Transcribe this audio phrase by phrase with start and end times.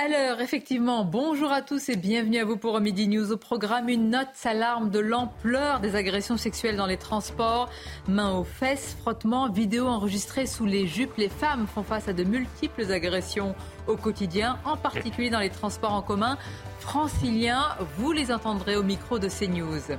[0.00, 3.32] Alors, effectivement, bonjour à tous et bienvenue à vous pour Midi News.
[3.32, 7.68] Au programme, une note s'alarme de l'ampleur des agressions sexuelles dans les transports.
[8.06, 11.16] Mains aux fesses, frottements, vidéos enregistrées sous les jupes.
[11.16, 13.56] Les femmes font face à de multiples agressions
[13.88, 16.38] au quotidien, en particulier dans les transports en commun
[16.78, 17.66] franciliens.
[17.96, 19.96] Vous les entendrez au micro de CNews.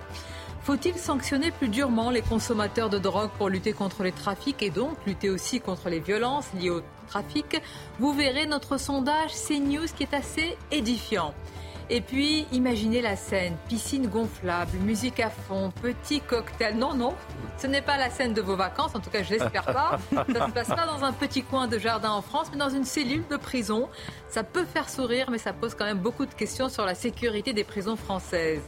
[0.61, 4.95] Faut-il sanctionner plus durement les consommateurs de drogue pour lutter contre les trafics et donc
[5.05, 6.81] lutter aussi contre les violences liées au
[7.99, 11.33] Vous verrez notre sondage CNews qui est assez édifiant.
[11.91, 16.77] Et puis, imaginez la scène, piscine gonflable, musique à fond, petit cocktail.
[16.77, 17.15] Non, non,
[17.57, 19.97] ce n'est pas la scène de vos vacances, en tout cas je l'espère pas.
[20.13, 22.69] Ça ne se passe pas dans un petit coin de jardin en France, mais dans
[22.69, 23.89] une cellule de prison.
[24.29, 27.53] Ça peut faire sourire, mais ça pose quand même beaucoup de questions sur la sécurité
[27.53, 28.61] des prisons françaises.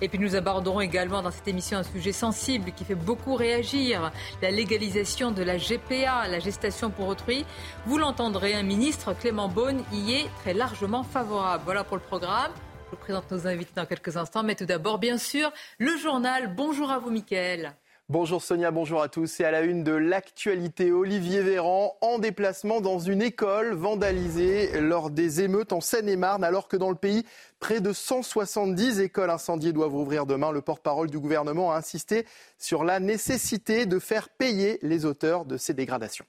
[0.00, 4.12] Et puis nous aborderons également dans cette émission un sujet sensible qui fait beaucoup réagir,
[4.40, 7.44] la légalisation de la GPA, la gestation pour autrui.
[7.86, 11.62] Vous l'entendrez, un ministre, Clément Beaune, y est très largement favorable.
[11.64, 12.52] Voilà pour le programme.
[12.90, 16.52] Je vous présente nos invités dans quelques instants, mais tout d'abord, bien sûr, le journal.
[16.56, 17.76] Bonjour à vous, Mickaël.
[18.08, 19.38] Bonjour Sonia, bonjour à tous.
[19.38, 25.10] Et à la une de l'actualité, Olivier Véran en déplacement dans une école vandalisée lors
[25.10, 27.24] des émeutes en Seine-et-Marne, alors que dans le pays,
[27.60, 30.50] près de 170 écoles incendiées doivent ouvrir demain.
[30.50, 32.26] Le porte-parole du gouvernement a insisté
[32.58, 36.26] sur la nécessité de faire payer les auteurs de ces dégradations.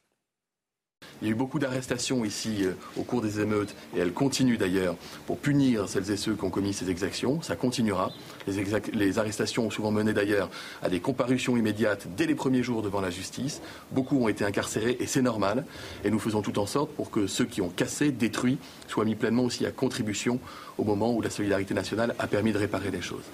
[1.22, 4.58] Il y a eu beaucoup d'arrestations ici euh, au cours des émeutes, et elles continuent
[4.58, 4.96] d'ailleurs,
[5.28, 7.44] pour punir celles et ceux qui ont commis ces exactions.
[7.44, 8.12] Ça continuera.
[8.48, 10.50] Les, arrestations ont souvent mené d'ailleurs
[10.81, 13.62] à des comparutions immédiates dès les premiers jours devant la justice.
[13.92, 15.64] Beaucoup ont été incarcérés, et c'est normal.
[16.03, 19.16] Et nous faisons tout en sorte pour que ceux qui ont cassé, détruit, soient mis
[19.16, 20.40] pleinement aussi à contribution
[20.80, 23.25] au moment où la solidarité nationale a permis de réparer les choses.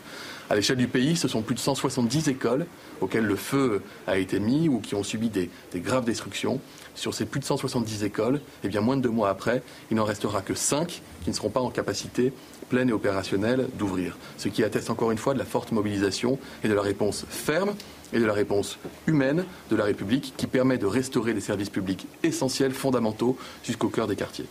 [0.50, 2.66] À l'échelle du pays, ce sont plus de 170 écoles
[3.00, 6.60] auxquelles le feu a été mis ou qui ont subi des, des graves destructions
[6.98, 10.04] sur ces plus de 170 écoles, eh bien, moins de deux mois après, il n'en
[10.04, 12.34] restera que cinq qui ne seront pas en capacité
[12.70, 14.18] pleine et opérationnelle d'ouvrir.
[14.38, 17.74] Ce qui atteste encore une fois de la forte mobilisation et de la réponse ferme
[18.14, 22.08] et de la réponse humaine de la République qui permet de restaurer des services publics
[22.24, 24.48] essentiels, fondamentaux, jusqu'au cœur des quartiers.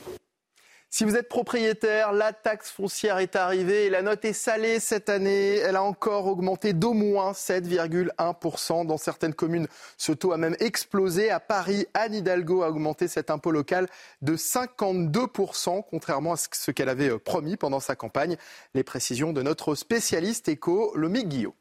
[0.96, 5.10] Si vous êtes propriétaire, la taxe foncière est arrivée et la note est salée cette
[5.10, 5.56] année.
[5.56, 8.86] Elle a encore augmenté d'au moins 7,1%.
[8.86, 9.68] Dans certaines communes,
[9.98, 11.28] ce taux a même explosé.
[11.30, 13.88] À Paris, Anne Hidalgo a augmenté cet impôt local
[14.22, 18.38] de 52%, contrairement à ce qu'elle avait euh, promis pendant sa campagne.
[18.72, 21.54] Les précisions de notre spécialiste éco, Lomique Guillot.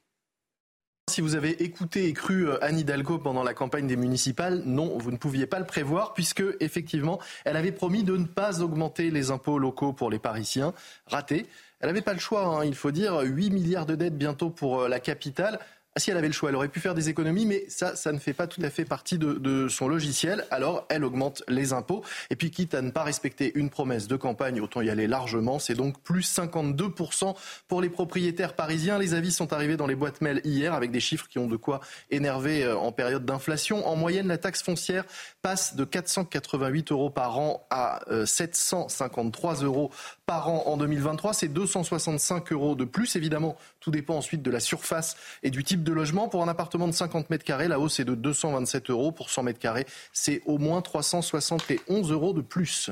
[1.08, 4.98] Si vous avez écouté et cru euh, Anne Hidalgo pendant la campagne des municipales, non,
[4.98, 9.12] vous ne pouviez pas le prévoir puisque effectivement, elle avait promis de ne pas augmenter
[9.12, 10.74] les impôts locaux pour les Parisiens.
[11.06, 11.46] Raté.
[11.80, 14.82] Elle n'avait pas le choix, hein, il faut dire, 8 milliards de dettes bientôt pour
[14.82, 15.60] euh, la capitale.
[15.98, 18.20] Si elle avait le choix, elle aurait pu faire des économies, mais ça, ça ne
[18.20, 20.46] fait pas tout à fait partie de, de, son logiciel.
[20.52, 22.04] Alors, elle augmente les impôts.
[22.30, 25.58] Et puis, quitte à ne pas respecter une promesse de campagne, autant y aller largement.
[25.58, 27.36] C'est donc plus 52%
[27.70, 29.00] pour les propriétaires parisiens.
[29.00, 31.56] Les avis sont arrivés dans les boîtes mail hier avec des chiffres qui ont de
[31.56, 31.80] quoi
[32.12, 33.88] énerver euh, en période d'inflation.
[33.88, 35.06] En moyenne, la taxe foncière
[35.42, 39.92] passe de 488 euros par an à 753 euh, euros
[40.26, 41.34] par an en 2023.
[41.34, 43.16] C'est 265 euros de plus.
[43.16, 46.28] Évidemment, tout dépend ensuite de la surface et du type de logement.
[46.28, 49.12] Pour un appartement de 50 mètres carrés, la hausse est de 227 euros.
[49.12, 52.92] Pour 100 mètres carrés, c'est au moins 371 euros de plus.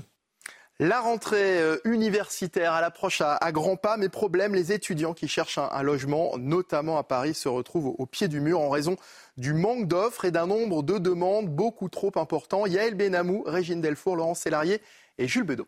[0.80, 5.60] La rentrée euh, universitaire à l'approche à, grands pas, mais problème, les étudiants qui cherchent
[5.60, 8.96] un, logement, notamment à Paris, se retrouvent au, pied du mur en raison
[9.38, 12.66] du manque d'offres et d'un nombre de demandes beaucoup trop important.
[12.66, 14.82] Yael Benamou, Régine Delfour, Laurent Sélarié
[15.20, 15.68] et Jules Bedeau.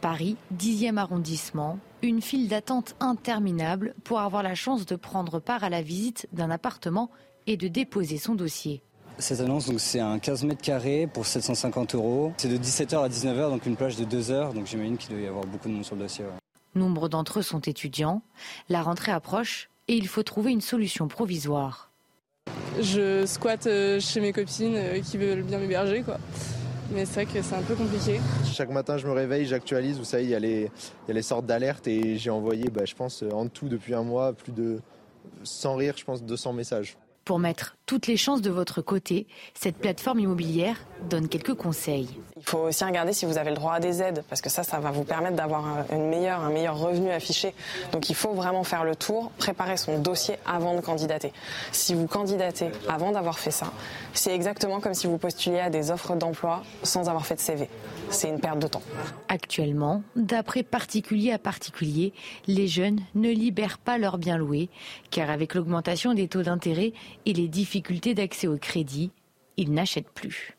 [0.00, 5.68] Paris, 10e arrondissement, une file d'attente interminable pour avoir la chance de prendre part à
[5.68, 7.10] la visite d'un appartement
[7.46, 8.82] et de déposer son dossier.
[9.18, 12.32] Cette annonce, c'est un 15 mètres carrés pour 750 euros.
[12.38, 14.54] C'est de 17h à 19h, donc une plage de 2 heures.
[14.54, 16.24] Donc j'imagine qu'il doit y avoir beaucoup de monde sur le dossier.
[16.74, 18.22] Nombre d'entre eux sont étudiants.
[18.70, 21.90] La rentrée approche et il faut trouver une solution provisoire.
[22.80, 26.18] Je squatte euh, chez mes copines euh, qui veulent bien m'héberger, quoi
[26.92, 28.20] mais c'est vrai que c'est un peu compliqué.
[28.52, 29.98] Chaque matin, je me réveille, j'actualise.
[29.98, 30.70] Vous savez, il y, a les,
[31.08, 34.52] les sortes d'alertes et j'ai envoyé, bah, je pense, en tout depuis un mois, plus
[34.52, 34.80] de,
[35.42, 36.96] sans rire, je pense, 200 messages.
[37.24, 40.76] Pour mettre toutes les chances de votre côté, cette plateforme immobilière
[41.08, 42.08] donne quelques conseils.
[42.36, 44.62] Il faut aussi regarder si vous avez le droit à des aides, parce que ça,
[44.62, 47.52] ça va vous permettre d'avoir une meilleure, un meilleur revenu affiché.
[47.90, 51.32] Donc il faut vraiment faire le tour, préparer son dossier avant de candidater.
[51.72, 53.72] Si vous candidatez avant d'avoir fait ça,
[54.12, 57.68] c'est exactement comme si vous postuliez à des offres d'emploi sans avoir fait de CV.
[58.10, 58.82] C'est une perte de temps.
[59.28, 62.12] Actuellement, d'après particulier à particulier,
[62.46, 64.68] les jeunes ne libèrent pas leurs biens loués,
[65.10, 66.92] car avec l'augmentation des taux d'intérêt
[67.26, 67.79] et les difficultés
[68.14, 69.10] d'accès au crédit,
[69.56, 70.56] ils n'achètent plus.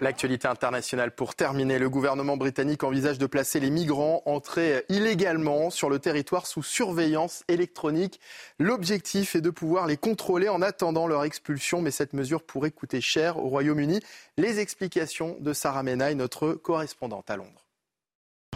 [0.00, 1.78] L'actualité internationale pour terminer.
[1.78, 7.44] Le gouvernement britannique envisage de placer les migrants entrés illégalement sur le territoire sous surveillance
[7.46, 8.18] électronique.
[8.58, 13.00] L'objectif est de pouvoir les contrôler en attendant leur expulsion, mais cette mesure pourrait coûter
[13.00, 14.00] cher au Royaume-Uni.
[14.38, 17.68] Les explications de Sarah Menaille, notre correspondante à Londres.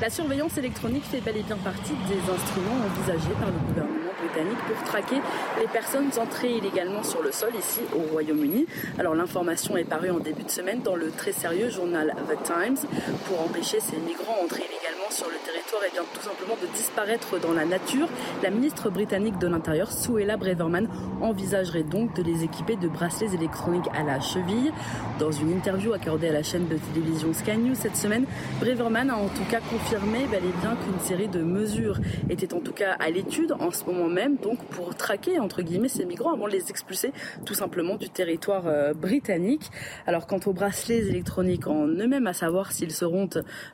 [0.00, 4.58] La surveillance électronique fait bel et bien partie des instruments envisagés par le gouvernement britannique
[4.58, 5.20] pour traquer
[5.60, 8.66] les personnes entrées illégalement sur le sol ici au Royaume-Uni.
[8.98, 12.88] Alors l'information est parue en début de semaine dans le très sérieux journal The Times
[13.26, 17.38] pour empêcher ces migrants entrés illégalement sur le territoire et bien tout simplement de disparaître
[17.40, 18.08] dans la nature.
[18.42, 20.88] La ministre britannique de l'Intérieur, Suella Breverman,
[21.20, 24.72] envisagerait donc de les équiper de bracelets électroniques à la cheville.
[25.18, 28.26] Dans une interview accordée à la chaîne de télévision Sky News cette semaine,
[28.60, 31.98] Breverman a en tout cas confirmé bel et bien qu'une série de mesures
[32.30, 35.88] était en tout cas à l'étude en ce moment même, donc pour traquer entre guillemets
[35.88, 37.12] ces migrants avant de les expulser
[37.44, 39.70] tout simplement du territoire euh, britannique.
[40.06, 43.28] Alors quant aux bracelets électroniques en eux-mêmes, à savoir s'ils seront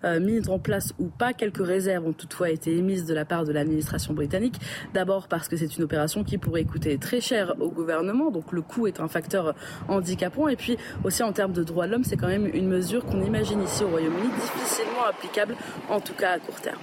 [0.05, 3.45] euh, mis en place ou pas, quelques réserves ont toutefois été émises de la part
[3.45, 4.57] de l'administration britannique.
[4.93, 8.63] D'abord parce que c'est une opération qui pourrait coûter très cher au gouvernement, donc le
[8.63, 9.55] coût est un facteur
[9.89, 10.49] handicapant.
[10.49, 13.23] Et puis aussi en termes de droits de l'homme, c'est quand même une mesure qu'on
[13.23, 15.55] imagine ici au Royaume-Uni difficilement applicable,
[15.89, 16.81] en tout cas à court terme.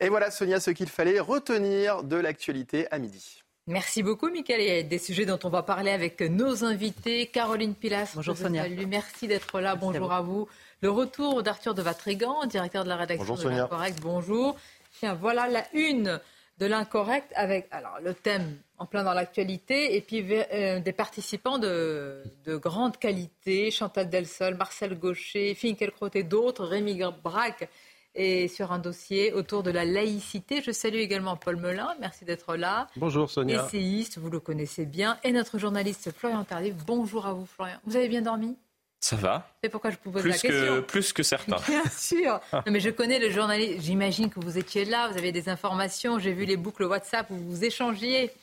[0.00, 3.42] Et voilà, Sonia, ce qu'il fallait retenir de l'actualité à midi.
[3.68, 4.60] Merci beaucoup, Michael.
[4.60, 7.26] Il y a des sujets dont on va parler avec nos invités.
[7.26, 8.10] Caroline Pilas.
[8.16, 8.64] Bonjour, Sonia.
[8.88, 9.76] Merci d'être là.
[9.76, 10.48] Bonjour à vous.
[10.82, 14.00] Le retour d'Arthur de Vatrigan, directeur de la rédaction de l'Incorrect.
[14.00, 14.56] Bonjour.
[14.98, 16.20] Tiens, voilà la une
[16.58, 21.58] de l'Incorrect avec alors, le thème en plein dans l'actualité et puis euh, des participants
[21.58, 23.70] de, de, grande qualité.
[23.70, 26.64] Chantal Delsol, Marcel Gaucher, Finkielkraut et d'autres.
[26.64, 27.68] Rémi Braque
[28.16, 30.62] et sur un dossier autour de la laïcité.
[30.62, 32.88] Je salue également Paul Melun, merci d'être là.
[32.96, 33.64] Bonjour Sonia.
[33.64, 36.74] Essayiste, vous le connaissez bien, et notre journaliste Florian Tardif.
[36.84, 37.78] Bonjour à vous Florian.
[37.86, 38.56] Vous avez bien dormi?
[39.02, 39.50] Ça va.
[39.62, 40.76] C'est pourquoi je vous pose plus la question.
[40.76, 41.56] Que, plus que certains.
[41.68, 42.40] Bien sûr.
[42.52, 43.82] Non, mais je connais le journaliste.
[43.82, 46.20] J'imagine que vous étiez là, vous avez des informations.
[46.20, 48.30] J'ai vu les boucles WhatsApp où vous échangiez.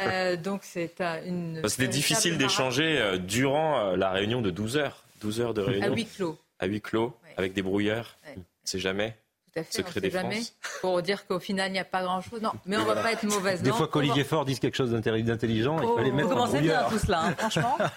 [0.00, 1.60] Euh, donc c'est une.
[1.68, 5.04] C'était difficile d'échanger euh, durant euh, la réunion de 12 heures.
[5.20, 5.92] 12 heures de réunion.
[5.92, 6.38] À huis clos.
[6.58, 8.16] À huis clos, avec des brouilleurs.
[8.64, 9.14] C'est jamais.
[9.54, 10.40] Tout à fait, Secret on jamais.
[10.80, 12.40] Pour dire qu'au final, il n'y a pas grand-chose.
[12.42, 13.62] Non, mais on ne va pas être mauvaise.
[13.62, 16.98] Des fois qu'Olivier Faure dise quelque chose d'intelligent, il fallait mettre Vous commencez bien tout
[16.98, 17.78] cela, hein, franchement.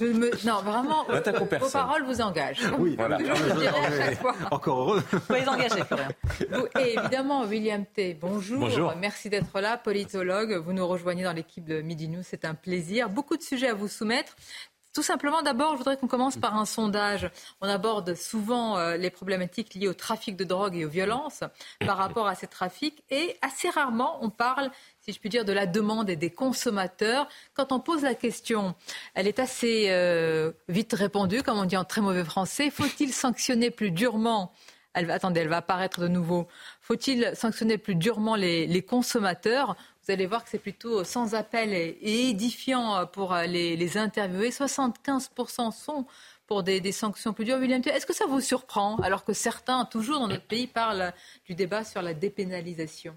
[0.00, 0.30] Je me...
[0.46, 2.62] Non, vraiment, vos paroles vous engagent.
[2.78, 3.18] Oui, voilà.
[3.18, 4.34] Je, à chaque fois.
[4.50, 5.02] Encore heureux.
[5.26, 6.08] Soyez engagés, Florian.
[6.80, 8.14] Et évidemment, William T.
[8.14, 8.60] Bonjour.
[8.60, 8.94] bonjour.
[8.98, 10.54] Merci d'être là, politologue.
[10.64, 12.22] Vous nous rejoignez dans l'équipe de Midi News.
[12.22, 13.10] C'est un plaisir.
[13.10, 14.34] Beaucoup de sujets à vous soumettre.
[14.92, 17.30] Tout simplement, d'abord, je voudrais qu'on commence par un sondage.
[17.62, 21.44] On aborde souvent euh, les problématiques liées au trafic de drogue et aux violences
[21.80, 23.02] par rapport à ces trafics.
[23.10, 27.26] Et assez rarement, on parle, si je puis dire, de la demande et des consommateurs.
[27.54, 28.74] Quand on pose la question,
[29.14, 32.68] elle est assez euh, vite répondue, comme on dit en très mauvais français.
[32.70, 34.52] Faut-il sanctionner plus durement
[34.94, 36.48] elle va, attendez, elle va apparaître de nouveau.
[36.80, 39.76] Faut-il sanctionner plus durement les, consommateurs?
[40.04, 44.50] Vous allez voir que c'est plutôt sans appel et, édifiant pour euh, les, les interviewer.
[44.50, 46.06] 75% sont
[46.46, 47.58] pour des, des, sanctions plus dures.
[47.58, 51.12] William, est-ce que ça vous surprend alors que certains, toujours dans notre pays, parlent
[51.46, 53.16] du débat sur la dépénalisation?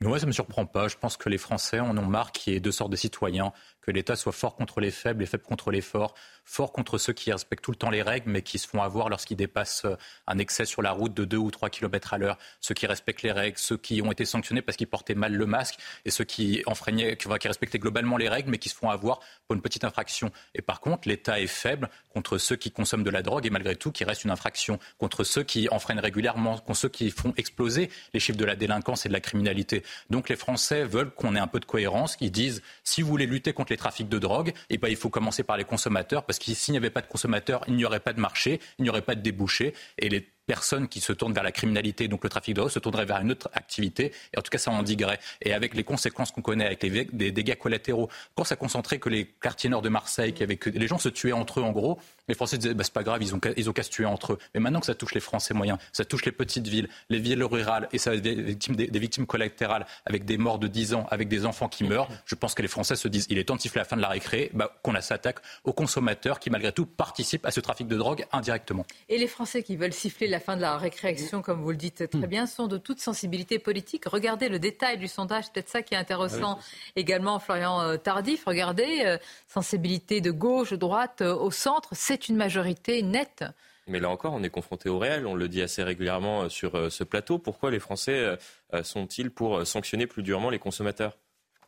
[0.00, 0.88] Moi, ça ne me surprend pas.
[0.88, 3.52] Je pense que les Français en ont marre qu'il y ait deux sortes de citoyens,
[3.84, 6.14] que l'État soit fort contre les faibles et faible contre les forts,
[6.44, 9.08] fort contre ceux qui respectent tout le temps les règles, mais qui se font avoir
[9.08, 12.38] lorsqu'ils dépassent euh, un excès sur la route de 2 ou 3 km à l'heure,
[12.60, 15.46] ceux qui respectent les règles, ceux qui ont été sanctionnés parce qu'ils portaient mal le
[15.46, 19.20] masque, et ceux qui, enfreignaient, qui respectaient globalement les règles, mais qui se font avoir
[19.46, 20.30] pour une petite infraction.
[20.54, 23.76] Et par contre, l'État est faible contre ceux qui consomment de la drogue, et malgré
[23.76, 27.90] tout, qui reste une infraction, contre ceux qui enfreignent régulièrement, contre ceux qui font exploser
[28.14, 29.82] les chiffres de la délinquance et de la criminalité.
[30.10, 33.26] Donc les Français veulent qu'on ait un peu de cohérence, qu'ils disent, si vous voulez
[33.26, 36.38] lutter contre les trafics de drogue, eh ben, il faut commencer par les consommateurs, parce
[36.38, 38.90] que s'il n'y avait pas de consommateurs, il n'y aurait pas de marché, il n'y
[38.90, 39.74] aurait pas de débouchés.
[39.98, 42.78] Et les personnes qui se tournent vers la criminalité, donc le trafic de drogue, se
[42.78, 44.12] tourneraient vers une autre activité.
[44.32, 45.18] Et en tout cas, ça endiguerait.
[45.42, 49.08] Et avec les conséquences qu'on connaît, avec les, des dégâts collatéraux, quand ça concentrait que
[49.08, 51.72] les quartiers nord de Marseille, qui avaient que les gens se tuaient entre eux en
[51.72, 51.98] gros,
[52.28, 54.34] les Français disaient bah, c'est pas grave, ils ont, ils ont qu'à se tuer entre
[54.34, 54.38] eux.
[54.54, 57.42] Mais maintenant que ça touche les Français moyens, ça touche les petites villes, les villes
[57.42, 61.06] rurales, et ça a des victimes, des, victimes collatérales, avec des morts de 10 ans,
[61.10, 63.56] avec des enfants qui meurent, je pense que les Français se disent il est temps
[63.56, 66.86] de siffler la fin de la récré, bah, qu'on s'attaque aux consommateurs qui malgré tout
[66.86, 68.86] participent à ce trafic de drogue indirectement.
[69.08, 72.08] Et les Français qui veulent siffler la fin de la récréation, comme vous le dites
[72.08, 74.04] très bien, sont de toute sensibilité politique.
[74.06, 76.64] Regardez le détail du sondage, peut-être ça qui est intéressant ah
[76.96, 78.44] également, Florian euh, Tardif.
[78.46, 83.44] Regardez, euh, sensibilité de gauche, droite, euh, au centre, c'est une majorité nette.
[83.86, 87.04] Mais là encore, on est confronté au réel, on le dit assez régulièrement sur ce
[87.04, 87.38] plateau.
[87.38, 88.38] Pourquoi les Français
[88.82, 91.18] sont-ils pour sanctionner plus durement les consommateurs?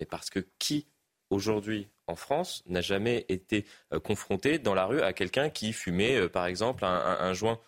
[0.01, 0.87] Et parce que qui,
[1.29, 3.67] aujourd'hui, en France, n'a jamais été
[4.03, 7.61] confronté dans la rue à quelqu'un qui fumait, par exemple, un joint?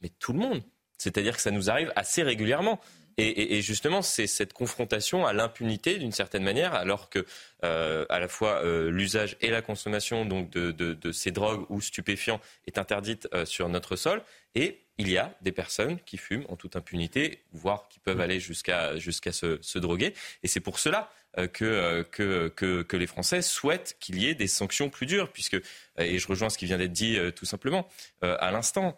[0.00, 0.62] Mais tout le monde.
[0.98, 2.80] C'est-à-dire que ça nous arrive assez régulièrement.
[3.18, 7.24] Et, justement, c'est cette confrontation à l'impunité d'une certaine manière, alors que
[7.64, 12.42] euh, à la fois euh, l'usage et la consommation donc de, ces drogues ou stupéfiants
[12.66, 14.22] est interdite euh, sur notre sol,
[14.54, 18.38] et il y a des personnes qui fument en toute impunité, voire qui peuvent aller
[18.38, 20.12] jusqu'à jusqu'à se, droguer.
[20.42, 21.10] Et c'est pour cela
[21.52, 25.60] que, que, que, les Français souhaitent qu'il y ait des sanctions plus dures, puisque,
[25.98, 27.86] et je rejoins ce qui vient d'être dit tout simplement,
[28.22, 28.96] à l'instant,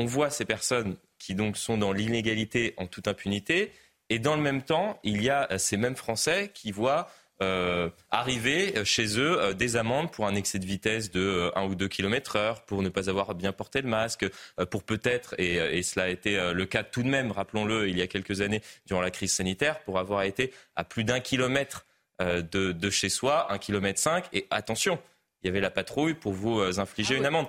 [0.00, 3.70] on voit ces personnes qui donc sont dans l'illégalité en toute impunité.
[4.08, 7.10] Et dans le même temps, il y a euh, ces mêmes Français qui voient
[7.42, 11.74] euh, arriver euh, chez eux des amendes pour un excès de vitesse de 1 ou
[11.74, 14.24] 2 km heure, pour ne pas avoir bien porté le masque,
[14.70, 18.06] pour peut-être, et, cela a été le cas tout de même, rappelons-le, il y a
[18.06, 21.84] quelques années, durant la crise sanitaire, pour avoir été à plus d'un kilomètre
[22.20, 24.98] de, chez soi, un kilomètre cinq, et attention,
[25.42, 27.46] il y avait la patrouille pour vous infliger ah une amende.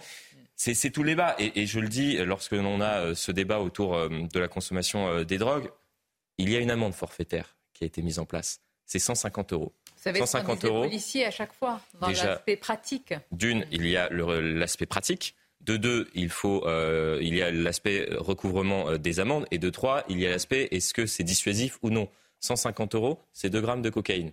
[0.63, 1.35] C'est tout le débat.
[1.39, 5.07] Et, je le dis, lorsque l'on a euh, ce débat autour euh, de la consommation
[5.07, 5.71] euh, des drogues,
[6.37, 8.61] il y a une amende forfaitaire qui a été mise en place.
[8.85, 9.73] C'est 150 euros.
[9.95, 10.83] Vous savez 150 euros.
[10.83, 13.15] policiers à chaque fois, dans l'aspect pratique.
[13.31, 15.35] D'une, il y a l'aspect pratique.
[15.61, 16.63] De deux, il, faut,
[17.19, 19.45] il y a l'aspect recouvrement des amendes.
[19.51, 23.19] Et de trois, il y a l'aspect est-ce que c'est dissuasif ou non 150 euros,
[23.33, 24.31] c'est 2 grammes de cocaïne.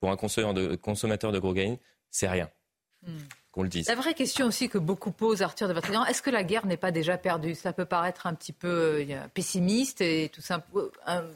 [0.00, 1.76] Pour un consommateur de, consommateur de cocaïne,
[2.10, 2.50] c'est rien.
[3.06, 3.18] Hmm.
[3.86, 6.78] La vraie question aussi que beaucoup posent, Arthur de Vatrigan, est-ce que la guerre n'est
[6.78, 7.54] pas déjà perdue?
[7.54, 11.30] Ça peut paraître un petit peu euh, pessimiste et tout simplement euh,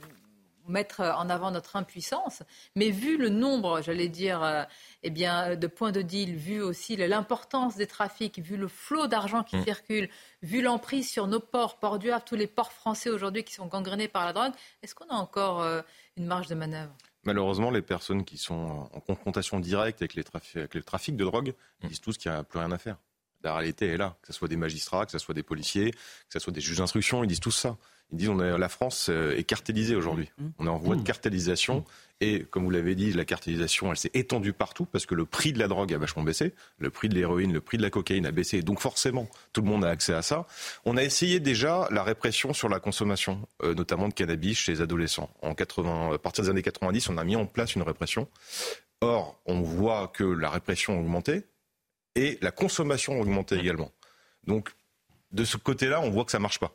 [0.67, 2.43] mettre en avant notre impuissance,
[2.75, 4.65] mais vu le nombre, j'allais dire, euh,
[5.05, 9.45] eh bien, de points de deal, vu aussi l'importance des trafics, vu le flot d'argent
[9.45, 9.65] qui mm.
[9.65, 10.09] circule,
[10.43, 13.67] vu l'emprise sur nos ports, Port du Havre, tous les ports français aujourd'hui qui sont
[13.67, 15.65] gangrénés par la drogue, est-ce qu'on a encore
[16.17, 16.93] une marge de manœuvre?
[17.27, 20.23] Malheureusement, les personnes qui sont en confrontation directe avec, les
[20.73, 21.89] le trafic de drogue mmh.
[21.89, 22.97] disent tous qu'il n'y a plus rien à faire.
[23.43, 25.99] La réalité est là, que ce soit des magistrats, que ce soit des policiers, que
[26.31, 27.77] ce soit des juges d'instruction, ils disent tous ça.
[28.13, 30.31] Ils disent on la France euh, est cartélisée aujourd'hui.
[30.39, 30.47] Mmh.
[30.59, 31.05] On est en voie de mmh.
[31.05, 31.85] cartélisation.
[32.21, 35.53] Et comme vous l'avez dit, la cartélisation, elle s'est étendue partout parce que le prix
[35.53, 38.25] de la drogue a vachement baissé, le prix de l'héroïne, le prix de la cocaïne
[38.25, 38.63] a baissé.
[38.63, 40.47] Donc forcément, tout le monde a accès à ça.
[40.87, 44.81] On a essayé déjà la répression sur la consommation, euh, notamment de cannabis chez les
[44.81, 45.29] adolescents.
[45.43, 48.29] En 80, à partir des années 90, on a mis en place une répression.
[49.03, 51.45] Or, on voit que la répression a augmenté
[52.15, 53.93] et la consommation a augmenté également.
[54.47, 54.71] Donc
[55.37, 56.73] de ce côté-là, on voit que ça marche pas.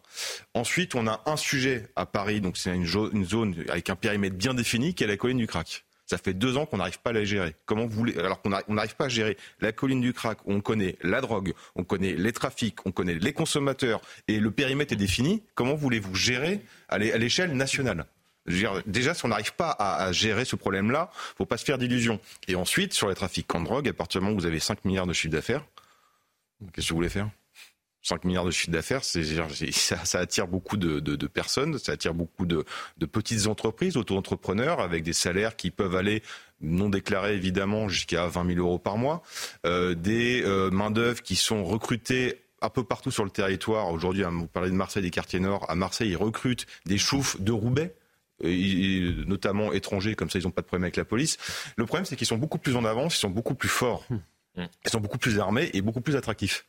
[0.53, 4.53] Ensuite, on a un sujet à Paris, donc c'est une, zone avec un périmètre bien
[4.53, 5.83] défini, qui est la colline du crack.
[6.05, 7.55] Ça fait deux ans qu'on n'arrive pas à la gérer.
[7.65, 10.61] Comment vous voulez Alors qu'on n'arrive pas à gérer la colline du crack, où on
[10.61, 14.97] connaît la drogue, on connaît les trafics, on connaît les consommateurs, et le périmètre est
[14.97, 15.43] défini.
[15.55, 18.05] Comment voulez-vous gérer à l'échelle nationale?
[18.45, 22.19] Déjà, si on n'arrive pas à, gérer ce problème-là, faut pas se faire d'illusions.
[22.47, 24.83] Et ensuite, sur les trafics en drogue, à partir du moment où vous avez 5
[24.85, 25.63] milliards de chiffre d'affaires,
[26.73, 27.29] qu'est-ce que vous voulez faire?
[28.03, 29.03] 5 milliards de chiffre d'affaires,
[29.71, 32.65] ça, ça, attire beaucoup de, de, de, personnes, ça attire beaucoup de,
[32.97, 36.23] de petites entreprises, auto-entrepreneurs, avec des salaires qui peuvent aller
[36.61, 39.23] non déclarés évidemment jusqu'à 20 000 euros par mois,
[39.65, 43.89] euh, des euh, main-d'œuvre qui sont recrutées un peu partout sur le territoire.
[43.89, 45.65] Aujourd'hui, vous parlez de Marseille, des quartiers nord.
[45.69, 47.95] À Marseille, ils recrutent des choufs de Roubaix,
[48.43, 51.37] notamment étrangers, comme ça ils n'ont pas de problème avec la police.
[51.75, 54.63] Le problème, c'est qu'ils sont beaucoup plus en avance, ils sont beaucoup plus forts, mmh.
[54.85, 56.65] ils sont beaucoup plus armés et beaucoup plus attractifs.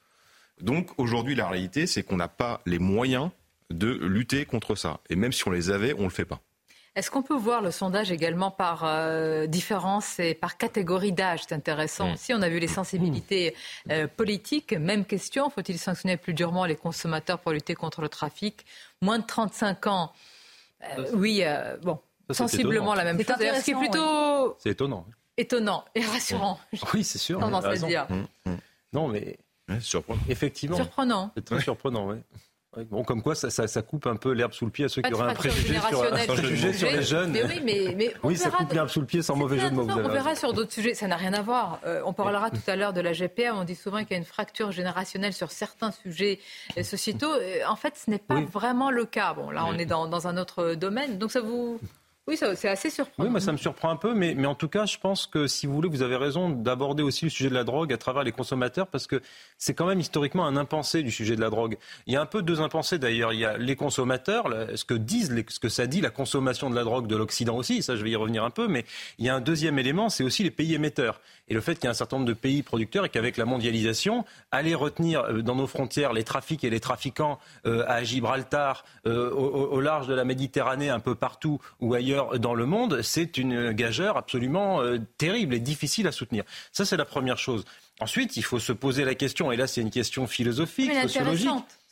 [0.60, 3.30] Donc aujourd'hui, la réalité, c'est qu'on n'a pas les moyens
[3.70, 5.00] de lutter contre ça.
[5.10, 6.40] Et même si on les avait, on ne le fait pas.
[6.94, 11.54] Est-ce qu'on peut voir le sondage également par euh, différence et par catégorie d'âge C'est
[11.54, 12.16] intéressant mm.
[12.16, 13.54] Si On a vu les sensibilités
[13.90, 14.74] euh, politiques.
[14.74, 18.66] Même question, faut-il sanctionner plus durement les consommateurs pour lutter contre le trafic?
[19.00, 20.12] Moins de 35 ans,
[20.98, 21.42] euh, oui,
[21.82, 21.98] bon,
[22.30, 23.36] sensiblement la même chose.
[23.62, 24.56] C'est plutôt...
[24.58, 25.06] C'est étonnant.
[25.38, 26.60] Étonnant et rassurant.
[26.92, 27.40] Oui, c'est sûr.
[27.40, 28.06] Tendance à dire.
[28.92, 29.38] Non, mais
[29.80, 30.20] surprenant.
[30.28, 30.76] Effectivement.
[30.76, 31.30] Surprenant.
[31.36, 32.16] C'est très surprenant, oui.
[32.90, 35.02] Bon, comme quoi, ça, ça, ça coupe un peu l'herbe sous le pied à ceux
[35.02, 37.30] Pas qui auraient un préjugé sur, générationnelle un préjugé sur les jeunes.
[37.32, 39.58] Mais oui, mais, mais on oui, ça coupe de- l'herbe sous le pied sans mauvais
[39.58, 39.82] jeu de mots.
[39.90, 40.08] on raison.
[40.08, 41.80] verra sur d'autres sujets, ça n'a rien à voir.
[41.84, 44.16] Euh, on parlera tout à l'heure de la GPA, on dit souvent qu'il y a
[44.16, 46.40] une fracture générationnelle sur certains sujets
[46.78, 47.30] euh, sociétaux.
[47.34, 48.46] Euh, En fait, ce n'est pas Oui.
[48.50, 49.34] vraiment le cas.
[49.34, 51.78] Bon, là, on est dans, dans un autre domaine, donc ça vous...
[53.18, 55.46] Oui, moi ça me surprend un peu, mais, mais en tout cas, je pense que
[55.46, 58.22] si vous voulez, vous avez raison d'aborder aussi le sujet de la drogue à travers
[58.22, 59.20] les consommateurs, parce que
[59.58, 61.76] c'est quand même historiquement un impensé du sujet de la drogue.
[62.06, 63.32] Il y a un peu deux impensés d'ailleurs.
[63.32, 66.74] Il y a les consommateurs, ce que disent, ce que ça dit la consommation de
[66.74, 68.84] la drogue de l'Occident aussi, ça je vais y revenir un peu, mais
[69.18, 71.20] il y a un deuxième élément, c'est aussi les pays émetteurs.
[71.48, 73.44] Et le fait qu'il y a un certain nombre de pays producteurs et qu'avec la
[73.44, 78.84] mondialisation, aller retenir euh, dans nos frontières les trafics et les trafiquants euh, à Gibraltar,
[79.06, 83.36] euh, au large de la Méditerranée, un peu partout ou ailleurs dans le monde, c'est
[83.38, 86.44] une gageure absolument euh, terrible et difficile à soutenir.
[86.72, 87.64] Ça, c'est la première chose.
[88.00, 91.48] Ensuite, il faut se poser la question, et là, c'est une question philosophique, Mais sociologique.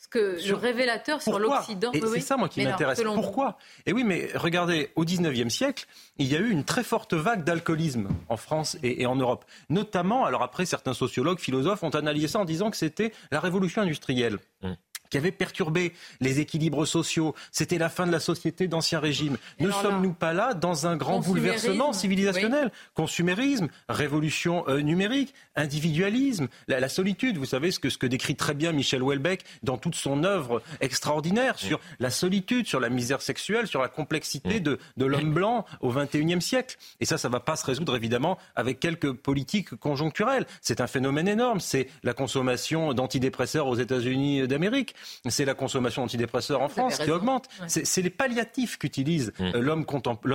[0.09, 1.91] que Sur- le révélateur sur l'Occident...
[1.93, 3.01] Et oui, c'est ça, moi, qui m'intéresse.
[3.01, 3.57] Pourquoi?
[3.85, 5.85] Et oui, mais regardez, au 19e siècle,
[6.17, 9.45] il y a eu une très forte vague d'alcoolisme en France et, et en Europe.
[9.69, 13.81] Notamment, alors après, certains sociologues, philosophes ont analysé ça en disant que c'était la révolution
[13.83, 14.37] industrielle
[15.11, 17.35] qui avait perturbé les équilibres sociaux.
[17.51, 19.37] C'était la fin de la société d'ancien régime.
[19.59, 26.47] Et Ne sommes-nous pas là dans un grand bouleversement civilisationnel Consumérisme, révolution euh, numérique, individualisme,
[26.67, 27.37] la, la solitude.
[27.37, 30.63] Vous savez ce que, ce que décrit très bien Michel Houellebecq dans toute son œuvre
[30.79, 35.65] extraordinaire sur la solitude, sur la misère sexuelle, sur la complexité de, de l'homme blanc
[35.81, 36.77] au XXIe siècle.
[37.01, 40.45] Et ça, ça ne va pas se résoudre évidemment avec quelques politiques conjoncturelles.
[40.61, 41.59] C'est un phénomène énorme.
[41.59, 44.95] C'est la consommation d'antidépresseurs aux États-Unis d'Amérique.
[45.29, 47.47] C'est la consommation d'antidépresseurs en Vous France qui augmente.
[47.61, 47.67] Ouais.
[47.83, 49.85] C'est les palliatifs qu'utilise euh, l'homme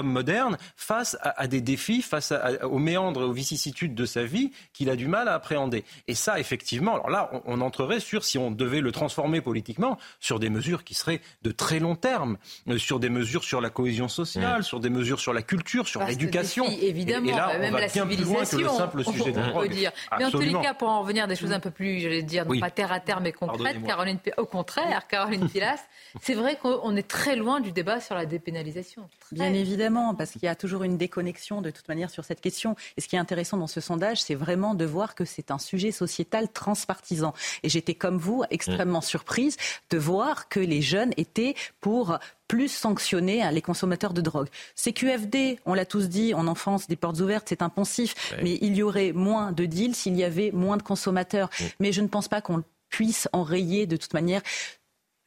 [0.08, 4.04] moderne face à, à des défis, face à- à- aux méandres et aux vicissitudes de
[4.06, 5.85] sa vie qu'il a du mal à appréhender.
[6.08, 9.99] Et ça, effectivement, alors là, on, on entrerait sur, si on devait le transformer politiquement,
[10.20, 13.70] sur des mesures qui seraient de très long terme, euh, sur des mesures sur la
[13.70, 16.66] cohésion sociale, sur des mesures sur la culture, sur l'éducation.
[16.80, 19.04] évidemment, Et, et là, bah, on même va la bien plus loin que le simple
[19.04, 19.68] sujet de la on drogue.
[19.68, 19.92] peut dire.
[20.18, 22.23] Mais en tous les cas, pour en revenir à des choses un peu plus, j'allais
[22.23, 22.61] dire, non Oui.
[22.61, 23.82] pas terre à terre, mais concrètes.
[23.85, 25.80] Caroline, au contraire, Caroline Pilas,
[26.22, 29.08] c'est vrai qu'on est très loin du débat sur la dépénalisation.
[29.32, 32.75] Bien évidemment, parce qu'il y a toujours une déconnexion de toute manière sur cette question.
[32.96, 35.58] Et ce qui est intéressant dans ce sondage, c'est vraiment de voir que c'est un
[35.58, 37.34] sujet sociétal transpartisan.
[37.62, 39.56] Et j'étais comme vous extrêmement surprise
[39.90, 44.48] de voir que les jeunes étaient pour plus sanctionner hein, les consommateurs de drogue.
[44.76, 48.40] CQFD, on l'a tous dit, en enfance, des portes ouvertes, c'est Ouais.
[48.42, 51.50] mais il y aurait moins de deals s'il y avait moins de consommateurs.
[51.81, 54.42] Mais je ne pense pas qu'on puisse enrayer de toute manière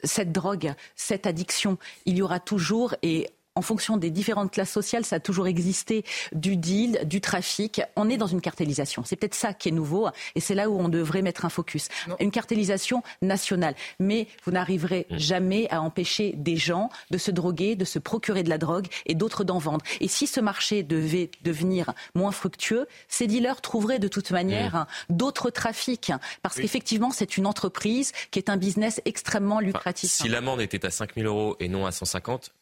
[0.02, 3.28] cette drogue, cette addiction, il y aura toujours et
[3.60, 7.82] en fonction des différentes classes sociales, ça a toujours existé du deal, du trafic.
[7.94, 9.02] On est dans une cartélisation.
[9.04, 11.88] C'est peut-être ça qui est nouveau et c'est là où on devrait mettre un focus.
[12.20, 13.74] Une cartélisation nationale.
[13.98, 18.48] Mais vous n'arriverez jamais à empêcher des gens de se droguer, de se procurer de
[18.48, 19.84] la drogue et d'autres d'en vendre.
[20.00, 24.86] Et si ce marché devait devenir moins fructueux, ces dealers trouveraient de toute manière hein,
[25.10, 26.12] d'autres trafics.
[26.40, 26.62] Parce Oui.
[26.62, 30.10] qu'effectivement, c'est une entreprise qui est un business extrêmement lucratif.
[30.10, 32.52] Si l'amende était à 5 000 euros et non à 150,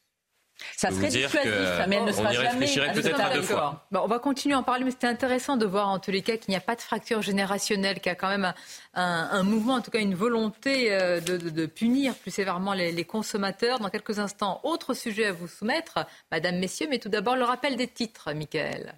[0.77, 1.53] Ça serait dissuasif,
[1.89, 3.87] mais elle ne on sera jamais peut-être à deux fois.
[3.93, 6.23] Bon, on va continuer à en parler, mais c'était intéressant de voir en tous les
[6.23, 8.55] cas qu'il n'y a pas de fracture générationnelle, qu'il y a quand même un,
[8.95, 12.73] un- un mouvement, en tout cas une volonté euh, de, de- de punir plus sévèrement
[12.75, 13.79] les, les consommateurs.
[13.79, 16.01] Dans quelques instants, autre sujet à vous soumettre,
[16.33, 18.95] Madame, Messieurs, mais tout d'abord le rappel des titres, Michael.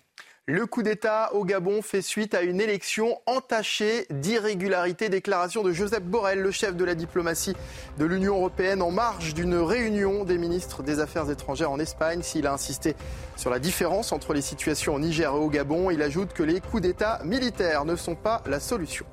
[0.50, 5.08] Le coup d'État au Gabon fait suite à une élection entachée d'irrégularités.
[5.08, 7.54] Déclaration de Joseph Borrell, le chef de la diplomatie
[8.00, 12.22] de l'Union européenne, en marge d'une réunion des ministres des Affaires étrangères en Espagne.
[12.22, 12.96] S'il a insisté
[13.36, 16.60] sur la différence entre les situations au Niger et au Gabon, il ajoute que les
[16.60, 19.06] coups d'État militaires ne sont pas la solution.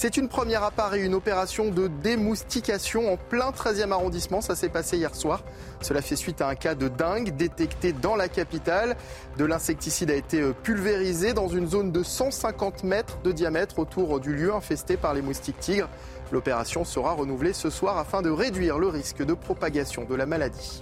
[0.00, 4.40] C'est une première à Paris, une opération de démoustication en plein 13e arrondissement.
[4.40, 5.42] Ça s'est passé hier soir.
[5.80, 8.96] Cela fait suite à un cas de dingue détecté dans la capitale.
[9.38, 14.20] De l'insecticide a été euh, pulvérisé dans une zone de 150 mètres de diamètre autour
[14.20, 15.88] du lieu infesté par les moustiques tigres.
[16.30, 20.80] L'opération sera renouvelée ce soir afin de réduire le risque de propagation de la maladie.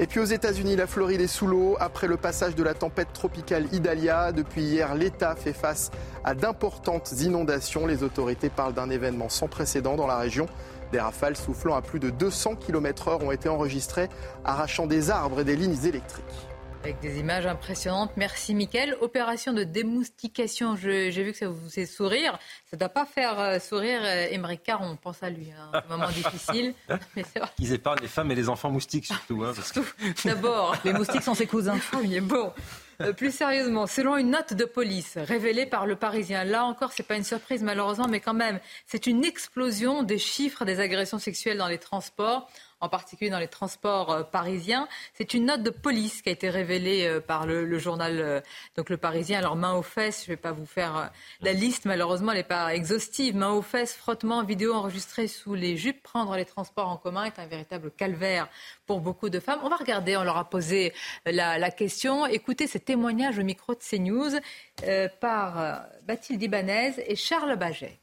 [0.00, 3.12] Et puis aux États-Unis, la Floride est sous l'eau après le passage de la tempête
[3.12, 4.30] tropicale Idalia.
[4.30, 5.90] Depuis hier, l'État fait face
[6.22, 7.84] à d'importantes inondations.
[7.84, 10.46] Les autorités parlent d'un événement sans précédent dans la région.
[10.92, 14.08] Des rafales soufflant à plus de 200 km/h ont été enregistrées,
[14.44, 16.47] arrachant des arbres et des lignes électriques.
[16.84, 18.12] Avec des images impressionnantes.
[18.16, 18.96] Merci, Mickaël.
[19.00, 20.76] Opération de démoustication.
[20.76, 22.38] J'ai vu que ça vous fait sourire.
[22.70, 24.90] Ça ne doit pas faire euh, sourire Émeric euh, Caron.
[24.92, 25.50] On pense à lui.
[25.50, 25.70] Hein.
[25.72, 26.74] Un moment difficile.
[27.58, 29.44] Ils épargnent les femmes et les enfants moustiques, surtout.
[29.44, 29.52] Hein,
[30.24, 30.76] D'abord.
[30.84, 31.78] Les moustiques sont ses cousins.
[31.94, 32.52] Oui, bon.
[33.00, 37.04] Euh, plus sérieusement, selon une note de police révélée par le Parisien, là encore, c'est
[37.04, 41.58] pas une surprise malheureusement, mais quand même, c'est une explosion des chiffres des agressions sexuelles
[41.58, 42.48] dans les transports
[42.80, 44.88] en particulier dans les transports euh, parisiens.
[45.14, 48.40] C'est une note de police qui a été révélée euh, par le, journal euh,
[48.76, 49.38] donc le Parisien.
[49.38, 51.10] Alors main aux fesses, je ne vais pas vous faire
[51.40, 53.36] la liste, malheureusement elle n'est pas exhaustive.
[53.36, 57.38] Main aux fesses, frottement, vidéo enregistrée sous les jupes, prendre les transports en commun est
[57.38, 58.48] un véritable calvaire
[58.86, 59.60] pour beaucoup de femmes.
[59.62, 60.92] On va regarder, on leur a posé
[61.26, 62.26] la, question.
[62.26, 64.40] Écoutez ces témoignages au micro de CNews
[65.20, 68.00] par Bathilde Ibanez et Charles Baget.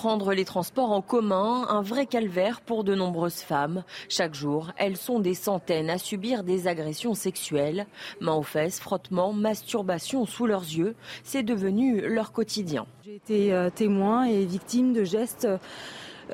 [0.00, 3.84] Prendre les transports en commun, un vrai calvaire pour de nombreuses femmes.
[4.08, 7.84] Chaque jour, elles sont des centaines à subir des agressions sexuelles.
[8.18, 12.86] Mains aux fesses, frottements, masturbation sous leurs yeux, c'est devenu leur quotidien.
[13.04, 15.46] J'ai été euh, témoin et victime de gestes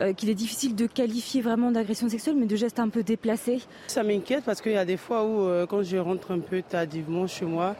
[0.00, 3.62] euh, qu'il est difficile de qualifier vraiment d'agression sexuelle, mais de gestes un peu déplacés.
[3.88, 6.62] Ça m'inquiète parce qu'il y a des fois où, euh, quand je rentre un peu
[6.62, 7.74] tardivement chez moi,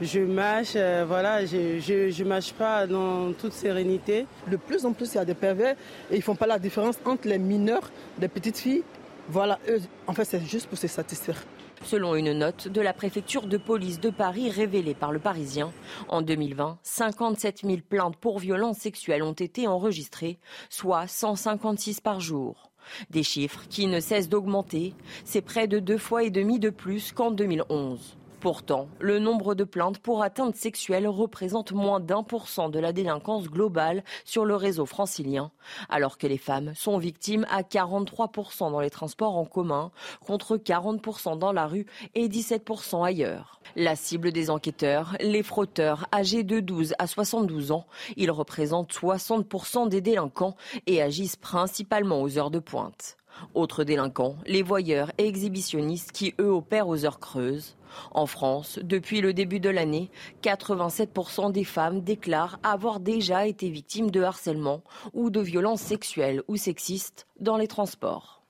[0.00, 4.26] je mâche, euh, voilà, je, je, mâche pas dans toute sérénité.
[4.46, 5.76] De plus en plus, il y a des pervers
[6.10, 8.84] et ils font pas la différence entre les mineurs, les petites filles.
[9.28, 11.42] Voilà, eux, en fait, c'est juste pour se satisfaire.
[11.82, 15.72] Selon une note de la préfecture de police de Paris révélée par le Parisien,
[16.08, 20.38] en 2020, 57 000 plaintes pour violences sexuelles ont été enregistrées,
[20.70, 22.70] soit 156 par jour.
[23.10, 27.12] Des chiffres qui ne cessent d'augmenter, c'est près de deux fois et demi de plus
[27.12, 28.17] qu'en 2011.
[28.40, 32.92] Pourtant, le nombre de plaintes pour atteinte sexuelle représente moins d'un pour cent de la
[32.92, 35.50] délinquance globale sur le réseau francilien,
[35.88, 39.90] alors que les femmes sont victimes à 43% dans les transports en commun,
[40.24, 43.60] contre 40% dans la rue et 17% ailleurs.
[43.74, 49.88] La cible des enquêteurs, les frotteurs âgés de 12 à 72 ans, ils représentent 60%
[49.88, 50.54] des délinquants
[50.86, 53.17] et agissent principalement aux heures de pointe.
[53.54, 57.76] Autres délinquants, les voyeurs et exhibitionnistes qui, eux, opèrent aux heures creuses.
[58.10, 60.10] En France, depuis le début de l'année,
[60.42, 64.82] 87% des femmes déclarent avoir déjà été victimes de harcèlement
[65.14, 68.42] ou de violences sexuelles ou sexistes dans les transports.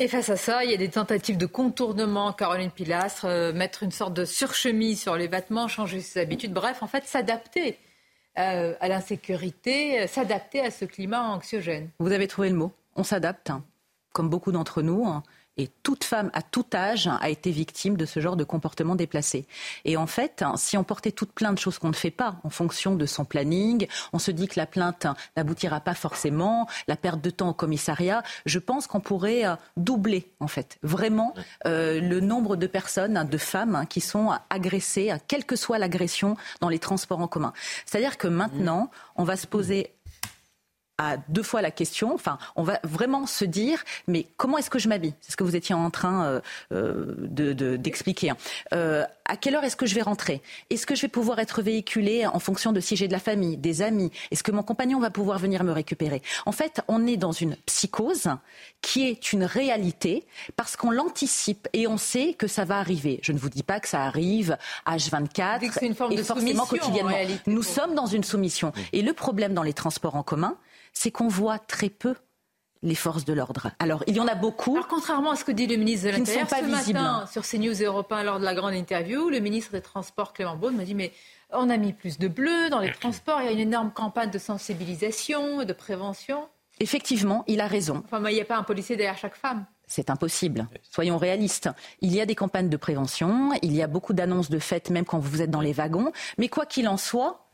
[0.00, 3.82] Et face à ça, il y a des tentatives de contournement, Caroline Pilastre, euh, mettre
[3.82, 7.78] une sorte de surchemise sur les vêtements, changer ses habitudes, bref, en fait, s'adapter
[8.38, 11.90] euh, à l'insécurité, euh, s'adapter à ce climat anxiogène.
[11.98, 12.72] Vous avez trouvé le mot.
[12.96, 13.50] On s'adapte,
[14.12, 15.06] comme beaucoup d'entre nous.
[15.06, 15.22] Hein.
[15.58, 19.46] Et toute femme à tout âge a été victime de ce genre de comportement déplacé.
[19.84, 22.48] Et en fait, si on portait toute plein de choses qu'on ne fait pas en
[22.48, 27.20] fonction de son planning, on se dit que la plainte n'aboutira pas forcément, la perte
[27.20, 31.34] de temps au commissariat, je pense qu'on pourrait euh, doubler en fait vraiment
[31.66, 36.70] euh, le nombre de personnes, de femmes qui sont agressées, quelle que soit l'agression dans
[36.70, 37.52] les transports en commun.
[37.84, 39.92] C'est-à-dire que maintenant, on va se poser
[41.02, 42.14] à deux fois la question.
[42.14, 45.14] Enfin, on va vraiment se dire, mais comment est-ce que je m'habille?
[45.20, 46.40] C'est ce que vous étiez en train euh,
[46.72, 48.30] euh, d'expliquer.
[48.30, 48.36] Hein.
[48.72, 50.42] Euh, à quelle heure est-ce que je vais rentrer?
[50.70, 53.56] Est-ce que je vais pouvoir être véhiculée en fonction de si j'ai de la famille,
[53.56, 54.10] des amis?
[54.30, 56.22] Est-ce que mon compagnon va pouvoir venir me récupérer?
[56.46, 58.28] En fait, on est dans une psychose
[58.80, 60.24] qui est une réalité
[60.56, 63.20] parce qu'on l'anticipe et on sait que ça va arriver.
[63.22, 67.16] Je ne vous dis pas que ça arrive H24 une forme et de forcément quotidiennement.
[67.46, 68.72] Nous sommes dans une soumission.
[68.92, 70.56] Et le problème dans les transports en commun,
[70.92, 72.14] c'est qu'on voit très peu
[72.82, 73.70] les forces de l'ordre.
[73.78, 74.74] Alors, il y en a beaucoup.
[74.74, 76.98] Alors, contrairement à ce que dit le ministre de l'Intérieur, ce visibles.
[76.98, 80.76] matin, sur CNews Européens, lors de la grande interview, le ministre des Transports, Clément Beaune,
[80.76, 81.12] m'a dit, mais
[81.52, 84.30] on a mis plus de bleu dans les transports, il y a une énorme campagne
[84.30, 86.48] de sensibilisation de prévention.
[86.80, 88.02] Effectivement, il a raison.
[88.04, 89.66] Enfin, il n'y a pas un policier derrière chaque femme.
[89.86, 90.66] C'est impossible.
[90.82, 91.68] Soyons réalistes.
[92.00, 95.04] Il y a des campagnes de prévention, il y a beaucoup d'annonces de fêtes, même
[95.04, 96.12] quand vous êtes dans les wagons.
[96.38, 97.46] Mais quoi qu'il en soit,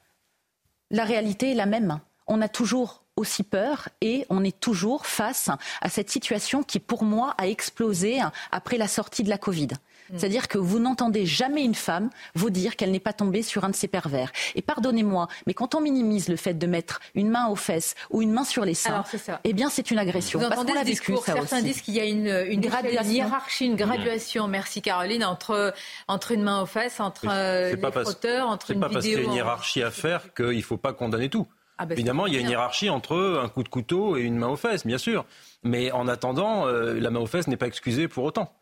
[0.91, 2.01] la réalité est la même.
[2.29, 5.51] On a toujours aussi peur et on est toujours face
[5.81, 8.21] à cette situation qui, pour moi, a explosé
[8.53, 9.69] après la sortie de la Covid.
[10.11, 10.19] Mm.
[10.19, 13.69] C'est-à-dire que vous n'entendez jamais une femme vous dire qu'elle n'est pas tombée sur un
[13.69, 14.33] de ces pervers.
[14.55, 18.23] Et pardonnez-moi, mais quand on minimise le fait de mettre une main aux fesses ou
[18.23, 19.05] une main sur les seins,
[19.45, 20.39] eh bien c'est une agression.
[20.39, 24.81] Vous parce entendez discours, Certains disent qu'il y a une, une, hiérarchie, une graduation, merci
[24.81, 25.75] Caroline, entre,
[26.07, 28.89] entre une main aux fesses, entre euh, les frotteurs, entre une vidéo...
[28.89, 31.29] C'est pas parce qu'il y a une hiérarchie à faire qu'il ne faut pas condamner
[31.29, 31.47] tout.
[31.79, 34.37] Ah ben, Évidemment, il y a une hiérarchie entre un coup de couteau et une
[34.37, 35.25] main aux fesses, bien sûr.
[35.63, 38.53] Mais en attendant, euh, la main aux fesses n'est pas excusée pour autant.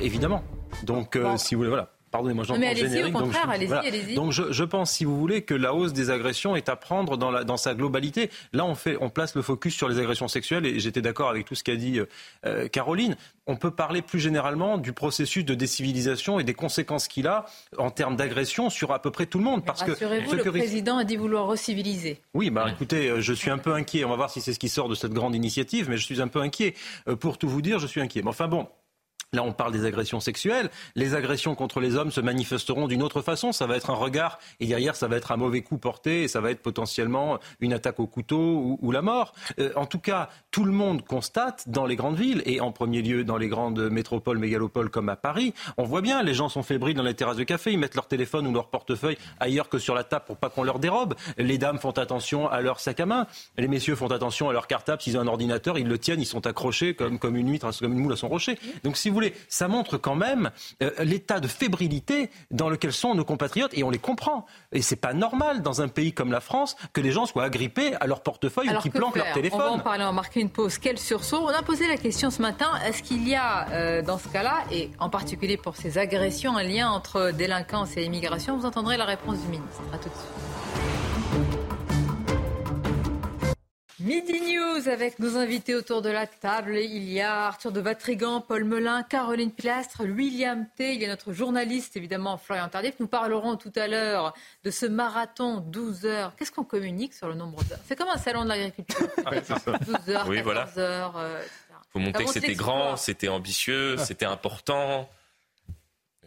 [0.00, 0.44] Évidemment.
[0.84, 1.90] Donc, euh, si vous voulez, voilà.
[2.12, 3.16] Pardonnez-moi, j'entends générique.
[3.16, 3.82] au donc je- allez-y, voilà.
[3.88, 4.14] allez-y.
[4.14, 7.16] Donc je, je pense, si vous voulez, que la hausse des agressions est à prendre
[7.16, 8.30] dans, la, dans sa globalité.
[8.52, 11.46] Là, on, fait, on place le focus sur les agressions sexuelles et j'étais d'accord avec
[11.46, 12.00] tout ce qu'a dit
[12.44, 13.16] euh, Caroline.
[13.46, 17.46] On peut parler plus généralement du processus de décivilisation et des conséquences qu'il a
[17.78, 19.64] en termes d'agression sur à peu près tout le monde.
[19.64, 20.04] Parce que ce
[20.36, 22.20] le que président a dit vouloir reciviliser.
[22.34, 24.04] oui, bah écoutez, euh, je suis un peu inquiet.
[24.04, 26.20] On va voir si c'est ce qui sort de cette grande initiative, mais je suis
[26.20, 26.74] un peu inquiet.
[27.08, 28.20] Euh, Pour tout vous dire, je suis inquiet.
[28.22, 28.68] Mais enfin bon.
[29.34, 30.68] Là, on parle des agressions sexuelles.
[30.94, 33.50] Les agressions contre les hommes se manifesteront d'une autre façon.
[33.52, 36.28] Ça va être un regard, et derrière, ça va être un mauvais coup porté, et
[36.28, 39.32] ça va être potentiellement une attaque au couteau ou, la mort.
[39.58, 43.00] Euh, en tout cas, tout le monde constate dans les grandes villes, et en premier
[43.00, 46.62] lieu dans les grandes métropoles, mégalopoles comme à Paris, on voit bien, les gens sont
[46.62, 49.78] fébriles dans les terrasses de café, ils mettent leur téléphone ou leur portefeuille ailleurs que
[49.78, 51.14] sur la table pour pas qu'on leur dérobe.
[51.38, 53.26] Les dames font attention à leur sac à main.
[53.56, 55.00] Les messieurs font attention à leur cartable.
[55.00, 57.94] S'ils ont un ordinateur, ils le tiennent, ils sont accrochés comme, comme une huître, comme
[57.94, 58.58] une moule à son rocher.
[58.84, 60.50] Donc, si vous voulez, ça montre quand même
[60.82, 64.46] euh, l'état de fébrilité dans lequel sont nos compatriotes et on les comprend.
[64.72, 67.94] Et c'est pas normal dans un pays comme la France que les gens soient agrippés
[68.00, 69.82] à leur portefeuille Alors ou qu'ils que planquent leur On va en téléphone.
[69.82, 70.78] parler, on va marquer une pause.
[70.78, 74.18] Quel sursaut On a posé la question ce matin est-ce qu'il y a euh, dans
[74.18, 78.56] ce cas-là, et en particulier pour ces agressions, un lien entre délinquance et immigration?
[78.56, 79.82] Vous entendrez la réponse du ministre.
[79.92, 80.51] À tout de suite.
[84.02, 86.76] Midi News avec nos invités autour de la table.
[86.76, 90.94] Il y a Arthur de Vatrigan, Paul Melun, Caroline Pilastre, William T.
[90.94, 92.94] Il y a notre journaliste, évidemment, Florian Tardif.
[92.98, 94.34] Nous parlerons tout à l'heure
[94.64, 96.34] de ce marathon 12 heures.
[96.36, 97.78] Qu'est-ce qu'on communique sur le nombre d'heures?
[97.86, 99.06] C'est comme un salon de l'agriculture.
[99.26, 100.68] 12 heures, Oui, 14 voilà.
[100.78, 101.52] heures, euh, etc.
[101.92, 105.08] faut montrer que c'était grand, c'était ambitieux, c'était important.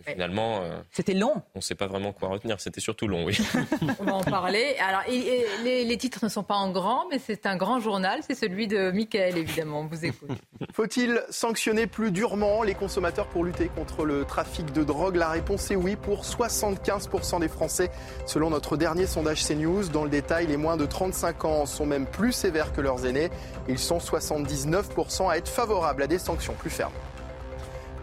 [0.07, 1.33] Et Finalement, euh, C'était long.
[1.55, 2.59] on ne sait pas vraiment quoi retenir.
[2.61, 3.37] C'était surtout long, oui.
[3.99, 4.75] On va en parler.
[4.79, 7.79] Alors, et- et les, les titres ne sont pas en grand, mais c'est un grand
[7.79, 8.19] journal.
[8.27, 9.81] C'est celui de Michael, évidemment.
[9.81, 10.29] On vous écoute.
[10.73, 15.15] Faut-il sanctionner plus durement les consommateurs pour lutter contre le trafic de drogue?
[15.15, 17.89] La réponse est oui pour 75% des Français,
[18.25, 19.87] selon notre dernier sondage CNews.
[19.89, 23.29] Dans le détail, les moins de 35 ans sont même plus sévères que leurs aînés.
[23.67, 26.93] Ils sont 79% à être favorables à des sanctions plus fermes.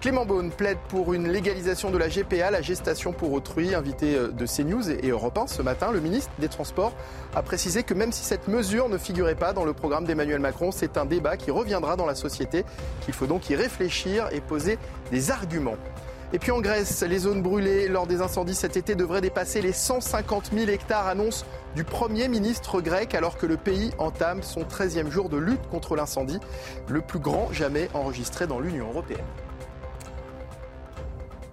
[0.02, 3.72] Clément Beaune plaide pour une légalisation de la GPA, la gestation pour autrui.
[3.72, 6.92] Invité euh, de CNews et Europe 1 ce matin, le ministre des Transports
[7.36, 10.72] a précisé que même si cette mesure ne figurait pas dans le programme d'Emmanuel Macron,
[10.72, 12.64] c'est un débat qui reviendra dans la société,
[13.02, 14.76] qu'il faut donc y réfléchir et poser
[15.12, 15.76] des arguments.
[16.32, 19.72] Et puis en Grèce, les zones brûlées lors des incendies cet été devraient dépasser les
[19.72, 25.10] 150 000 hectares, annonce du Premier ministre grec, alors que le pays entame son 13e
[25.10, 26.40] jour de lutte contre l'incendie,
[26.88, 29.20] le plus grand jamais enregistré dans l'Union européenne.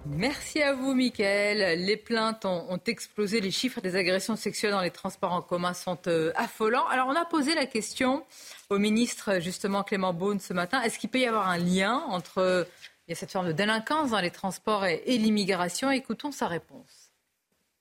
[0.09, 1.79] Merci à vous, Michael.
[1.85, 3.41] Les plaintes ont, ont explosé.
[3.41, 6.87] Les chiffres des agressions sexuelles dans les transports en commun sont euh, affolants.
[6.87, 8.25] Alors, on a posé la question
[8.69, 10.81] au ministre, justement, Clément Beaune, ce matin.
[10.81, 12.63] Est-ce qu'il peut y avoir un lien entre euh,
[13.07, 15.91] il y a cette forme de délinquance dans les transports et, et l'immigration?
[15.91, 17.11] Écoutons sa réponse.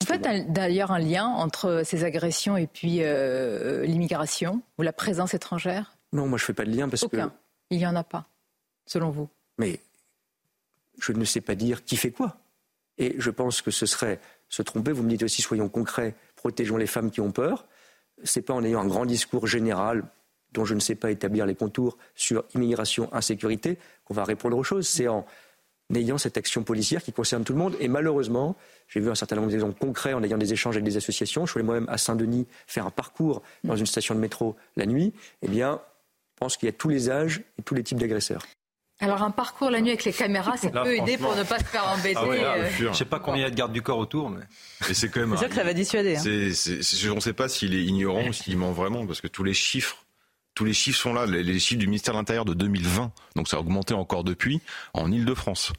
[0.01, 4.63] Vous faites d'ailleurs un lien entre ces agressions et puis euh, l'immigration?
[4.79, 5.97] Ou la présence étrangère?
[6.13, 7.29] Non, moi je fais pas de lien parce Aucun.
[7.29, 7.35] que.
[7.71, 8.27] Il n'y en a pas,
[8.87, 9.29] selon vous.
[9.59, 9.81] Mais
[10.99, 12.39] je ne sais pas dire qui fait quoi.
[12.99, 14.93] Et je pense que ce serait se tromper.
[14.93, 17.67] Vous me dites aussi, soyons concrets, protégeons les femmes qui ont peur.
[18.25, 20.05] C'est pas en ayant un grand discours général
[20.53, 24.65] dont je ne sais pas établir les contours sur immigration, insécurité, qu'on va répondre aux
[24.65, 24.89] choses.
[24.89, 25.27] C'est en
[25.95, 27.77] ayant cette action policière qui concerne tout le monde.
[27.81, 28.57] Et malheureusement,
[28.89, 31.47] j'ai vu un certain nombre d'exemples concrets en ayant des échanges avec des associations.
[31.47, 34.87] Je suis allé moi-même à Saint-Denis faire un parcours dans une station de métro la
[34.87, 35.13] nuit.
[35.43, 35.81] Eh bien,
[36.35, 38.45] je pense qu'il y a tous les âges et tous les types d'agresseurs.
[39.01, 41.59] Alors, un parcours la nuit avec les caméras, ça Là, peut aider pour ne pas
[41.61, 42.17] se faire embêter.
[42.17, 42.69] Ah ouais, là, euh.
[42.77, 44.41] Je sais pas combien il y a de gardes du corps autour, mais.
[44.91, 45.31] Et c'est quand même.
[45.37, 46.17] C'est sûr que ça va dissuader.
[46.17, 46.21] hein.
[46.23, 49.21] C'est, c'est- c'est- on ne sait pas s'il est ignorant ou s'il ment vraiment, parce
[49.21, 50.05] que tous les chiffres,
[50.55, 51.27] tous les chiffres sont là.
[51.27, 54.61] Les, les chiffres du ministère de l'Intérieur de 2020, donc ça a augmenté encore depuis,
[54.95, 55.73] en Ile-de-France.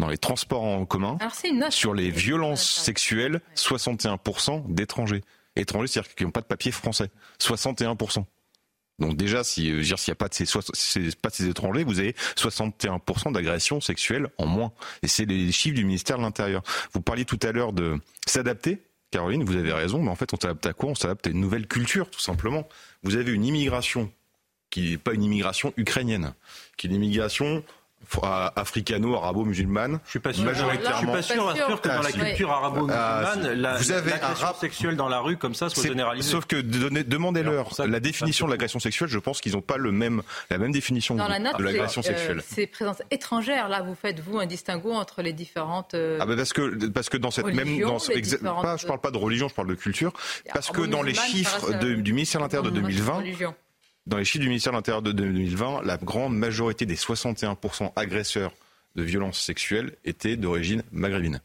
[0.00, 1.70] Dans les transports en commun, Alors, c'est une note.
[1.70, 5.22] sur les violences sexuelles, 61% d'étrangers.
[5.54, 7.10] Étrangers, c'est-à-dire qui n'ont pas de papier français.
[7.40, 8.24] 61%.
[8.98, 10.44] Donc déjà, si, s'il n'y a pas de ces,
[11.20, 14.72] pas de ces étrangers, vous avez 61% d'agressions sexuelles en moins.
[15.02, 16.62] Et c'est les chiffres du ministère de l'Intérieur.
[16.92, 18.82] Vous parliez tout à l'heure de s'adapter.
[19.10, 20.90] Caroline, vous avez raison, mais en fait, on s'adapte à quoi?
[20.90, 22.68] On s'adapte à une nouvelle culture, tout simplement.
[23.02, 24.12] Vous avez une immigration
[24.70, 26.34] qui n'est pas une immigration ukrainienne,
[26.76, 27.62] qui est une immigration
[28.56, 29.98] africano-arabo-musulmane.
[30.04, 30.44] Je suis pas sûr.
[30.44, 30.92] Majoritairement.
[31.16, 33.56] Je suis pas sûr, que dans la Ah, culture arabo-musulmane, Ah, si.
[33.56, 36.30] la, Vous avez un l'agression rap- sexuelle dans la rue comme ça soit C'est- généralisée.
[36.30, 39.08] Sauf que demandez-leur la définition de l'agression sexuelle.
[39.08, 41.62] Je pense qu'ils n'ont pas le même, la même définition Dans que la note, de
[41.64, 42.42] l'agression euh, sexuelle.
[42.46, 43.68] c'est présence étrangère.
[43.68, 45.94] Là, vous faites, vous, un distinguo entre les différentes.
[45.94, 48.76] euh, Ah bah parce que parce que dans cette même Religion, dans ce- exa- pas,
[48.76, 50.12] je parle pas de religion, je parle de culture
[50.52, 53.54] parce que dans les chiffres de- euh, du ministère de l'Intérieur de musulmane, 2020, religion.
[54.06, 58.52] Dans les chiffres du ministère de l'Intérieur de 2020, la grande majorité des 61% agresseurs
[58.96, 61.40] de violences sexuelles étaient d'origine maghrébine.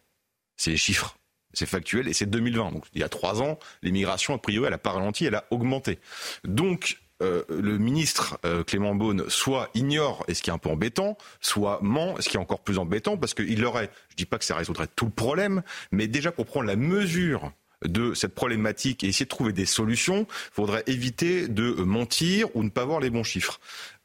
[0.57, 1.17] C'est les chiffres.
[1.53, 2.71] C'est factuel et c'est 2020.
[2.73, 5.45] Donc il y a trois ans, l'immigration, a priori, elle a pas ralenti, elle a
[5.49, 5.99] augmenté.
[6.43, 10.69] Donc euh, le ministre euh, Clément Beaune soit ignore, et ce qui est un peu
[10.69, 14.37] embêtant, soit ment, ce qui est encore plus embêtant, parce qu'il aurait, je dis pas
[14.37, 17.51] que ça résoudrait tout le problème, mais déjà pour prendre la mesure
[17.85, 22.63] de cette problématique et essayer de trouver des solutions, il faudrait éviter de mentir ou
[22.63, 23.59] ne pas voir les bons chiffres.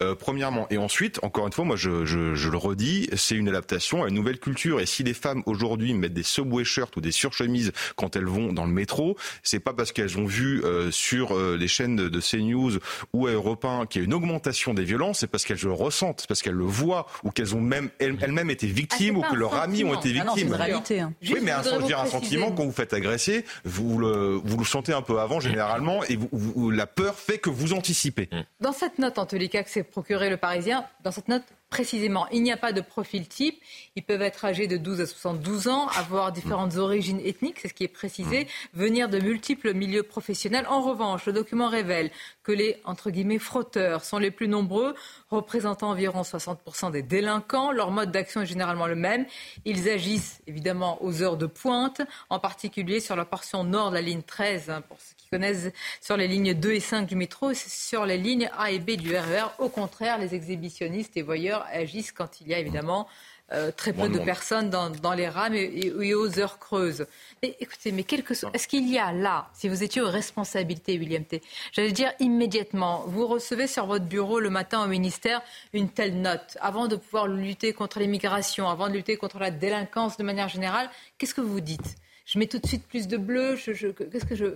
[0.04, 0.66] Euh, premièrement.
[0.70, 4.08] Et ensuite, encore une fois, moi je, je, je le redis, c'est une adaptation à
[4.08, 4.80] une nouvelle culture.
[4.80, 8.52] Et si les femmes aujourd'hui mettent des subway shirts ou des surchemises quand elles vont
[8.52, 12.08] dans le métro, c'est pas parce qu'elles ont vu euh, sur euh, les chaînes de,
[12.08, 12.78] de CNews
[13.12, 15.72] ou à Europe 1 qu'il y a une augmentation des violences, c'est parce qu'elles le
[15.72, 19.32] ressentent, c'est parce qu'elles le voient ou qu'elles ont même elles-mêmes été victimes Ah, ou
[19.32, 20.48] que leurs amis ont été Ah non, c'est victimes.
[20.48, 21.12] une réalité, hein.
[21.22, 24.58] Oui, mais un, je veux dire, un sentiment quand vous faites agresser, vous le, vous
[24.58, 28.28] le sentez un peu avant généralement et vous, vous- la peur fait que vous anticipez.
[28.60, 31.44] Dans cette note, en tous les cas, que s'est procuré le Parisien, dans cette note,
[31.70, 33.62] précisément, il n'y a pas de profil type.
[33.94, 37.74] Ils peuvent être âgés de 12 à 72 ans, avoir différentes origines ethniques, c'est ce
[37.74, 40.66] qui est précisé, venir de multiples milieux professionnels.
[40.68, 42.10] En revanche, le document révèle
[42.42, 44.96] que les, entre guillemets, frotteurs sont les plus nombreux,
[45.30, 47.70] représentant environ 60% des délinquants.
[47.70, 49.26] Leur mode d'action est généralement le même.
[49.64, 54.02] Ils agissent évidemment aux heures de pointe, en particulier sur la portion nord de la
[54.02, 58.06] ligne 13, hein, pour qui connaissent, sur les lignes 2 et 5 du métro, sur
[58.06, 59.46] les lignes A et B du RER.
[59.58, 63.08] Au contraire, les exhibitionnistes et voyeurs agissent quand il y a évidemment
[63.52, 67.04] euh, très peu de personnes dans, dans les rames et, aux heures creuses.
[67.42, 70.08] Mais écoutez, mais quel que soit- est-ce qu'il y a là, si vous étiez aux
[70.10, 75.42] responsabilités, William T, j'allais dire immédiatement, vous recevez sur votre bureau le matin au ministère
[75.74, 80.16] une telle note, avant de pouvoir lutter contre l'immigration, avant de lutter contre la délinquance
[80.16, 81.96] de manière générale, qu'est-ce que vous dites?
[82.24, 84.46] Je mets tout de suite plus de bleu, je- je- qu'est-ce que je...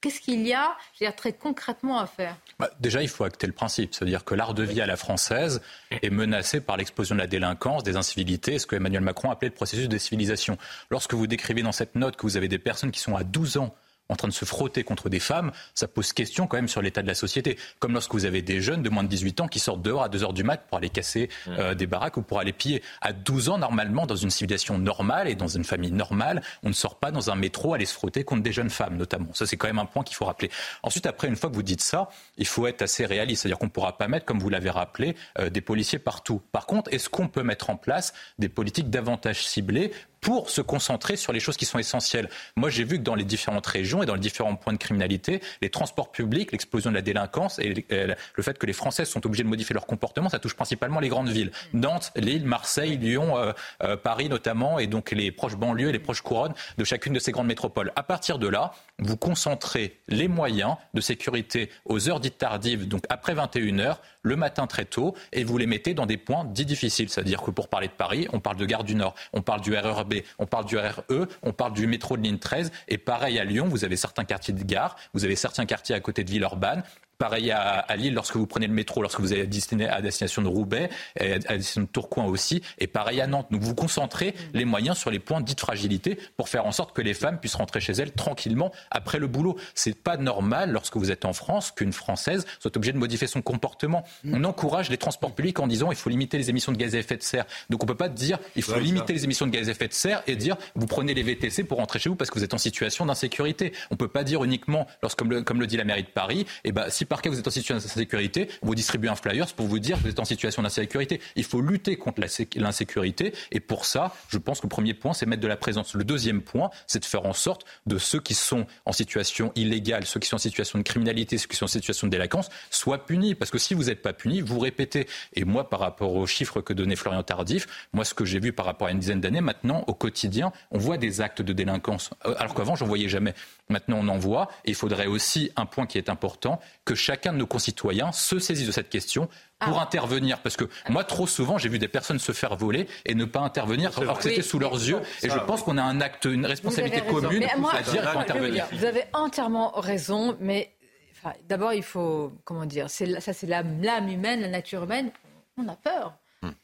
[0.00, 3.52] Qu'est-ce qu'il y a, je très concrètement à faire Bah, déjà, il faut acter le
[3.52, 7.26] principe, c'est-à-dire que l'art de vie à la française est menacé par l'explosion de la
[7.26, 10.58] délinquance, des incivilités, ce que Emmanuel Macron appelait le processus de civilisation.
[10.90, 13.56] Lorsque vous décrivez dans cette note que vous avez des personnes qui sont à 12
[13.56, 13.74] ans
[14.08, 17.02] en train de se frotter contre des femmes, ça pose question quand même sur l'état
[17.02, 17.58] de la société.
[17.78, 20.08] Comme lorsque vous avez des jeunes de moins de 18 ans qui sortent dehors à
[20.08, 22.82] 2 heures du mat pour aller casser euh, des baraques ou pour aller piller.
[23.00, 26.74] À 12 ans, normalement, dans une civilisation normale et dans une famille normale, on ne
[26.74, 29.32] sort pas dans un métro aller se frotter contre des jeunes femmes, notamment.
[29.34, 30.50] Ça, c'est quand même un point qu'il faut rappeler.
[30.82, 33.42] Ensuite, après, une fois que vous dites ça, il faut être assez réaliste.
[33.42, 36.40] C'est-à-dire qu'on ne pourra pas mettre, comme vous l'avez rappelé, euh, des policiers partout.
[36.52, 39.92] Par contre, est-ce qu'on peut mettre en place des politiques davantage ciblées
[40.26, 42.28] pour se concentrer sur les choses qui sont essentielles.
[42.56, 45.40] Moi, j'ai vu que dans les différentes régions et dans les différents points de criminalité,
[45.62, 49.24] les transports publics, l'explosion de la délinquance et euh, le fait que les Français sont
[49.24, 51.52] obligés de modifier leur comportement, ça touche principalement les grandes villes.
[51.74, 53.52] Nantes, Lille, Marseille, Lyon, euh,
[53.84, 57.20] euh, Paris notamment, et donc les proches banlieues et les proches couronnes de chacune de
[57.20, 57.92] ces grandes métropoles.
[57.94, 63.04] À partir de là, vous concentrez les moyens de sécurité aux heures dites tardives, donc
[63.08, 67.08] après 21h, le matin très tôt, et vous les mettez dans des points dits difficiles.
[67.08, 69.74] C'est-à-dire que pour parler de Paris, on parle de Gare du Nord, on parle du
[69.74, 73.44] RERB, on parle du RRE, on parle du métro de ligne 13, et pareil à
[73.44, 76.82] Lyon, vous avez certains quartiers de gare, vous avez certains quartiers à côté de Villeurbanne,
[77.18, 80.42] Pareil à, à Lille, lorsque vous prenez le métro, lorsque vous allez destiné à destination
[80.42, 83.46] de Roubaix, et à destination de Tourcoing aussi, et pareil à Nantes.
[83.50, 86.94] Donc vous concentrez les moyens sur les points dits de fragilité pour faire en sorte
[86.94, 89.56] que les femmes puissent rentrer chez elles tranquillement après le boulot.
[89.74, 93.40] C'est pas normal lorsque vous êtes en France qu'une Française soit obligée de modifier son
[93.42, 94.04] comportement.
[94.30, 96.98] On encourage les transports publics en disant il faut limiter les émissions de gaz à
[96.98, 97.46] effet de serre.
[97.70, 99.12] Donc on peut pas dire il faut Ouais, limiter ça.
[99.14, 101.78] les émissions de gaz à effet de serre et dire vous prenez les VTC pour
[101.78, 103.72] rentrer chez vous parce que vous êtes en situation d'insécurité.
[103.90, 106.44] On peut pas dire uniquement, lorsque, comme, le, comme le dit la mairie de Paris,
[106.64, 109.66] eh ben, si par cas vous êtes en situation d'insécurité, vous distribuez un flyers pour
[109.66, 111.20] vous dire que vous êtes en situation d'insécurité.
[111.36, 112.20] Il faut lutter contre
[112.56, 115.94] l'insécurité et pour ça, je pense que le premier point, c'est mettre de la présence.
[115.94, 120.04] Le deuxième point, c'est de faire en sorte de ceux qui sont en situation illégale,
[120.06, 123.04] ceux qui sont en situation de criminalité, ceux qui sont en situation de délinquance, soient
[123.06, 123.34] punis.
[123.34, 125.06] Parce que si vous n'êtes pas punis, vous répétez.
[125.34, 128.52] Et moi, par rapport aux chiffres que donnait Florian Tardif, moi, ce que j'ai vu
[128.52, 132.10] par rapport à une dizaine d'années, maintenant, au quotidien, on voit des actes de délinquance.
[132.26, 133.34] Euh, Alors qu'avant, j'en voyais jamais.
[133.68, 134.48] Maintenant, on en voit.
[134.64, 138.38] Et il faudrait aussi, un point qui est important, que chacun de nos concitoyens se
[138.38, 140.40] saisisse de cette question pour intervenir.
[140.40, 143.40] Parce que moi, trop souvent, j'ai vu des personnes se faire voler et ne pas
[143.40, 144.42] intervenir alors que c'était Oui.
[144.44, 145.00] sous leurs yeux.
[145.22, 148.10] Et je pense qu'on a un acte, une responsabilité commune Mais moi, à dire qu'il
[148.10, 148.66] faut intervenir.
[148.72, 150.72] Vous avez entièrement raison, mais
[151.12, 155.10] enfin, d'abord, il faut, comment dire, c'est la- ça c'est l'âme humaine, la nature humaine.
[155.58, 156.14] On a peur.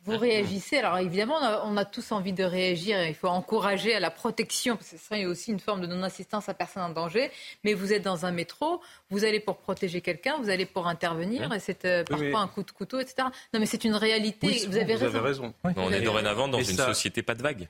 [0.05, 0.79] Vous réagissez.
[0.79, 3.03] Alors évidemment, on a, on a tous envie de réagir.
[3.07, 6.49] Il faut encourager à la protection, parce que ce serait aussi une forme de non-assistance
[6.49, 7.31] à personne en danger.
[7.64, 11.53] Mais vous êtes dans un métro, vous allez pour protéger quelqu'un, vous allez pour intervenir,
[11.53, 12.35] et c'est euh, parfois oui.
[12.37, 13.29] un coup de couteau, etc.
[13.53, 14.47] Non, mais c'est une réalité.
[14.47, 15.55] Oui, vous, avez raison.
[15.64, 17.68] Mais On est dorénavant dans Et une ça- société pas de vague.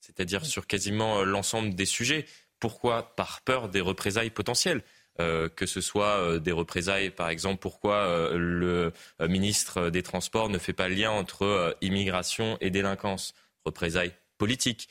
[0.00, 2.26] C'est-à-dire sur quasiment euh, l'ensemble des sujets.
[2.58, 3.14] Pourquoi?
[3.16, 4.82] Par peur des représailles potentielles.
[5.18, 8.92] Euh, que ce soit euh, des représailles, par exemple, pourquoi euh, le
[9.28, 13.34] ministre des Transports ne fait pas le lien entre immigration et délinquance?
[13.64, 14.88] Représailles politique.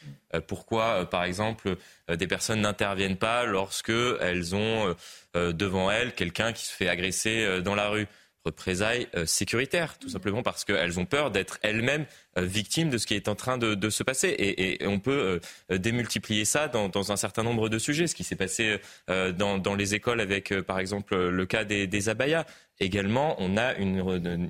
[0.47, 1.75] pourquoi, par exemple,
[2.07, 4.95] des personnes n'interviennent pas lorsque elles ont
[5.33, 8.05] devant elles quelqu'un qui se fait agresser dans la rue?
[8.45, 12.05] Représailles euh, sécuritaires, tout simplement parce qu'elles ont peur d'être elles-mêmes
[12.37, 14.35] euh, victimes de ce qui est en train de, se passer.
[14.37, 15.39] Et, on peut
[15.71, 18.07] euh, démultiplier ça dans, un certain nombre de sujets.
[18.07, 22.45] Ce qui s'est passé dans, les écoles avec, par exemple, le cas des, abayas.
[22.79, 24.49] Également, on a une,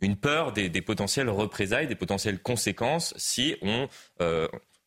[0.00, 3.88] une peur des, des, potentielles représailles, des potentielles conséquences si on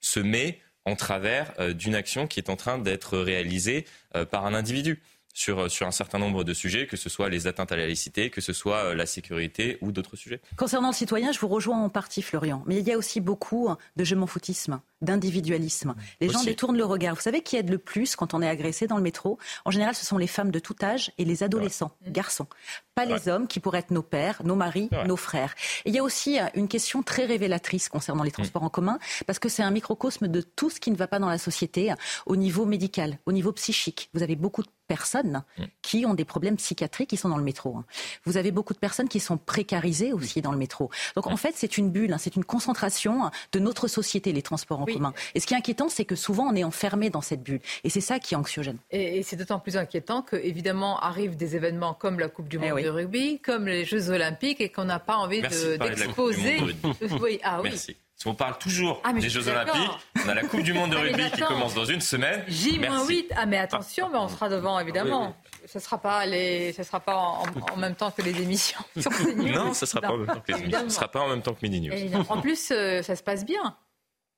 [0.01, 3.85] se met en travers d'une action qui est en train d'être réalisée
[4.31, 5.01] par un individu
[5.35, 8.29] sur, sur un certain nombre de sujets, que ce soit les atteintes à la laïcité,
[8.29, 10.39] que ce soit euh, la sécurité ou d'autres sujets.
[10.55, 12.63] Concernant le citoyen, je vous rejoins en partie, Florian.
[12.65, 15.95] Mais il y a aussi beaucoup de je m'en foutisme, d'individualisme.
[16.19, 17.15] Les gens détournent le regard.
[17.15, 19.37] Vous savez qui aide le plus quand on est agressé dans le métro?
[19.63, 22.47] En général, ce sont les femmes de tout âge et les adolescents, garçons.
[22.93, 25.53] Pas les hommes qui pourraient être nos pères, nos maris, nos frères.
[25.85, 28.99] Et il y a aussi euh, une question très révélatrice concernant les transports en commun,
[29.27, 31.93] parce que c'est un microcosme de tout ce qui ne va pas dans la société
[32.25, 34.09] au niveau médical, au niveau psychique.
[34.13, 35.63] Vous avez beaucoup de personnes mm.
[35.81, 37.77] qui ont des problèmes psychiatriques qui sont dans le métro.
[37.77, 37.85] Hein.
[38.25, 40.89] Vous avez beaucoup de personnes qui sont précarisées aussi dans le métro.
[41.15, 44.81] Donc en fait, c'est une bulle, hein, c'est une concentration de notre société, les transports
[44.81, 45.13] en commun.
[45.33, 47.59] Et ce qui est inquiétant, c'est que souvent on est enfermé dans cette bulle.
[47.83, 48.77] Et c'est ça qui est anxiogène.
[48.91, 52.69] Et, c'est d'autant plus inquiétant que, évidemment, arrivent des événements comme la Coupe du eh
[52.69, 56.57] Monde de rugby, comme les Jeux Olympiques, et qu'on n'a pas envie d'exposer.
[57.21, 57.69] oui, ah oui.
[57.69, 57.97] Merci.
[58.15, 59.91] Si on parle toujours ah, des Jeux Olympiques,
[60.25, 62.43] on a la Coupe du Monde de rugby qui commence dans une semaine.
[62.47, 63.25] J-8.
[63.35, 65.35] Ah, mais attention, mais on sera devant, évidemment.
[65.65, 66.71] Ce ne sera pas, les...
[66.77, 70.17] Ce sera pas en, même temps que les émissions Non, ce ne sera pas en
[70.17, 70.89] même temps que les émissions.
[70.89, 72.25] Ce sera pas en même temps que News.
[72.29, 73.75] En plus, euh, ça se passe bien.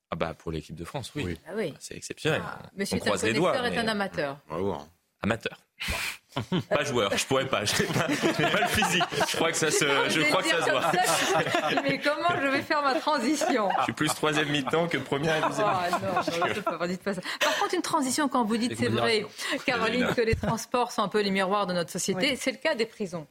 [0.10, 1.38] Ah bah pour l'équipe de France, oui.
[1.47, 1.74] Ah oui.
[1.80, 2.41] C'est exceptionnel.
[2.45, 3.55] Ah, monsieur on croise les doigts.
[3.66, 4.39] est un amateur.
[5.22, 5.60] Amateur.
[6.69, 7.65] pas joueur, je pourrais pas.
[7.65, 9.03] Je n'ai pas, pas, le physique.
[9.29, 11.81] Je crois que ça se, je crois que ça se voit.
[11.83, 15.47] mais comment je vais faire ma transition Je suis plus troisième mi-temps que première et
[15.47, 15.67] deuxième.
[15.67, 17.21] Ah non, non, pas ça.
[17.39, 19.25] Par contre, une transition quand vous dites c'est vrai,
[19.65, 22.75] Caroline, que les transports sont un peu les miroirs de notre société, c'est le cas
[22.75, 23.27] des prisons,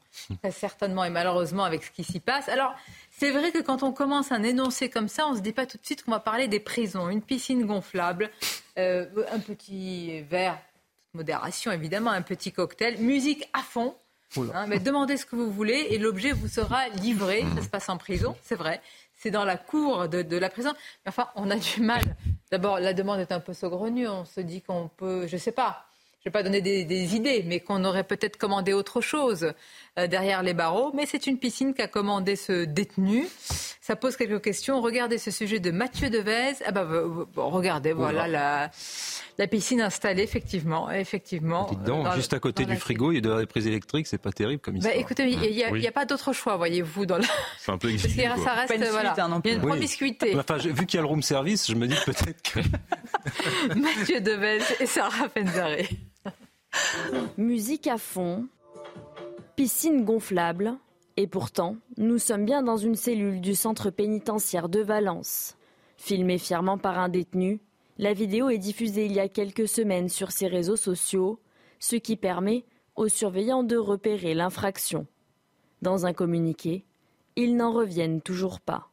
[0.50, 2.48] certainement et malheureusement avec ce qui s'y passe.
[2.48, 2.74] Alors.
[3.18, 5.64] C'est vrai que quand on commence un énoncé comme ça, on ne se dit pas
[5.64, 7.08] tout de suite qu'on va parler des prisons.
[7.08, 8.30] Une piscine gonflable,
[8.76, 10.58] euh, un petit verre
[11.16, 13.94] modération évidemment, un petit cocktail, musique à fond.
[14.54, 17.44] Hein, mais demandez ce que vous voulez et l'objet vous sera livré.
[17.56, 18.80] Ça se passe en prison, c'est vrai.
[19.14, 20.72] C'est dans la cour de, la prison.
[21.04, 22.02] Mais enfin, on a du mal.
[22.50, 24.08] D'abord, la demande est un peu saugrenue.
[24.08, 25.86] On se dit qu'on peut, je ne sais pas,
[26.20, 29.52] je ne vais pas donner des, idées, mais qu'on aurait peut-être commandé autre chose
[29.96, 30.92] derrière les barreaux.
[30.94, 33.26] Mais c'est une piscine qu'a commandé ce détenu.
[33.80, 34.80] Ça pose quelques questions.
[34.80, 36.54] Regardez ce sujet de Mathieu Devez.
[36.64, 36.86] Ah bah,
[37.36, 38.70] regardez, voilà la
[39.38, 40.90] la piscine installée, effectivement.
[40.90, 44.32] effectivement euh, juste à côté du frigo, il y a des prises électriques, c'est pas
[44.32, 44.96] terrible comme bah, histoire.
[44.96, 47.06] écoutez, il n'y a, pas d'autre choix, voyez-vous.
[47.06, 47.18] Dans
[47.58, 50.36] C'est un peu exigu, Parce que ça reste, voilà, hein, il y a une promiscuité.
[50.36, 52.60] Enfin, vu qu'il y a le room service, je me dis peut-être que...
[53.78, 55.88] Mathieu Devez et Sarah Fenzaré.
[57.36, 58.46] Musique à fond,
[59.56, 60.74] piscine gonflable,
[61.16, 65.56] et pourtant, nous sommes bien dans une cellule du centre pénitentiaire de Valence.
[65.96, 67.60] Filmée fièrement par un détenu,
[67.96, 71.40] la vidéo est diffusée il y a quelques semaines sur ses réseaux sociaux,
[71.78, 75.06] ce qui permet aux surveillants de repérer l'infraction.
[75.80, 76.84] Dans un communiqué,
[77.34, 78.90] ils n'en reviennent toujours pas.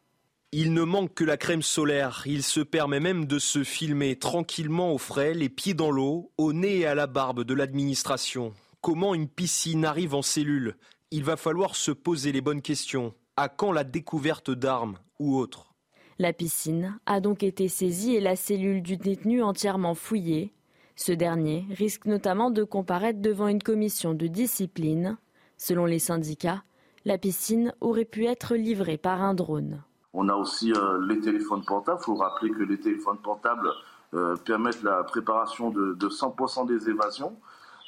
[0.54, 2.24] Il ne manque que la crème solaire.
[2.26, 6.54] Il se permet même de se filmer tranquillement au frais, les pieds dans l'eau, au
[6.54, 8.54] nez et à la barbe de l'administration.
[8.84, 10.76] Comment une piscine arrive en cellule
[11.10, 13.14] Il va falloir se poser les bonnes questions.
[13.38, 15.74] À quand la découverte d'armes ou autres?
[16.20, 20.52] La piscine a donc été saisie et la cellule du détenu entièrement fouillée.
[20.98, 25.18] Ce dernier risque notamment de comparaître devant une commission de discipline.
[25.56, 26.66] Selon les syndicats,
[27.06, 29.82] la piscine aurait pu être livrée par un drone.
[30.12, 32.00] On a aussi euh, les téléphones portables.
[32.02, 33.70] Il faut rappeler que les téléphones portables
[34.14, 37.38] euh, permettent la préparation de, de 100% des évasions.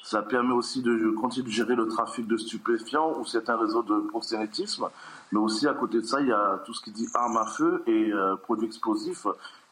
[0.05, 4.01] Ça permet aussi de continuer de gérer le trafic de stupéfiants ou certains réseaux de
[4.07, 4.85] proxénétisme.
[5.31, 7.47] Mais aussi, à côté de ça, il y a tout ce qui dit armes à
[7.47, 9.25] feu et euh, produits explosifs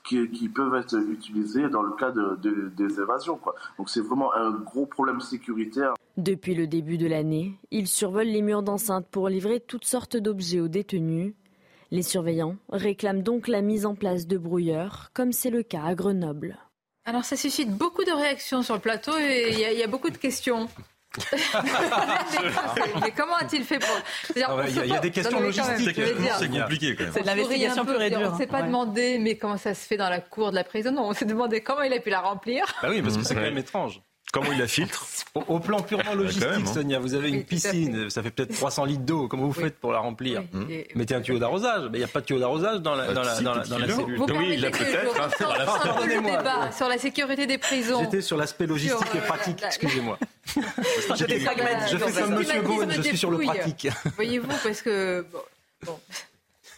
[0.03, 2.35] qui, peuvent être utilisés dans le cas de,
[2.75, 3.39] des évasions.
[3.77, 5.93] Donc c'est vraiment un gros problème sécuritaire.
[6.17, 10.61] Depuis le début de l'année, ils survolent les murs d'enceinte pour livrer toutes sortes d'objets
[10.61, 11.35] aux détenus.
[11.91, 15.93] Les surveillants réclament donc la mise en place de brouilleurs, comme c'est le cas à
[15.93, 16.57] Grenoble.
[17.05, 20.17] Alors ça suscite beaucoup de réactions sur le plateau et il y, a beaucoup de
[20.17, 20.69] questions.
[23.01, 23.95] mais comment a-t-il fait pour
[24.47, 25.99] ah Il y, a des questions logistiques.
[26.39, 27.13] C'est compliqué quand même.
[27.13, 28.29] C'est de l'investigation pure et dure.
[28.29, 30.63] On ne s'est pas demandé, mais comment ça se fait dans la cour de la
[30.63, 32.65] prison Non, on s'est demandé comment il a pu la remplir.
[32.81, 34.01] Bah oui, parce que c'est quand même étrange.
[34.33, 35.05] Comment il la filtre
[35.35, 36.65] au, plan purement logistique, hein.
[36.65, 39.27] Sonia, vous avez une piscine, ça fait peut-être 300 litres d'eau.
[39.27, 41.83] Comment vous faites pour la remplir Oui, Mettez un tuyau d'arrosage.
[41.91, 43.53] Mais il n'y a pas de tuyau d'arrosage dans la, Bah, dans la, si, dans
[43.53, 43.97] la, petit dans la kilo.
[43.99, 44.17] cellule.
[44.17, 46.37] Vous Oui, il l'a que peut-être, un peu le Pardonnez-moi.
[46.37, 47.99] débat sur la sécurité des prisons.
[48.03, 50.17] J'étais sur l'aspect logistique Sur, et euh, pratique, excusez-moi.
[51.15, 51.91] J'étais pragmatique.
[51.91, 53.87] Je fais Sur comme le Monsieur Gaulle, je suis sur le pratique.
[54.15, 55.23] Voyez-vous, parce que...
[55.31, 55.39] bon,
[55.85, 55.99] bon.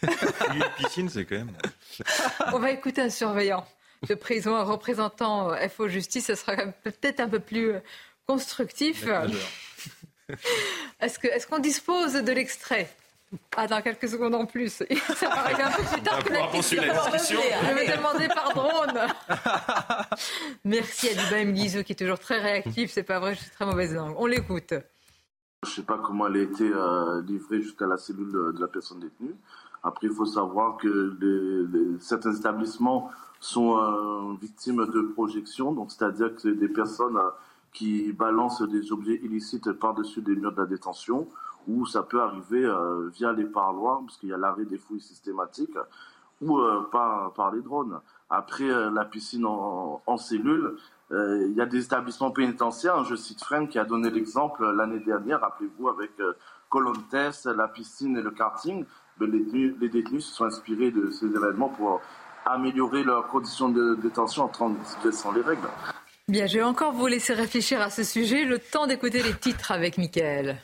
[0.54, 1.52] Une piscine, c'est quand même.
[2.52, 3.66] On va écouter un surveillant
[4.08, 6.26] de prison, un représentant euh, FO Justice.
[6.26, 7.80] Ce sera peut-être un peu plus euh,
[8.26, 9.04] constructif.
[11.00, 12.88] Est-ce que- est-ce qu'on dispose de l'extrait?
[13.56, 14.82] Ah, dans quelques secondes en plus.
[15.16, 17.40] Ça arriver un peu plus tard On va que la pouvoir poursuivre la discussion.
[17.62, 19.00] Je vais demander par drone.
[20.64, 22.90] Merci à Dubaï Guizot qui est toujours très réactif.
[22.92, 24.14] C'est pas vrai, je suis très mauvaise langue.
[24.18, 24.74] On l'écoute.
[25.64, 28.60] Je ne sais pas comment elle a été euh, livrée jusqu'à la cellule de, de
[28.60, 29.34] la personne détenue.
[29.82, 33.10] Après, il faut savoir que les- les- certains établissements
[33.40, 37.30] sont euh, victimes de projections, donc c'est-à-dire que c'est des personnes euh,
[37.72, 41.28] qui balancent des objets illicites par-dessus des murs de la détention,
[41.68, 45.00] ou ça peut arriver euh, via les parloirs, parce qu'il y a l'arrêt des fouilles
[45.00, 45.76] systématiques,
[46.42, 46.60] ou
[46.92, 47.98] par, par les drones.
[48.28, 50.76] Après la piscine en, en cellule,
[51.10, 55.40] il y a des établissements pénitentiaires, je cite Fren qui a donné l'exemple l'année dernière,
[55.40, 56.10] rappelez-vous, avec
[56.68, 58.84] Colontes, la piscine et le karting,
[59.18, 62.02] les détenus se sont inspirés de ces événements pour
[62.46, 65.68] améliorer leurs conditions de détention en transgressant les règles.
[66.28, 68.44] Bien, je vais encore vous laisser réfléchir à ce sujet.
[68.44, 70.58] Le temps d'écouter les titres avec Mickaël.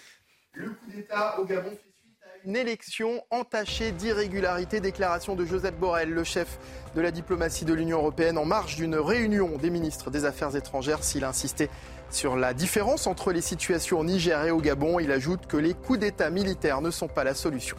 [0.55, 4.81] Le coup d'État au Gabon fait suite à une élection entachée d'irrégularités.
[4.81, 6.59] Déclaration de Joseph Borrell, le chef
[6.97, 11.05] de la diplomatie de l'Union européenne, en marge d'une réunion des ministres des Affaires étrangères.
[11.05, 11.71] S'il a insisté
[12.11, 15.75] sur la différence entre les situations au Niger et au Gabon, il ajoute que les
[15.75, 17.77] coups d'État militaires ne sont pas la solution.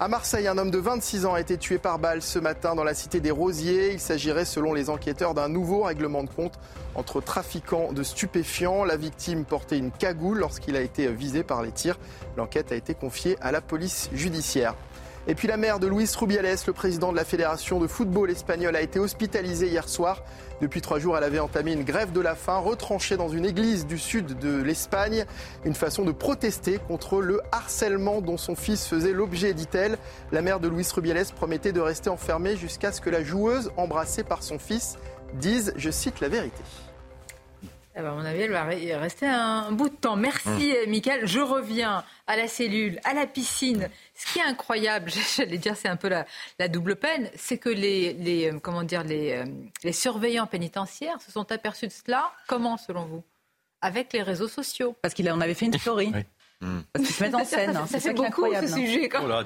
[0.00, 2.84] À Marseille, un homme de 26 ans a été tué par balle ce matin dans
[2.84, 3.94] la cité des Rosiers.
[3.94, 6.60] Il s'agirait, selon les enquêteurs, d'un nouveau règlement de compte
[6.94, 8.84] entre trafiquants de stupéfiants.
[8.84, 11.98] La victime portait une cagoule lorsqu'il a été visé par les tirs.
[12.36, 14.76] L'enquête a été confiée à la police judiciaire.
[15.30, 18.74] Et puis la mère de Luis Rubiales, le président de la Fédération de football espagnole,
[18.74, 20.22] a été hospitalisée hier soir.
[20.62, 23.86] Depuis trois jours, elle avait entamé une grève de la faim, retranchée dans une église
[23.86, 25.26] du sud de l'Espagne.
[25.66, 29.98] Une façon de protester contre le harcèlement dont son fils faisait l'objet, dit-elle.
[30.32, 34.24] La mère de Luis Rubiales promettait de rester enfermée jusqu'à ce que la joueuse, embrassée
[34.24, 34.96] par son fils,
[35.34, 36.62] dise, je cite, la vérité.
[37.98, 40.14] Eh ben, à mon avis, elle va re- rester un bout de temps.
[40.14, 41.26] Merci, euh, Michael.
[41.26, 43.88] Je reviens à la cellule, à la piscine.
[44.14, 46.24] Ce qui est incroyable, j'allais dire, c'est un peu la,
[46.60, 49.44] la double peine, c'est que les, les, euh, comment dire, les, euh,
[49.82, 52.30] les surveillants pénitentiaires se sont aperçus de cela.
[52.46, 53.24] Comment, selon vous?
[53.80, 54.94] Avec les réseaux sociaux.
[55.02, 56.12] Parce qu'il en avait fait une story.
[56.92, 57.72] Parce qu'ils se mettent en scène.
[57.72, 57.86] Ça, hein.
[57.86, 58.66] ça C'est fait ça qui est beaucoup ce incroyable.
[58.66, 58.76] hein.
[58.76, 59.08] sujet.
[59.08, 59.44] quand Oh là.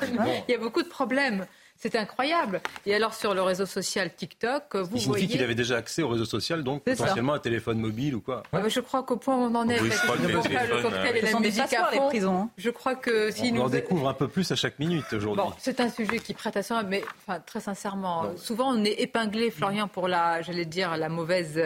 [0.49, 1.47] Il y a beaucoup de problèmes.
[1.83, 2.61] C'est incroyable.
[2.87, 5.27] Et alors sur le réseau social TikTok, vous Il signifie voyez.
[5.27, 6.93] qu'il avait déjà accès au réseau social, donc ça.
[6.95, 8.45] potentiellement un téléphone mobile ou quoi.
[8.53, 10.29] Ah je crois qu'au point où on en est Oui, avec je crois que le,
[10.29, 11.97] les cocktail, le téléphones, cocktail euh, et Ce la sont des musique à passoires, les
[11.99, 12.51] fond, prisons, hein.
[12.57, 15.43] je crois que si On nous en découvre un peu plus à chaque minute aujourd'hui.
[15.45, 19.01] Bon, c'est un sujet qui prête à ça, mais enfin, très sincèrement, souvent on est
[19.01, 21.61] épinglé, Florian, pour la, j'allais dire, la mauvaise,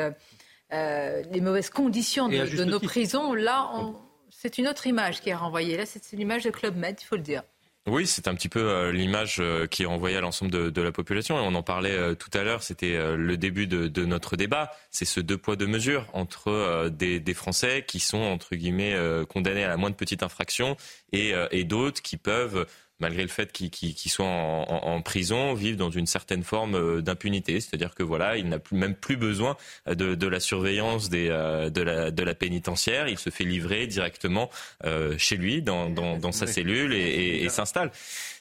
[0.72, 3.34] euh, les mauvaises conditions de, nos prisons.
[3.34, 3.94] Là, on-
[4.30, 5.76] c'est une autre image qui est renvoyée.
[5.76, 7.42] Là, c'est c'est l'image de Club Med, il faut le dire.
[7.88, 10.90] Oui, c'est un petit peu euh, l'image euh, qui est renvoyée à l'ensemble de, la
[10.90, 11.38] population.
[11.38, 14.72] Et on en parlait euh, tout à l'heure, c'était le début de, notre débat.
[14.90, 18.96] C'est ce deux poids, deux mesures entre des, Français qui sont, entre guillemets,
[19.28, 20.76] condamnés à la moindre petite infraction
[21.12, 22.66] et d'autres qui peuvent,
[22.98, 26.74] malgré le fait qu'ils qu'ils soient en, en- en prison, vivre dans une certaine forme
[26.74, 27.60] euh, d'impunité.
[27.60, 31.68] C'est-à-dire que voilà, il n'a plus- même plus besoin de, de la surveillance des, euh,
[31.70, 33.08] de, la, de la pénitentiaire.
[33.08, 34.50] Il se fait livrer directement
[34.84, 37.90] euh, chez lui, dans, dans, dans sa cellule et, et- et s'installe.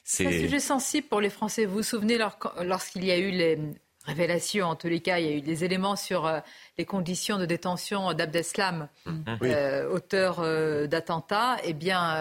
[0.04, 1.64] C'est un sujet sensible pour les Français.
[1.66, 3.58] Vous vous souvenez lors- lorsqu'il y a eu les
[4.06, 6.40] révélations, en tous les cas, il y a eu des éléments sur euh,
[6.78, 8.88] les conditions de détention d'Abdeslam,
[9.42, 11.56] euh, auteur euh, d'attentats.
[11.64, 12.16] Eh bien,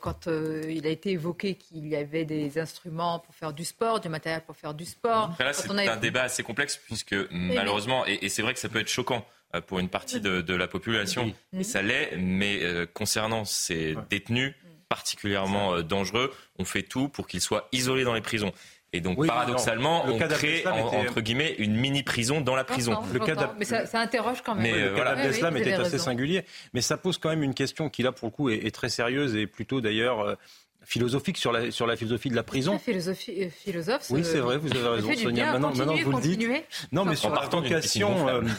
[0.00, 4.08] quand il a été évoqué qu'il y avait des instruments pour faire du sport, du
[4.08, 5.30] matériel pour faire du sport.
[5.32, 8.68] Après là, c'est un débat assez complexe puisque malheureusement, et, et c'est vrai que ça
[8.68, 9.24] peut être choquant
[9.66, 12.60] pour une partie de, de la population, et ça l'est, mais
[12.92, 14.54] concernant ces détenus
[14.88, 18.52] particulièrement dangereux, on fait tout pour qu'ils soient isolés dans les prisons.
[18.92, 21.76] Et donc, Oui, paradoxalement, non, le on cas crée, d'Abdeslam en- était- entre guillemets, une
[21.76, 22.92] mini-prison dans la prison.
[23.12, 24.64] J'entends, j'entends, mais ça, ça interroge quand même.
[24.64, 25.10] Mais, euh, le voilà.
[25.14, 26.04] cas d'Abdeslam Oui, oui, vous était assez raison.
[26.06, 28.74] singulier, mais ça pose quand même une question qui là pour le coup est, est
[28.74, 30.34] très sérieuse et plutôt d'ailleurs euh,
[30.82, 32.78] philosophique sur la, sur la philosophie de la prison.
[32.78, 34.06] Très philosophie, euh, philosophe.
[34.10, 35.52] Oui, ce- c'est vrai, vous avez raison, Sonia.
[35.52, 36.64] Maintenant, maintenant Continuez, vous le dites.
[36.90, 38.26] Non, mais sur la vocation.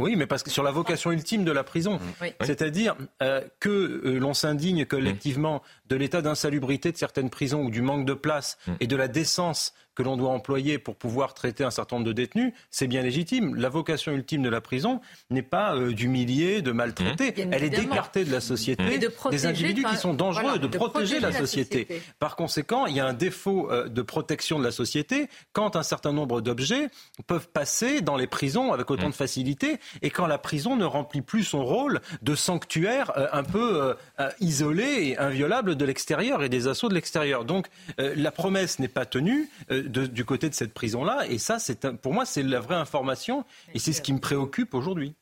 [0.00, 1.98] Oui, mais parce que sur la vocation ultime de la prison,
[2.40, 7.82] c'est-à-dire euh, que euh, l'on s'indigne collectivement de l'état d'insalubrité de certaines prisons ou du
[7.82, 11.72] manque de place et de la décence que l'on doit employer pour pouvoir traiter un
[11.72, 13.56] certain nombre de détenus, c'est bien légitime.
[13.56, 17.34] La vocation ultime de la prison n'est pas euh, d'humilier, de maltraiter.
[17.50, 22.00] Elle est d'écarter de la société des individus qui sont dangereux, de, protéger, la, société.
[22.20, 25.82] Par conséquent, il y a un défaut euh, de protection de la société quand un
[25.82, 26.90] certain nombre d'objets
[27.26, 31.22] peuvent passer dans les prisons avec autant de facilité et quand la prison ne remplit
[31.22, 33.96] plus son rôle de sanctuaire euh, un peu
[34.38, 37.44] isolé et inviolable de l'extérieur et des assauts de l'extérieur.
[37.44, 41.26] Donc la promesse n'est pas tenue du côté de cette prison-là.
[41.28, 43.44] Et ça, c'est pour moi, c'est la vraie information.
[43.74, 45.14] Et c'est ce qui me préoccupe aujourd'hui.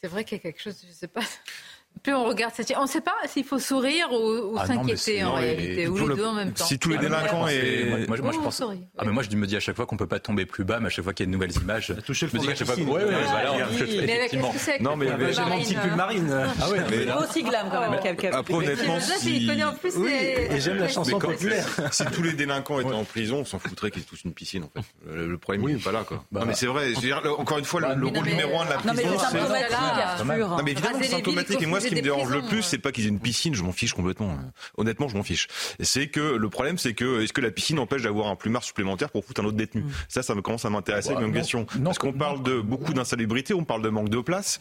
[0.00, 1.22] C'est vrai qu'il y a quelque chose, je ne sais pas.
[2.02, 2.72] Plus on regarde cette...
[2.76, 6.14] On ne sait pas s'il faut sourire ou, ou ah s'inquiéter en réalité, ou les
[6.14, 6.64] deux en même temps.
[6.64, 8.06] Si tous les délinquants et...
[8.06, 8.62] Moi, moi, je pense...
[8.98, 10.64] Ah, mais moi, je me dis à chaque fois qu'on ne peut pas tomber plus
[10.64, 11.94] bas, mais à chaque fois qu'il y a de nouvelles images...
[12.04, 12.76] Toucher le fond de à chaque fois...
[12.76, 14.54] Ouais, ouais, effectivement.
[14.80, 16.48] Non, mais j'ai mon petit pull marine.
[16.60, 17.12] Ah ouais, mais...
[17.12, 17.92] aussi glam quand même.
[18.32, 19.48] Après, honnêtement, si...
[20.50, 21.66] Et j'aime la chanson populaire.
[21.92, 24.64] Si tous les délinquants étaient en prison, on s'en foutrait qu'ils aient tous une piscine,
[24.64, 24.84] en fait.
[25.10, 26.24] Le problème, il n'est pas là, quoi.
[26.32, 26.92] Non, mais c'est vrai.
[27.38, 30.24] Encore une fois, le rôle numéro un de la prison, c'est...
[30.24, 31.62] Non, mais évidemment, c'est symptomatique.
[31.62, 33.62] Et moi, ce qui me dérange le plus, c'est pas qu'ils aient une piscine, je
[33.62, 34.36] m'en fiche complètement.
[34.76, 35.48] Honnêtement, je m'en fiche.
[35.80, 39.10] C'est que le problème, c'est que est-ce que la piscine empêche d'avoir un plumard supplémentaire
[39.10, 39.82] pour foutre un autre détenu?
[39.82, 39.90] Mm.
[40.08, 41.66] Ça, ça me commence à m'intéresser comme question.
[41.84, 44.58] Parce qu'on parle de beaucoup d'insalubrité, on parle de manque de place.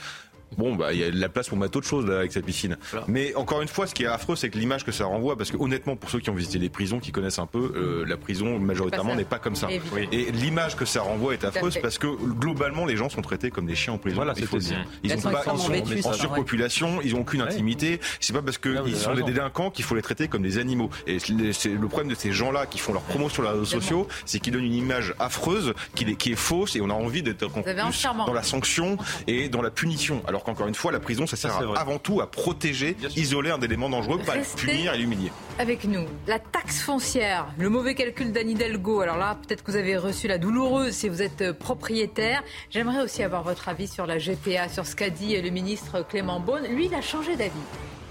[0.57, 2.77] Bon, bah, il y a de la place pour mettre autre chose avec cette piscine.
[3.07, 5.51] Mais encore une fois, ce qui est affreux, c'est que l'image que ça renvoie, parce
[5.51, 8.17] que honnêtement, pour ceux qui ont visité les prisons, qui connaissent un peu, euh, la
[8.17, 9.67] prison majoritairement n'est pas comme ça.
[10.11, 13.65] Et l'image que ça renvoie est affreuse parce que globalement, les gens sont traités comme
[13.65, 14.17] des chiens en prison.
[14.17, 14.85] Voilà, il faut dire.
[15.03, 17.99] Ils, sont pas, en surpopulation, ils ont aucune intimité.
[18.19, 20.89] C'est pas parce qu'ils sont des délinquants qu'il faut les traiter comme des animaux.
[21.07, 24.07] Et c'est le problème de ces gens-là qui font leur promo sur les réseaux sociaux,
[24.25, 27.23] c'est qu'ils donnent une image affreuse qui est, qui est fausse et on a envie
[27.23, 28.97] d'être dans la sanction
[29.27, 30.21] et dans la punition.
[30.27, 33.89] Alors qu'encore une fois, la prison ça sert avant tout à protéger, isoler un élément
[33.89, 35.31] dangereux, pas à punir et l'humilier.
[35.59, 39.01] Avec nous, la taxe foncière, le mauvais calcul d'Anne Hidalgo.
[39.01, 42.43] Alors là, peut-être que vous avez reçu la douloureuse si vous êtes euh, propriétaire.
[42.69, 46.39] J'aimerais aussi avoir votre avis sur la GPA, sur ce qu'a dit le ministre Clément
[46.39, 46.67] Beaune.
[46.67, 47.51] Lui, il a changé d'avis.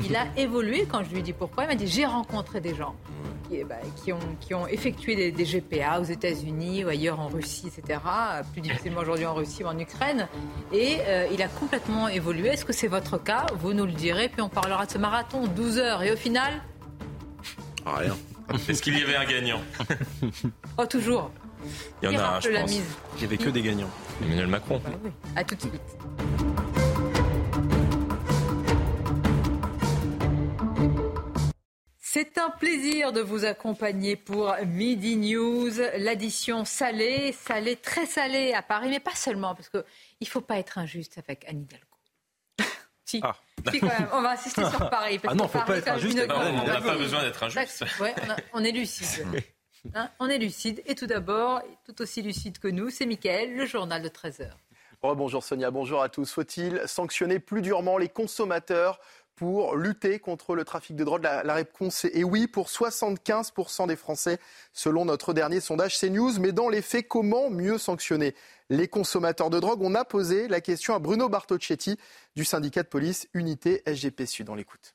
[0.03, 1.65] Il a évolué quand je lui ai dit pourquoi.
[1.65, 2.95] Il m'a dit j'ai rencontré des gens
[3.49, 3.77] qui, bah,
[4.09, 8.01] ont, qui ont effectué des, GPA aux États-Unis ou ailleurs en Russie, etc.
[8.53, 10.29] Plus difficilement aujourd'hui en Russie ou en Ukraine.
[10.73, 12.49] Et euh, il a complètement évolué.
[12.49, 13.47] Est-ce que c'est votre cas?
[13.61, 14.29] Vous nous le direz.
[14.29, 16.03] Puis on parlera de ce marathon, 12 heures.
[16.03, 16.63] Et au final?
[17.87, 18.17] Ah, Rien.
[18.69, 19.61] Est-ce qu'il y avait un gagnant?
[20.77, 21.31] Oh, toujours.
[22.03, 22.73] Il y en a un, je pense.
[22.75, 23.91] Il n'y avait que des gagnants.
[24.23, 24.81] Emmanuel Macron.
[24.85, 25.11] Bah oui.
[25.37, 25.81] À tout de suite.
[32.15, 38.63] C'est un plaisir de vous accompagner pour Midi News, l'addition salée, salée, très salée à
[38.63, 39.83] Paris, mais pas seulement, parce qu'il
[40.21, 41.87] ne faut pas être injuste avec Anne Hidalgo.
[43.05, 43.21] si.
[43.25, 43.35] Ah.
[43.69, 44.09] si, quand même.
[44.13, 45.19] On va insister sur Paris.
[45.27, 46.19] ah non, il ne faut pas être injuste.
[46.31, 47.85] on n'a pas besoin d'être injuste.
[47.99, 48.15] Ouais,
[48.53, 49.27] on, est lucide.
[49.95, 50.85] Hein, on est lucide.
[50.87, 54.51] Et tout d'abord, tout aussi lucide que nous, c'est Mickaël, le journal de 13h.
[55.03, 56.33] bonjour Sonia, bonjour à tous.
[56.33, 59.01] Faut-il sanctionner plus durement les consommateurs
[59.37, 64.39] pour lutter contre le trafic de drogue la, réponse est oui pour 75% des Français,
[64.73, 66.39] selon notre dernier sondage CNews.
[66.41, 68.35] Mais dans les faits, comment mieux sanctionner
[68.71, 69.81] les consommateurs de drogue?
[69.83, 71.97] On a posé la question à Bruno Bartocchetti
[72.37, 74.49] du syndicat de police Unité SGP Sud.
[74.49, 74.95] On l'écoute.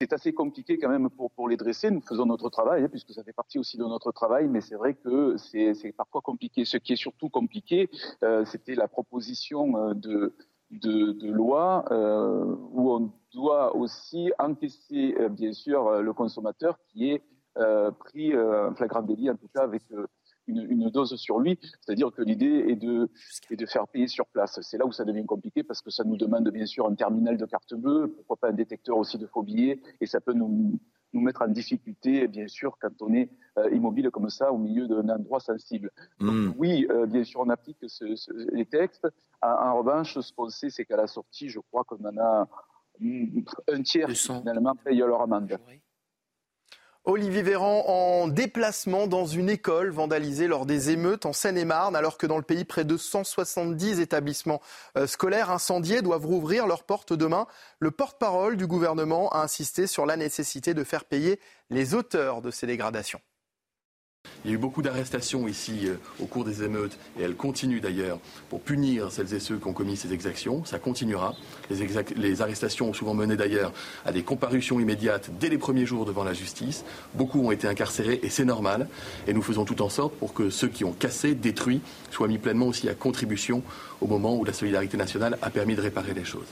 [0.00, 1.90] C'est assez compliqué quand même pour, les dresser.
[1.90, 4.76] Nous faisons notre travail, hein, puisque ça fait partie aussi de notre travail, mais c'est
[4.76, 6.64] vrai que c'est parfois compliqué.
[6.64, 7.90] Ce qui est surtout compliqué,
[8.22, 10.36] euh, c'était la proposition euh, de,
[10.70, 16.78] de, de loi euh, où on doit aussi encaisser, euh, bien sûr, euh, le consommateur
[16.88, 17.22] qui est
[17.58, 19.82] euh, pris en flagrant délit, en tout cas avec
[20.46, 21.58] une, une, dose sur lui.
[21.80, 23.10] C'est-à-dire que l'idée est de,
[23.50, 24.60] est de faire payer sur place.
[24.62, 27.36] C'est là où ça devient compliqué parce que ça nous demande bien sûr un terminal
[27.36, 30.78] de carte bleue, pourquoi pas un détecteur aussi de faux billets, et ça peut nous,
[31.12, 33.30] nous mettre en difficulté, bien sûr, quand on est
[33.72, 35.90] immobile comme ça au milieu d'un endroit sensible.
[36.20, 36.54] Donc, hmm.
[36.58, 39.08] oui, bien sûr, on applique ce, ce, les textes.
[39.42, 42.48] En, en, revanche, ce qu'on sait, c'est qu'à la sortie, je crois qu'on en a
[43.68, 45.58] un tiers finalement paye leur amende.
[47.10, 52.26] Olivier Véran en déplacement dans une école vandalisée lors des émeutes en Seine-et-Marne, alors que
[52.26, 54.60] dans le pays, près de 170 établissements
[54.98, 57.46] euh, scolaires incendiés doivent rouvrir leurs portes demain.
[57.78, 61.40] Le porte-parole du gouvernement a insisté sur la nécessité de faire payer
[61.70, 63.20] les auteurs de ces dégradations.
[64.44, 67.80] Il y a eu beaucoup d'arrestations ici euh, au cours des émeutes, et elles continuent
[67.80, 68.18] d'ailleurs,
[68.48, 70.64] pour punir celles et ceux qui ont commis ces exactions.
[70.64, 71.34] Ça continuera.
[72.16, 73.72] Les, arrestations ont souvent mené d'ailleurs
[74.04, 76.84] à des comparutions immédiates dès les premiers jours devant la justice.
[77.14, 78.88] Beaucoup ont été incarcérés, et c'est normal.
[79.26, 82.38] Et nous faisons tout en sorte pour que ceux qui ont cassé, détruit, soient mis
[82.38, 83.62] pleinement aussi à contribution
[84.00, 86.46] au moment où la solidarité nationale a permis de réparer les choses.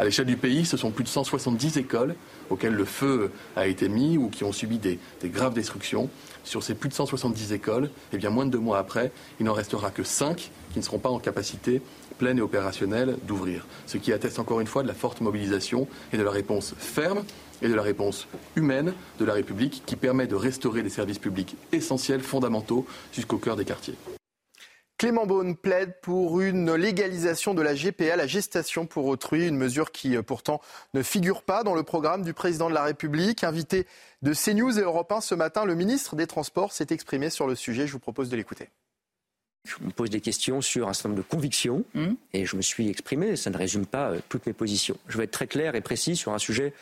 [0.00, 2.14] À l'échelle du pays, ce sont plus de 170 écoles
[2.48, 6.08] auxquelles le feu a été mis ou qui ont subi des, graves destructions.
[6.44, 9.52] Sur ces plus de 170 écoles, eh bien, moins de deux mois après, il n'en
[9.52, 11.82] restera que cinq qui ne seront pas en capacité
[12.18, 13.66] pleine et opérationnelle d'ouvrir.
[13.86, 17.22] Ce qui atteste encore une fois de la forte mobilisation et de la réponse ferme
[17.62, 18.26] et de la réponse
[18.56, 23.56] humaine de la République qui permet de restaurer des services publics essentiels, fondamentaux, jusqu'au cœur
[23.56, 23.96] des quartiers.
[25.00, 29.92] Clément Beaune plaide pour une légalisation de la GPA, la gestation pour autrui, une mesure
[29.92, 30.60] qui euh, pourtant
[30.92, 33.42] ne figure pas dans le programme du président de la République.
[33.42, 33.86] Invité
[34.20, 37.54] de CNews et Europe 1 ce matin, le ministre des Transports s'est exprimé sur le
[37.54, 37.86] sujet.
[37.86, 38.68] Je vous propose de l'écouter.
[39.64, 42.08] Je me pose des questions sur un certain nombre de convictions mmh.
[42.34, 43.36] et je me suis exprimé.
[43.36, 44.98] Ça ne résume pas euh, toutes mes positions.
[45.08, 46.74] Je vais être très clair et précis sur un sujet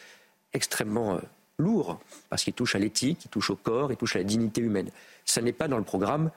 [0.55, 1.21] extrêmement euh,
[1.57, 2.01] lourd
[2.31, 4.91] parce qu'il touche à l'éthique, il touche au corps, il touche à la dignité humaine.
[5.25, 6.33] Ça n'est pas dans le programme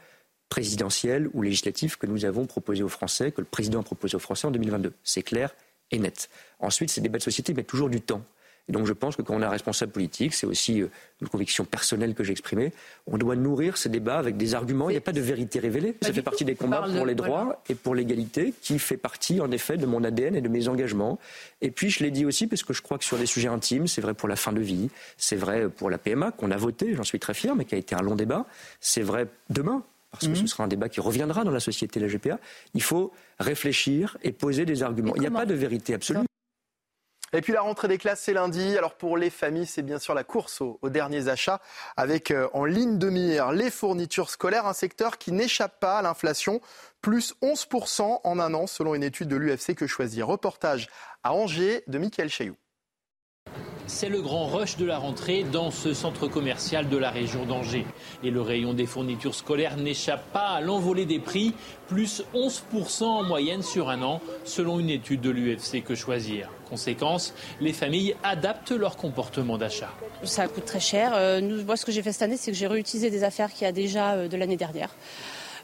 [0.51, 4.19] présidentielle ou législatif que nous avons proposé aux Français, que le président a proposé aux
[4.19, 4.91] Français en 2022.
[5.01, 5.55] C'est clair
[5.91, 6.29] et net.
[6.59, 8.21] Ensuite, ces débats de société mettent toujours du temps.
[8.67, 10.87] Et donc je pense que quand on est un responsable politique, c'est aussi euh,
[11.21, 12.73] une conviction personnelle que j'ai exprimée,
[13.07, 14.89] on doit nourrir ces débats avec des arguments.
[14.89, 15.95] Il n'y a pas de vérité révélée.
[16.01, 19.51] Ça fait partie des combats pour les droits et pour l'égalité, qui fait partie en
[19.51, 21.17] effet de mon ADN et de mes engagements.
[21.61, 23.87] Et puis je l'ai dit aussi parce que je crois que sur des sujets intimes,
[23.87, 26.93] c'est vrai pour la fin de vie, c'est vrai pour la PMA qu'on a voté,
[26.93, 28.45] j'en suis très fier, mais qui a été un long débat.
[28.81, 30.47] C'est vrai demain parce que ce mhm.
[30.47, 32.37] sera un débat qui reviendra dans la société, la GPA,
[32.73, 35.13] il faut réfléchir et poser des arguments.
[35.15, 36.19] Il n'y a pas de vérité absolue.
[37.33, 38.77] Et puis la rentrée des classes, c'est lundi.
[38.77, 41.61] Alors pour les familles, c'est bien sûr la course aux, derniers achats,
[41.95, 46.01] avec euh, en ligne de mire les fournitures scolaires, un secteur qui n'échappe pas à
[46.01, 46.59] l'inflation,
[47.01, 50.27] plus 11% en un an, selon une étude de l'UFC que choisir.
[50.27, 50.89] Reportage
[51.23, 52.57] à Angers de Michael Chailloux.
[53.93, 57.85] C'est le grand rush de la rentrée dans ce centre commercial de la région d'Angers.
[58.23, 61.53] Et le rayon des fournitures scolaires n'échappe pas à l'envolée des prix,
[61.89, 66.49] plus 11% en moyenne sur un an, selon une étude de l'UFC Que Choisir.
[66.69, 69.91] Conséquence, les familles adaptent leur comportement d'achat.
[70.23, 71.11] Ça coûte très cher.
[71.13, 73.63] Euh, moi, ce que j'ai fait cette année, c'est que j'ai réutilisé des affaires qu'il
[73.63, 74.95] y a déjà euh, de l'année dernière.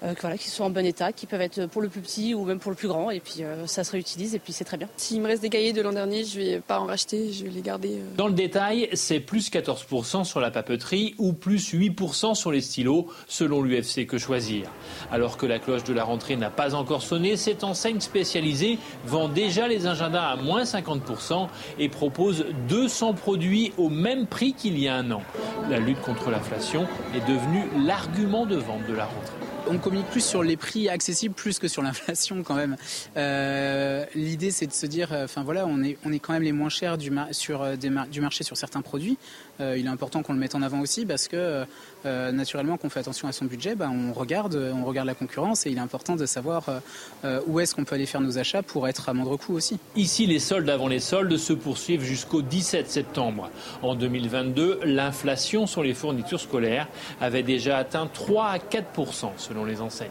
[0.04, 2.46] Euh, voilà, qui sont en bon état, qui peuvent être pour le plus petit ou
[2.46, 3.10] même pour le plus grand.
[3.12, 4.88] Et puis euh, ça se réutilise et puis c'est très bien.
[4.98, 7.50] S'il me reste des cahiers de l'an dernier, je vais pas en racheter, je vais
[7.50, 7.96] les garder.
[7.96, 8.16] Euh.
[8.16, 13.08] Dans le détail, c'est plus 14% sur la papeterie ou plus 8% sur les stylos,
[13.28, 14.70] selon l'UFC Que Choisir.
[15.12, 19.30] Alors que la cloche de la rentrée n'a pas encore sonné, cette enseigne spécialisée vend
[19.30, 21.48] déjà les agendas à moins 50%
[21.80, 25.22] et propose 200 produits au même prix qu'il y a un an.
[25.70, 29.37] La lutte contre l'inflation est devenue l'argument de vente de la rentrée
[29.70, 32.78] on communique plus sur les prix accessibles plus que sur l'inflation quand même.
[33.16, 36.70] Euh, l'idée c'est de se dire, euh, enfin voilà, on est, quand même les moins
[36.70, 39.18] chers du, euh, du marché sur certains produits.
[39.60, 41.66] Il est important qu'on le mette en avant aussi parce que
[42.06, 45.72] naturellement qu'on fait attention à son budget, bah, on regarde, on regarde la concurrence et
[45.72, 46.82] il est important de savoir
[47.48, 49.80] où est-ce qu'on peut aller faire nos achats pour être à moindre coût aussi.
[49.96, 53.50] Ici, les soldes avant les soldes se poursuivent jusqu'au 17 septembre.
[53.82, 56.88] En 2022, l'inflation sur les fournitures scolaires
[57.20, 60.10] avait déjà atteint 3 à 4% selon les enseignes.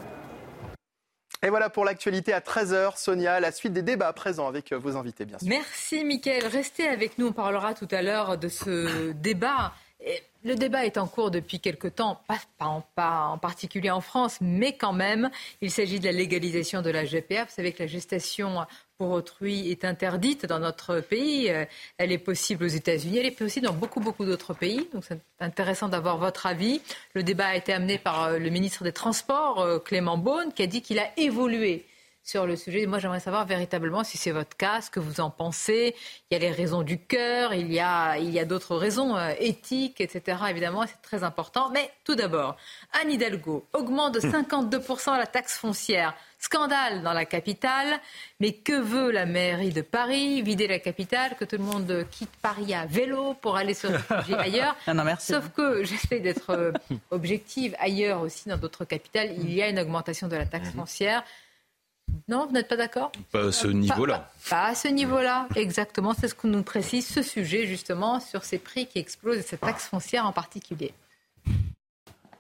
[1.47, 2.99] Et voilà pour l'actualité à 13h.
[2.99, 5.47] Sonia, la suite des débats présents avec euh, vos invités, bien sûr.
[5.49, 6.45] Merci, Mickaël.
[6.45, 7.29] Restez avec nous.
[7.29, 9.73] On parlera tout à l'heure de ce débat.
[10.45, 14.77] Le débat est en cours depuis quelque temps, pas, pas, en, particulier en France, mais
[14.77, 15.31] quand même.
[15.61, 17.45] Il s'agit de la légalisation de la GPA.
[17.45, 18.67] Vous savez que la gestation
[18.99, 21.51] pour autrui est interdite dans notre pays.
[21.51, 21.65] Euh,
[21.99, 24.89] elle est possible aux États-Unis, elle est possible dans beaucoup, beaucoup d'autres pays.
[24.93, 26.81] Donc c'est intéressant d'avoir votre avis.
[27.15, 30.63] Le débat a été amené par euh, le ministre des Transports, euh, Clément Beaune, qui
[30.63, 31.85] a dit qu'il a évolué
[32.27, 32.87] sur le sujet.
[32.87, 35.95] Moi, j'aimerais savoir véritablement si c'est votre cas, ce que vous en pensez.
[36.31, 39.17] Il y a les raisons du cœur, il y a, il y a d'autres raisons
[39.17, 40.39] euh, éthiques, etc.
[40.51, 41.71] Évidemment, c'est très important.
[41.73, 42.57] Mais tout d'abord,
[43.01, 46.15] Anne Hidalgo augmente de 52% la taxe foncière.
[46.39, 47.99] Scandale dans la capitale.
[48.41, 50.43] Mais que veut la mairie de Paris?
[50.43, 54.35] Vider la capitale, que tout le monde quitte Paris à vélo pour aller se réfugier
[54.35, 54.77] ailleurs.
[54.89, 55.33] Ah non, merci.
[55.33, 56.73] Sauf que j'essaie d'être euh,
[57.11, 57.75] objective.
[57.79, 60.81] Ailleurs aussi, dans d'autres capitales, il y a une augmentation de la taxe mhm.
[60.81, 61.25] foncière.
[62.29, 64.31] Non, vous n'êtes pas d'accord Pas à ce niveau-là.
[64.49, 66.15] Pas, à ce niveau-là, exactement.
[66.15, 69.61] C'est ce que nous précise ce sujet, justement, sur ces prix qui explosent et cette
[69.61, 70.93] taxe foncière en particulier.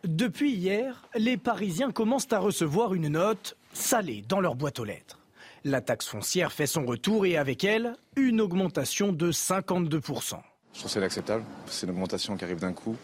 [0.05, 5.19] Depuis hier, les Parisiens commencent à recevoir une note salée dans leur boîte aux lettres.
[5.65, 10.37] La taxe foncière fait son retour et avec elle, une augmentation de 52%.
[10.73, 11.43] Je trouve c'est inacceptable.
[11.67, 12.97] C'est une augmentation qui arrive d'un coup.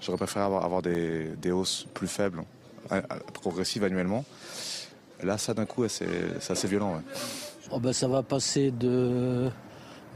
[0.00, 2.44] J'aurais préféré avoir, des, hausses plus faibles,
[3.32, 4.24] progressives annuellement.
[5.22, 6.06] Là, ça d'un coup, c'est
[6.48, 7.02] assez violent.
[7.70, 9.50] Oh ben, ça va passer de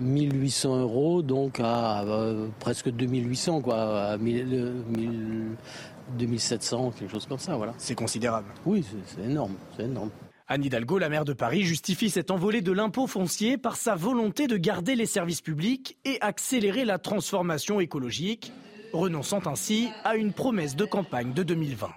[0.01, 7.73] 1800 euros donc à euh, presque 2800 quoi, à 2700 quelque chose comme ça voilà.
[7.79, 8.49] C'est considérable.
[8.65, 10.11] Oui, c'est énorme, c'est énorme.
[10.51, 14.47] Anne Hidalgo, la maire de Paris, justifie cette envolée de l'impôt foncier par sa volonté
[14.47, 18.51] de garder les services publics et accélérer la transformation écologique,
[18.95, 21.91] renonçant ainsi à une promesse de campagne de 2020.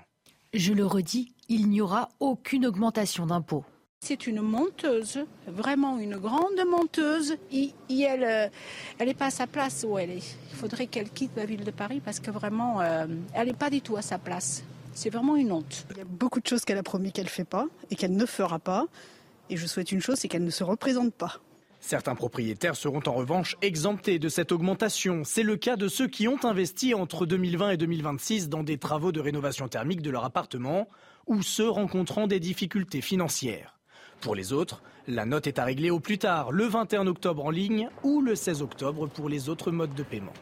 [0.53, 3.65] Je le redis, il n'y aura aucune augmentation d'impôts.
[3.99, 7.35] C'est une monteuse, vraiment une grande monteuse.
[7.51, 8.21] Et, elle
[8.99, 10.37] n'est euh, pas à sa place où elle est.
[10.51, 13.69] Il faudrait qu'elle quitte la ville de Paris parce que vraiment, euh, elle n'est pas
[13.69, 14.63] du tout à sa place.
[14.93, 15.85] C'est vraiment une honte.
[15.91, 18.15] Il y a beaucoup de choses qu'elle a promis qu'elle ne fait pas et qu'elle
[18.15, 18.85] ne fera pas.
[19.49, 21.41] Et je souhaite une chose, c'est qu'elle ne se représente pas.
[21.81, 25.23] Certains propriétaires seront en revanche exemptés de cette augmentation.
[25.25, 29.11] C'est le cas de ceux qui ont investi entre 2020 et 2026 dans des travaux
[29.11, 30.87] de rénovation thermique de leur appartement
[31.31, 33.79] ou ceux rencontrant des difficultés financières.
[34.19, 37.49] Pour les autres, la note est à régler au plus tard, le 21 octobre en
[37.49, 40.33] ligne ou le 16 octobre pour les autres modes de paiement.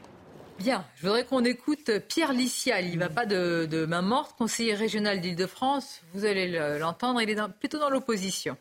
[0.58, 2.86] Bien, je voudrais qu'on écoute Pierre Lissial.
[2.88, 6.02] Il ne va pas de, main morte, conseiller régional d'Île-de-France.
[6.14, 8.58] Vous allez l'entendre, il est plutôt dans l'opposition.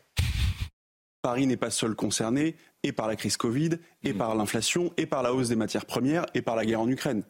[1.23, 3.71] Paris n'est pas seul concerné et par la crise Covid,
[4.03, 6.87] et par l'inflation, et par la hausse des matières premières, et par la guerre en
[6.87, 7.23] Ukraine.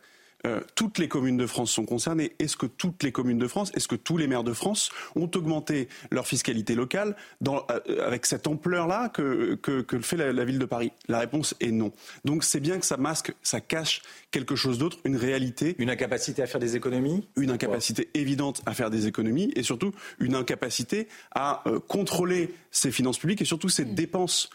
[0.46, 2.34] Euh, toutes les communes de France sont concernées.
[2.40, 5.30] Est-ce que toutes les communes de France, est-ce que tous les maires de France ont
[5.36, 10.60] augmenté leur fiscalité locale dans, euh, avec cette ampleur-là que, que, que, fait la, ville
[10.60, 10.92] de Paris?
[11.08, 11.92] La réponse est non.
[12.24, 15.76] Donc c'est bien que ça masque, ça cache quelque chose d'autre, une réalité.
[15.78, 17.28] Une incapacité à faire des économies?
[17.36, 22.92] Une incapacité évidente à faire des économies et surtout une incapacité à euh, contrôler ses
[22.92, 24.50] finances publiques et surtout ses dépenses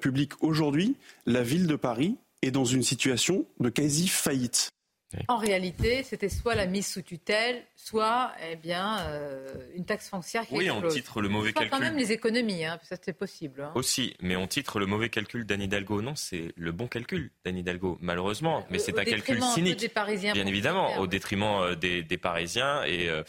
[0.00, 0.34] publiques.
[0.40, 4.70] Aujourd'hui, la ville de Paris est dans une situation de quasi faillite.
[5.28, 10.46] En réalité, c'était soit la mise sous tutelle, soit eh bien, euh, une taxe foncière
[10.46, 11.70] qui Oui, on titre le mauvais calcul.
[11.70, 13.62] quand même les économies, hein, ça c'est possible.
[13.62, 13.72] Hein.
[13.74, 16.02] Aussi, mais on titre le mauvais calcul d'Anne Hidalgo.
[16.02, 18.66] Non, c'est le bon calcul d'Anne Hidalgo, malheureusement.
[18.70, 19.80] Mais c'est un calcul cynique.
[19.80, 23.22] Des Parisiens bien évidemment, au détriment euh, des, Parisiens euh,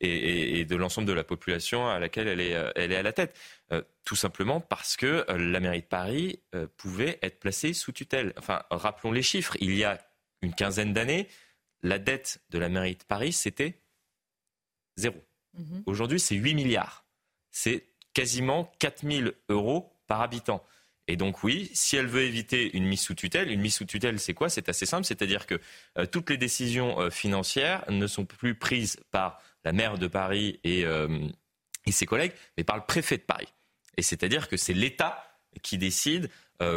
[0.00, 3.12] et, et, de l'ensemble de la population à laquelle elle est, elle est à la
[3.12, 3.36] tête.
[4.04, 6.40] tout simplement parce que la mairie de Paris
[6.76, 8.32] pouvait être placée sous tutelle.
[8.38, 9.56] Enfin, rappelons les chiffres.
[9.60, 9.98] Il y a
[10.42, 11.28] une quinzaine d'années,
[11.82, 13.80] la dette de la mairie de Paris, c'était
[14.96, 15.16] zéro.
[15.54, 15.82] Mhm.
[15.86, 17.04] Aujourd'hui, c'est 8 milliards.
[17.50, 17.84] C'est
[18.14, 20.64] quasiment 4000 euros par habitant.
[21.06, 24.20] Et donc oui, si elle veut éviter une mise sous tutelle, une mise sous tutelle,
[24.20, 24.50] c'est quoi?
[24.50, 25.58] C'est assez simple, c'est-à-dire que
[25.96, 30.60] euh, toutes les décisions euh, financières ne sont plus prises par la maire de Paris
[30.64, 31.26] et, euh,
[31.86, 33.48] et ses collègues, mais par le préfet de Paris.
[33.96, 35.24] Et c'est-à-dire que c'est l'État
[35.62, 36.30] qui décide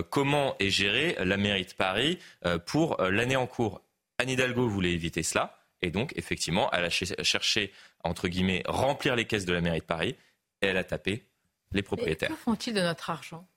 [0.10, 3.82] comment est gérée la mairie de Paris euh, pour euh, l'année en cours.
[4.18, 5.58] Anne Hidalgo voulait éviter cela.
[5.82, 7.74] Et donc, effectivement, elle a cherché,
[8.04, 10.16] entre guillemets, remplir les caisses de la mairie de Paris
[10.62, 11.26] et elle a tapé
[11.72, 12.30] les propriétaires.
[12.30, 13.48] que font-ils de notre argent?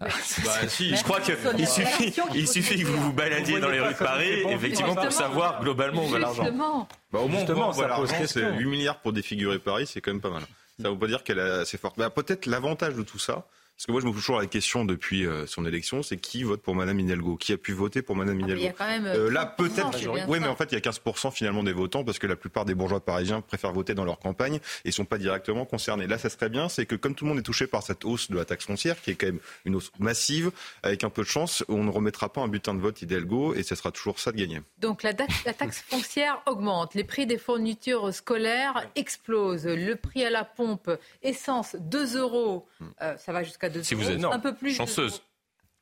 [0.00, 0.06] Ah,
[0.44, 3.94] bah, si, je crois qu'il suffit, il suffit que vous vous baladiez dans les rues
[3.94, 6.86] de Paris, effectivement, pour savoir globalement où va l'argent.
[7.12, 10.42] Bah, au moins, l'argent, c'est 8 milliards pour défigurer Paris, c'est quand même pas mal.
[10.80, 11.98] Ça ne veut pas dire qu'elle est assez forte.
[11.98, 13.48] Bah, Peut-être l'avantage de tout ça,
[13.78, 16.42] parce que moi, je me pose toujours la question depuis euh, son élection, c'est qui
[16.42, 17.36] vote pour Madame Hidalgo?
[17.36, 19.46] Qui a pu voter pour Madame Hidalgo ah, Il y a quand même euh, là,
[19.46, 19.96] peut-être.
[20.26, 22.64] Oui, mais en fait, il y a 15% finalement des votants parce que la plupart
[22.64, 26.08] des bourgeois parisiens préfèrent voter dans leur campagne et sont pas directement concernés.
[26.08, 28.32] Là, ça serait bien, c'est que comme tout le monde est touché par cette hausse
[28.32, 30.50] de la taxe foncière, qui est quand même une hausse massive,
[30.82, 33.62] avec un peu de chance, on ne remettra pas un butin de vote Hidalgo et
[33.62, 34.60] ce sera toujours ça de gagner.
[34.78, 35.12] Donc la,
[35.46, 40.90] la taxe foncière augmente, les prix des fournitures scolaires explosent, le prix à la pompe,
[41.22, 42.66] essence 2 euros,
[43.02, 44.74] euh, ça va jusqu'à 2 euros plus.
[44.74, 45.22] Chanceuse.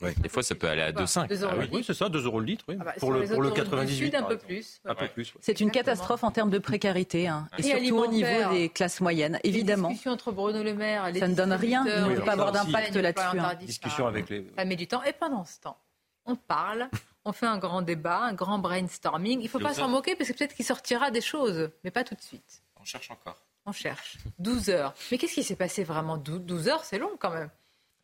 [0.00, 1.46] Des fois, ça peut aller à 2,5.
[1.48, 2.64] Ah oui, c'est ça, 2 euros le litre.
[2.68, 2.76] Oui.
[2.78, 4.14] Ah bah, pour, le, pour le 98.
[4.14, 4.80] un peu plus.
[4.84, 8.50] Un peu plus C'est une catastrophe en termes de précarité, hein, et, surtout au niveau
[8.52, 9.88] des classes moyennes, évidemment.
[9.88, 11.84] Discussion entre Bruno Le Maire, ça ne donne rien.
[11.86, 13.38] Il ne peut pas avoir d'impact là-dessus.
[13.38, 13.54] Hein.
[13.54, 14.46] Discussion avec les.
[14.56, 15.02] Ça met du temps.
[15.02, 15.78] Et pendant ce temps,
[16.26, 16.90] on parle,
[17.24, 19.40] on fait un grand débat, un grand brainstorming.
[19.40, 22.04] Il ne faut pas s'en moquer parce que peut-être qu'il sortira des choses, mais pas
[22.04, 22.62] tout de suite.
[22.78, 23.38] On cherche encore.
[23.64, 24.18] On cherche.
[24.38, 24.94] 12 heures.
[25.10, 26.18] Mais qu'est-ce qui s'est passé vraiment?
[26.18, 27.50] 12 heures, c'est long quand même.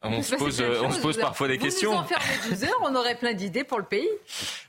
[0.05, 1.93] On se pose, on se pose parfois des questions.
[1.93, 4.09] Nous 12 heures, on aurait plein d'idées pour le pays.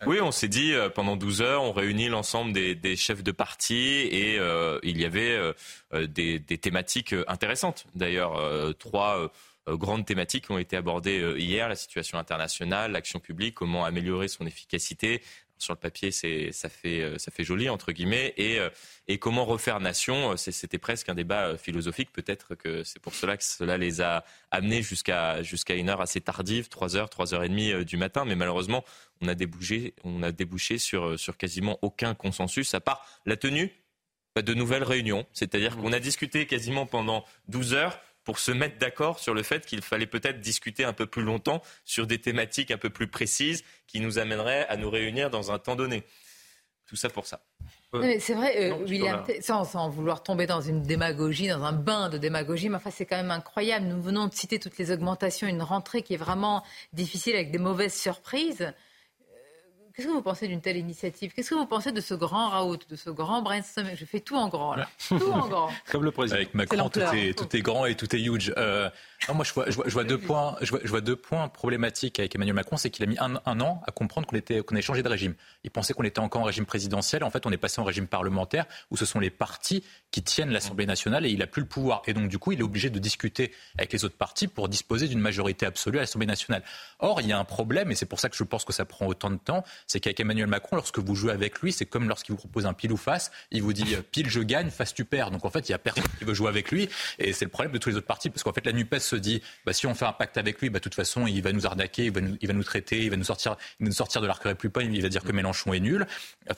[0.05, 3.31] Oui, on s'est dit euh, pendant 12 heures, on réunit l'ensemble des, des, chefs de
[3.31, 7.85] parti et euh, il y avait euh, des, des, thématiques intéressantes.
[7.95, 8.39] D'ailleurs,
[8.77, 9.31] trois
[9.67, 15.21] grandes thématiques ont été abordées hier la situation internationale, l'action publique, comment améliorer son efficacité,
[15.57, 18.33] sur le papier, c'est ça fait ça fait joli entre guillemets.
[18.37, 18.59] Et
[19.07, 22.11] et comment refaire nation C'était presque un débat philosophique.
[22.11, 26.21] Peut-être que c'est pour cela que cela les a amenés jusqu'à jusqu'à une heure assez
[26.21, 28.25] tardive, 3 heures, 3 heures et demie du matin.
[28.25, 28.83] Mais malheureusement,
[29.21, 33.71] on a débouché on a débouché sur sur quasiment aucun consensus à part la tenue
[34.41, 35.25] de nouvelles réunions.
[35.33, 35.81] C'est-à-dire mmh.
[35.81, 39.81] qu'on a discuté quasiment pendant 12 heures pour se mettre d'accord sur le fait qu'il
[39.81, 43.99] fallait peut-être discuter un peu plus longtemps sur des thématiques un peu plus précises qui
[43.99, 46.03] nous amèneraient à nous réunir dans un temps donné.
[46.87, 47.41] Tout ça pour ça.
[48.19, 52.69] c'est vrai, euh, William, sans, vouloir tomber dans une démagogie, dans un bain de démagogie,
[52.69, 53.85] mais enfin c'est quand même incroyable.
[53.85, 57.59] Nous venons de citer toutes les augmentations, une rentrée qui est vraiment difficile avec des
[57.59, 58.73] mauvaises surprises.
[59.95, 61.33] Qu'est-ce que vous pensez d'une telle initiative?
[61.33, 63.95] Qu'est-ce que vous pensez de ce grand raout, de ce grand brainstorming?
[63.95, 64.89] Je fais tout en grand, là.
[65.07, 65.69] Tout en grand.
[65.91, 66.37] Comme le président.
[66.37, 68.51] Avec Macron, tout est, tout est, grand et tout est huge.
[68.57, 68.89] Euh,
[69.31, 72.33] moi, je vois, je vois, deux points, je vois, je vois, deux points problématiques avec
[72.33, 72.75] Emmanuel Macron.
[72.75, 75.09] C'est qu'il a mis un, un, an à comprendre qu'on était, qu'on avait changé de
[75.09, 75.35] régime.
[75.63, 77.23] Il pensait qu'on était encore en régime présidentiel.
[77.23, 80.49] En fait, on est passé en régime parlementaire où ce sont les partis qui tiennent
[80.49, 82.01] l'Assemblée nationale et il n'a plus le pouvoir.
[82.07, 85.07] Et donc, du coup, il est obligé de discuter avec les autres partis pour disposer
[85.07, 86.63] d'une majorité absolue à l'Assemblée nationale.
[86.97, 88.85] Or, il y a un problème, et c'est pour ça que je pense que ça
[88.85, 92.07] prend autant de temps, c'est qu'avec Emmanuel Macron, lorsque vous jouez avec lui, c'est comme
[92.07, 93.31] lorsqu'il vous propose un pile ou face.
[93.51, 95.31] Il vous dit pile je gagne, face tu perds.
[95.31, 96.89] Donc en fait, il y a personne qui veut jouer avec lui.
[97.19, 99.15] Et c'est le problème de tous les autres partis, parce qu'en fait, la NUPES se
[99.15, 101.51] dit, bah, si on fait un pacte avec lui, bah, de toute façon, il va
[101.51, 103.89] nous arnaquer, il va nous, il va nous traiter, il va nous sortir, il va
[103.89, 106.05] nous sortir de l'arc républicain, il va dire que Mélenchon est nul.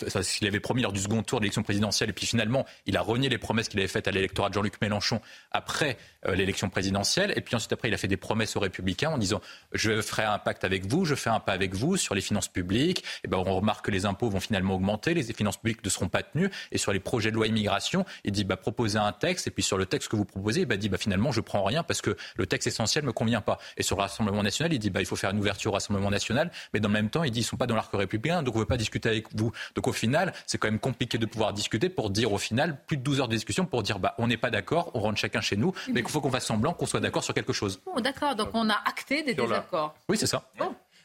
[0.08, 2.10] C'est ce qu'il avait promis lors du second tour de l'élection présidentielle.
[2.10, 4.82] Et puis finalement, il a renié les promesses qu'il avait faites à l'électorat de Jean-Luc
[4.82, 5.22] Mélenchon
[5.52, 5.98] après
[6.28, 7.34] euh, l'élection présidentielle.
[7.36, 9.42] Et puis ensuite, après, il a fait des promesses aux Républicains en disant
[9.74, 12.48] je ferai un pacte avec vous, je fais un pas avec vous sur les finances
[12.48, 13.04] publiques.
[13.24, 16.10] Et ben, on remarque que les impôts vont finalement augmenter, les finances publiques ne seront
[16.10, 16.50] pas tenues.
[16.72, 19.48] Et sur les projets de loi immigration, il dit bah, proposez un texte.
[19.48, 21.64] Et puis sur le texte que vous proposez, il bah, dit bah, finalement, je prends
[21.64, 23.58] rien parce que le texte essentiel ne me convient pas.
[23.78, 26.10] Et sur le Rassemblement national, il dit bah, il faut faire une ouverture au Rassemblement
[26.10, 26.52] national.
[26.74, 28.56] Mais dans le même temps, il dit ils ne sont pas dans l'arc républicain, donc
[28.56, 29.52] on ne veut pas discuter avec vous.
[29.76, 32.98] Donc au final, c'est quand même compliqué de pouvoir discuter pour dire au final, plus
[32.98, 35.42] de 12 heures de discussion pour dire bah, on n'est pas d'accord, on rentre chacun
[35.42, 37.82] chez nous, mais qu'il faut qu'on fasse semblant qu'on soit d'accord sur quelque chose.
[38.02, 39.96] d'accord, donc on a acté des désaccords.
[40.10, 40.44] Oui, c'est ça.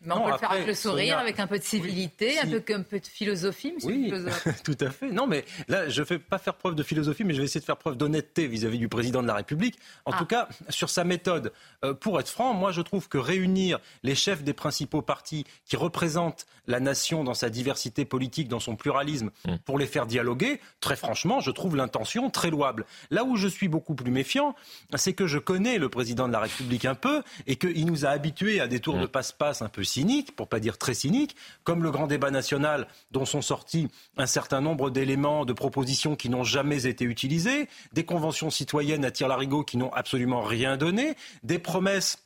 [0.03, 2.63] Mais on peut le faire avec le sourire, avec un peu de civilité, un, peu,
[2.75, 5.11] un peu de philosophie, monsieur oui, le tout à fait.
[5.11, 7.61] Non, mais là, je ne vais pas faire preuve de philosophie, mais je vais essayer
[7.61, 9.79] de faire preuve d'honnêteté vis-à-vis du président de la République.
[10.07, 10.19] En ah.
[10.19, 11.53] tout cas, sur sa méthode.
[11.85, 15.77] Euh, pour être franc, moi, je trouve que réunir les chefs des principaux partis qui
[15.77, 19.57] représentent la nation dans sa diversité politique, dans son pluralisme, mm.
[19.65, 22.87] pour les faire dialoguer, très franchement, je trouve l'intention très louable.
[23.11, 24.55] Là où je suis beaucoup plus méfiant,
[24.95, 28.11] c'est que je connais le président de la République un peu et qu'il nous a
[28.11, 29.03] habitués à des tours mm.
[29.03, 32.87] de passe-passe un peu cyniques, pour pas dire très cyniques, comme le grand débat national
[33.11, 38.05] dont sont sortis un certain nombre d'éléments, de propositions qui n'ont jamais été utilisées, des
[38.05, 42.19] conventions citoyennes à tire-larigot qui n'ont absolument rien donné, des promesses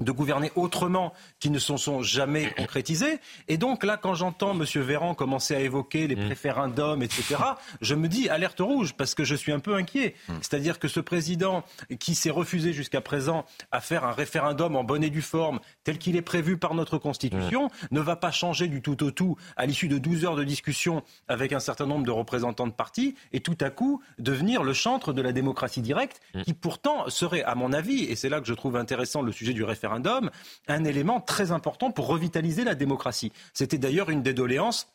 [0.00, 3.18] de gouverner autrement qui ne se sont jamais concrétisés.
[3.48, 4.64] Et donc là, quand j'entends M.
[4.82, 7.36] Véran commencer à évoquer les préférendums, etc.,
[7.80, 10.14] je me dis alerte rouge parce que je suis un peu inquiet.
[10.28, 10.32] Mm.
[10.42, 11.64] C'est-à-dire que ce président
[11.98, 15.98] qui s'est refusé jusqu'à présent à faire un référendum en bonne et due forme, tel
[15.98, 17.86] qu'il est prévu par notre Constitution, mm.
[17.92, 21.02] ne va pas changer du tout au tout à l'issue de 12 heures de discussion
[21.28, 25.12] avec un certain nombre de représentants de partis et tout à coup devenir le chantre
[25.12, 26.42] de la démocratie directe mm.
[26.42, 29.54] qui pourtant serait, à mon avis, et c'est là que je trouve intéressant le sujet
[29.54, 30.30] du référendum, référendum
[30.68, 33.32] un élément très important pour revitaliser la démocratie.
[33.54, 34.88] C'était d'ailleurs une des doléances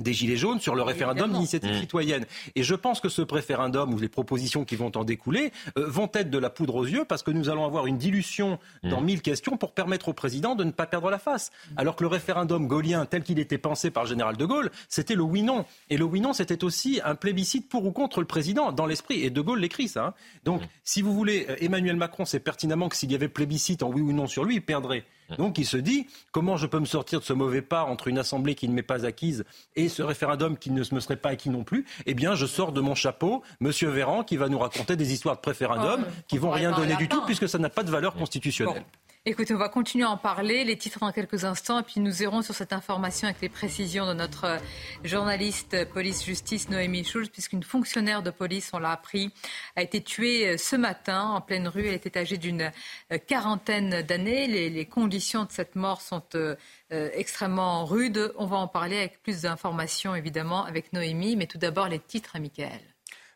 [0.00, 1.80] des Gilets jaunes sur le référendum d'initiative mmh.
[1.80, 2.26] citoyenne.
[2.54, 6.10] Et je pense que ce référendum ou les propositions qui vont en découler euh, vont
[6.14, 9.04] être de la poudre aux yeux parce que nous allons avoir une dilution dans mmh.
[9.04, 11.50] mille questions pour permettre au président de ne pas perdre la face.
[11.76, 15.14] Alors que le référendum gaulien tel qu'il était pensé par le général de Gaulle, c'était
[15.14, 15.64] le oui-non.
[15.90, 19.22] Et le oui-non, c'était aussi un plébiscite pour ou contre le président dans l'esprit.
[19.22, 20.06] Et de Gaulle l'écrit ça.
[20.06, 20.14] Hein.
[20.44, 20.68] Donc, mmh.
[20.84, 24.00] si vous voulez, euh, Emmanuel Macron sait pertinemment que s'il y avait plébiscite en oui
[24.00, 25.04] ou non sur lui, il perdrait.
[25.38, 28.18] Donc il se dit comment je peux me sortir de ce mauvais pas entre une
[28.18, 29.44] assemblée qui ne m'est pas acquise
[29.76, 31.86] et ce référendum qui ne me serait pas acquis non plus?
[32.06, 35.36] Eh bien, je sors de mon chapeau Monsieur Véran qui va nous raconter des histoires
[35.36, 38.14] de préférendum oh, qui vont rien donner du tout puisque ça n'a pas de valeur
[38.14, 38.84] constitutionnelle.
[39.24, 42.24] Écoutez, on va continuer à en parler, les titres dans quelques instants, et puis nous
[42.24, 44.58] irons sur cette information avec les précisions de notre
[45.04, 49.30] journaliste police-justice Noémie Schulz, puisqu'une fonctionnaire de police, on l'a appris,
[49.76, 51.86] a été tuée euh, ce matin en pleine rue.
[51.86, 52.72] Elle était âgée d'une
[53.12, 54.48] euh, quarantaine d'années.
[54.48, 56.56] Les, conditions de cette mort sont euh,
[56.90, 58.32] extrêmement rudes.
[58.38, 62.40] On va en parler avec plus d'informations, évidemment, avec Noémie, mais tout d'abord les titres,
[62.40, 62.91] Michael.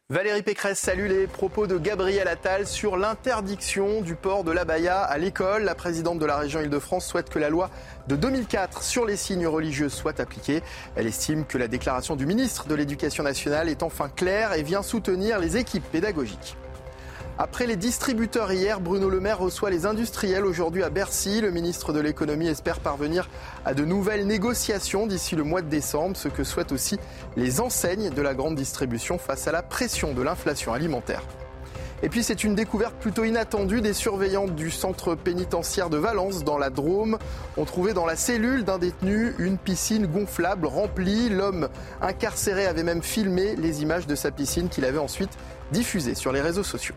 [0.08, 5.18] Valérie Pécresse salue les propos de Gabriel Attal sur l'interdiction du port de l'abaya à
[5.18, 5.64] l'école.
[5.64, 7.70] La présidente de la région Île-de-France souhaite que la loi
[8.06, 10.62] de 2004 sur les signes religieux soit appliquée.
[10.94, 14.84] Elle estime que la déclaration du ministre de l'Éducation nationale est enfin claire et vient
[14.84, 16.56] soutenir les équipes pédagogiques.
[17.38, 21.42] Après les distributeurs hier, Bruno Le Maire reçoit les industriels aujourd'hui à Bercy.
[21.42, 23.28] Le ministre de l'économie espère parvenir
[23.66, 26.98] à de nouvelles négociations d'ici le mois de décembre, ce que souhaitent aussi
[27.36, 31.22] les enseignes de la grande distribution face à la pression de l'inflation alimentaire.
[32.02, 33.82] Et puis c'est une découverte plutôt inattendue.
[33.82, 37.18] Des surveillantes du centre pénitentiaire de Valence dans la Drôme
[37.58, 41.28] ont trouvé dans la cellule d'un détenu une piscine gonflable remplie.
[41.28, 41.68] L'homme
[42.00, 45.36] incarcéré avait même filmé les images de sa piscine qu'il avait ensuite
[45.70, 46.94] diffusées sur les réseaux sociaux.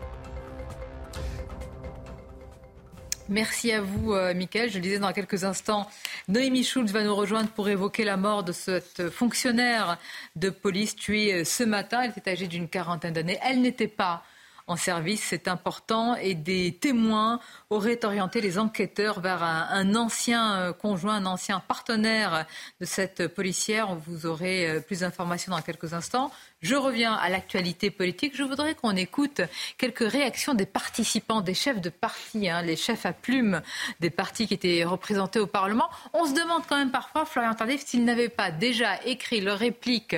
[3.30, 4.68] Merci à vous, euh, Mickaël.
[4.68, 5.88] Je le disais dans quelques instants,
[6.26, 9.98] Noémie Schulz va nous rejoindre pour évoquer la mort de cette fonctionnaire
[10.34, 12.02] de police tuée euh, ce matin.
[12.02, 13.38] Elle était âgée d'une quarantaine d'années.
[13.44, 14.24] Elle n'était pas
[14.70, 17.40] en service, c'est important, et des témoins
[17.70, 22.46] auraient orienté les enquêteurs vers un, ancien euh, conjoint, un ancien partenaire
[22.80, 23.96] de cette policière.
[23.96, 26.30] Vous aurez euh, plus d'informations dans quelques instants.
[26.62, 28.36] Je reviens à l'actualité politique.
[28.36, 29.40] Je voudrais qu'on écoute
[29.76, 33.62] quelques réactions des participants, des chefs de parti, hein, les chefs à plumes
[33.98, 35.90] des partis qui étaient représentés au Parlement.
[36.12, 40.14] On se demande quand même parfois, Florian Tardif, s'ils n'avaient pas déjà écrit leur réplique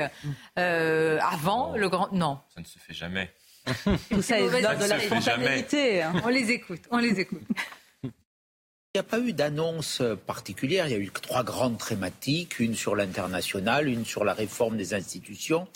[0.58, 2.12] euh, avant le grand.
[2.12, 2.38] Non.
[2.54, 3.30] Ça ne se fait jamais.
[4.10, 6.02] Tout ça est de la spontanéité.
[6.02, 6.14] Hein.
[6.24, 7.42] On les écoute, on les écoute.
[8.04, 10.86] Il n'y a pas eu d'annonce particulière.
[10.86, 14.92] Il y a eu trois grandes thématiques, une sur l'international, une sur la réforme des
[14.92, 15.66] institutions,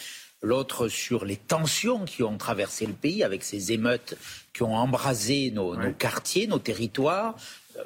[0.43, 4.19] l'autre sur les tensions qui ont traversé le pays avec ces émeutes
[4.53, 7.37] qui ont embrasé nos, nos quartiers, nos territoires,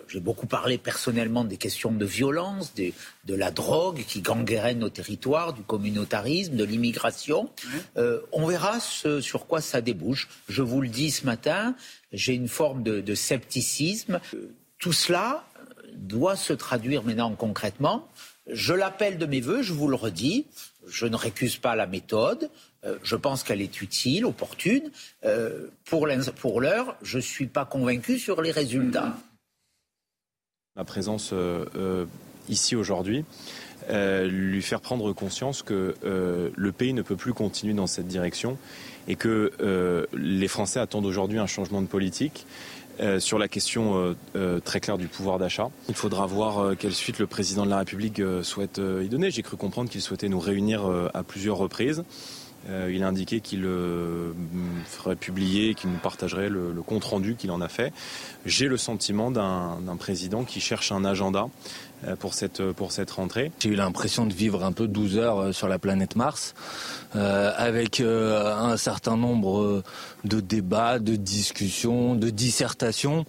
[0.09, 2.93] j'ai beaucoup parlé personnellement des questions de violence, de,
[3.34, 7.51] la drogue qui gangrène nos territoires, du communautarisme, de l'immigration.
[7.97, 10.28] Euh, on verra ce, sur quoi ça débouche.
[10.49, 11.74] Je vous le dis ce matin,
[12.12, 14.20] j'ai une forme de, scepticisme.
[14.78, 15.45] Tout cela
[15.95, 18.09] doit se traduire maintenant concrètement.
[18.51, 20.47] Je l'appelle de mes voeux, je vous le redis.
[20.88, 22.51] Je ne récuse pas la méthode.
[22.84, 24.91] Euh, je pense qu'elle est utile, opportune.
[25.24, 29.16] Euh, pour l'heure, je ne suis pas convaincu sur les résultats
[30.76, 32.06] ma présence euh, euh,
[32.48, 33.24] ici aujourd'hui,
[33.90, 38.56] euh, lui faire prendre conscience que le pays ne peut plus continuer dans cette direction
[39.08, 42.46] et que les Français attendent aujourd'hui un changement de politique.
[43.18, 44.14] sur la question
[44.64, 45.70] très claire du pouvoir d'achat.
[45.88, 49.30] Il faudra voir quelle suite le président de la République souhaite y donner.
[49.30, 52.04] J'ai cru comprendre qu'il souhaitait nous réunir à plusieurs reprises.
[52.68, 54.32] Euh, il a indiqué qu'il euh,
[54.84, 57.92] ferait publier, qu'il nous partagerait le, compte rendu qu'il en a fait.
[58.44, 61.46] J'ai le sentiment d'un président qui cherche un agenda
[62.06, 63.50] euh, pour cette, pour cette rentrée.
[63.61, 66.54] J'ai eu l'impression de vivre un peu 12 heures sur la planète Mars,
[67.12, 69.82] avec un certain nombre
[70.24, 73.24] de débats, de discussions, de dissertations,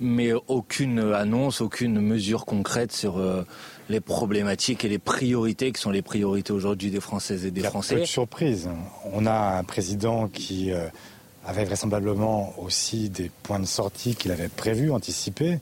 [0.00, 3.20] mais aucune annonce, aucune mesure concrète sur
[3.92, 7.94] les problématiques et les priorités qui sont les priorités aujourd'hui des Françaises et des Français.
[7.94, 8.68] Il y a peu de surprise.
[9.12, 10.88] On a un président qui euh,
[11.46, 15.58] avait vraisemblablement aussi des points de sortie qu'il avait prévus, anticipés.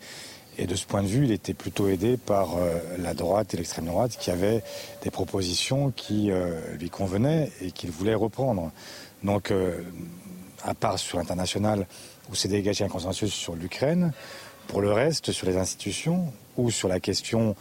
[0.59, 3.57] Et de ce point de vue, il était plutôt aidé par euh, la droite et
[3.57, 4.63] l'extrême droite qui avaient
[5.03, 8.71] des propositions qui euh, lui convenaient et qu'il voulait reprendre.
[9.23, 9.53] Donc,
[10.65, 11.87] à part sur l'international,
[12.31, 14.13] où s'est dégagé un consensus sur l'Ukraine,
[14.67, 17.55] pour le reste, sur les institutions ou sur la question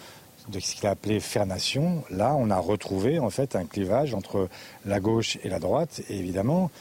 [0.50, 4.14] de ce qu'il a appelé faire nation, là, on a retrouvé en fait un clivage
[4.14, 4.50] entre
[4.86, 6.02] la gauche et la droite.
[6.10, 6.72] Et évidemment,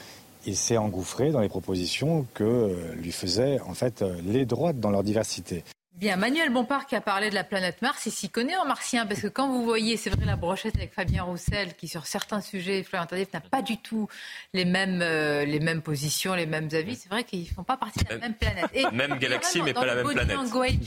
[0.45, 5.03] il s'est engouffré dans les propositions que lui faisaient en fait les droites dans leur
[5.03, 5.63] diversité.
[5.99, 9.05] Bien, Manuel Bompard qui a parlé de la planète Mars, il s'y connaît en martien,
[9.05, 12.39] parce que quand vous voyez, c'est vrai, la brochette avec Fabien Roussel, qui sur certains
[12.39, 14.07] sujets, Florian Tardif n'a pas du tout
[14.53, 17.75] les mêmes, euh, les mêmes positions, les mêmes avis, c'est vrai qu'ils ne font pas
[17.75, 18.69] partie de la même planète.
[18.73, 20.37] Et même galaxie, mais pas la même planète.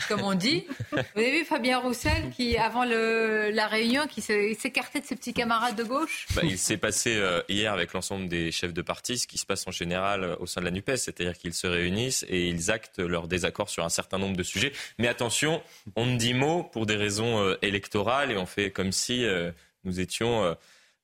[0.08, 0.64] comme on dit.
[0.92, 5.34] Vous avez vu Fabien Roussel, qui, avant le, la réunion, qui s'écartait de ses petits
[5.34, 6.26] camarades de gauche?
[6.34, 9.44] Bah, Il s'est passé euh, hier avec l'ensemble des chefs de parti, ce qui se
[9.44, 12.70] passe en général euh, au sein de la NUPES, c'est-à-dire qu'ils se réunissent et ils
[12.70, 14.72] actent leur désaccord sur un certain nombre de sujets.
[15.02, 15.60] Mais attention,
[15.96, 19.50] on ne dit mot pour des raisons euh, électorales et on fait comme si euh,
[19.82, 20.54] nous étions euh,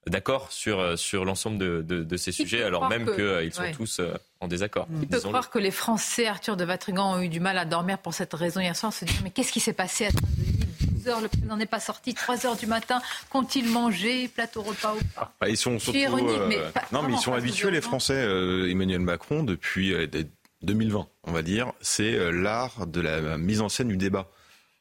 [0.07, 3.99] d'accord sur, sur l'ensemble de, ces sujets, alors même qu'ils sont tous
[4.39, 4.87] en désaccord.
[5.01, 7.97] Il peut croire que les Français, Arthur de Vatrigan, ont eu du mal à dormir
[7.97, 11.19] pour cette raison hier soir, se dire mais qu'est-ce qui s'est passé à 12 heures,
[11.19, 15.33] le président n'est pas sorti, 3 heures du matin, qu'ont-ils mangé, plateau repas ou pas
[15.41, 15.99] bah, Ils sont surtout,
[16.93, 18.23] non, mais ils sont habitués, les Français,
[18.71, 19.93] Emmanuel Macron, depuis
[20.61, 24.29] 2020, on va dire, c'est euh, l'art de la mise en scène du débat.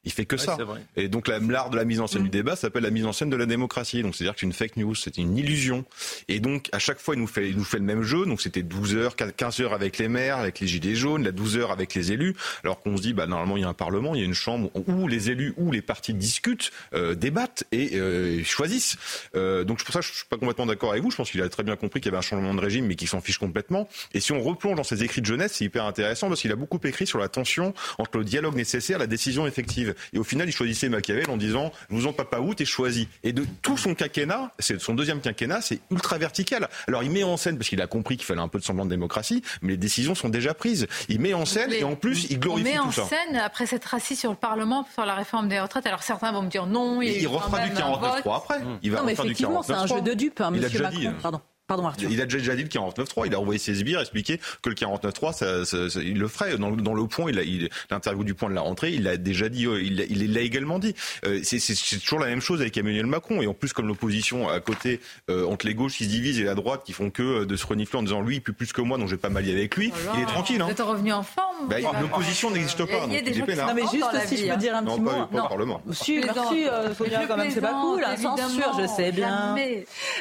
[0.09, 0.56] Il fait que ça.
[0.96, 3.28] Et donc l'art de la mise en scène du débat s'appelle la mise en scène
[3.28, 4.02] de la démocratie.
[4.02, 5.84] Donc c'est-à-dire que c'est une fake news, c'est une illusion.
[6.28, 8.24] Et donc à chaque fois il nous fait, il nous fait le même jeu.
[8.24, 11.59] Donc c'était 12 heures, 15 heures avec les maires, avec les gilets jaunes, la 12
[11.59, 12.34] heures avec les élus.
[12.64, 14.32] Alors qu'on se dit bah normalement il y a un parlement, il y a une
[14.32, 18.96] chambre où les élus, où les partis discutent, euh, débattent et euh, choisissent.
[19.36, 21.11] Euh, donc pour ça je suis pas complètement d'accord avec vous.
[21.11, 22.94] Je pense qu'il a très bien compris qu'il y avait un changement de régime, mais
[22.94, 23.90] qu'il s'en fiche complètement.
[24.14, 26.56] Et si on replonge dans ses écrits de jeunesse, c'est hyper intéressant parce qu'il a
[26.56, 29.94] beaucoup écrit sur la tension entre le dialogue nécessaire et la décision effective.
[30.12, 33.09] Et au final, il choisissait Machiavel en disant vous en papa où t'es choisi.
[33.22, 36.68] Et de tout son quinquennat, c'est son deuxième quinquennat, c'est ultra vertical.
[36.86, 38.84] Alors il met en scène parce qu'il a compris qu'il fallait un peu de semblant
[38.84, 40.86] de démocratie, mais les décisions sont déjà prises.
[41.09, 42.82] Il met en scène et en plus il glorifie tout ça.
[42.82, 45.86] On met en scène après s'être assis sur le Parlement sur la réforme des retraites.
[45.86, 47.03] Alors certains vont me dire non.
[47.03, 48.61] Il, il refera du 49.3 après.
[48.82, 50.99] Il va non, mais effectivement, c'est un jeu de dupes, hein, Monsieur Macron.
[51.07, 51.14] Hein.
[51.22, 51.40] Pardon.
[51.68, 52.10] Pardon, Arthur.
[52.10, 53.26] Il a déjà dit le 49.3.
[53.26, 56.56] Il a envoyé ses sbires expliquer que le 49.3, ça, ça, ça, il le ferait.
[56.56, 59.16] Dans, dans le point, il a, il, l'interview du point de la rentrée, il l'a
[59.16, 60.94] déjà dit, euh, il, il l'a également dit.
[61.26, 61.58] Euh, c'est,
[62.00, 63.42] toujours la même chose avec Emmanuel Macron.
[63.42, 65.00] Et en plus, comme l'opposition à côté,
[65.30, 67.56] euh, entre les gauches qui se divisent et la droite qui font que euh, de
[67.56, 69.52] se renifler en disant lui, il pue plus que moi, donc je vais pas m'allier
[69.52, 70.18] avec lui, voilà.
[70.18, 70.60] il est tranquille.
[70.60, 70.66] Hein.
[70.66, 71.68] Vous êtes revenu en forme.
[71.68, 73.06] Bah, l'opposition n'existe pas.
[73.06, 74.97] Il y a, des gens qui non, mais juste si je peux dire un non,
[74.97, 75.26] petit pas, mot.
[75.26, 75.82] Pas, au Parlement.
[75.93, 78.01] Si, merci, euh, Sonia, quand même, c'est pas cool.
[78.01, 79.55] La censure, je sais bien.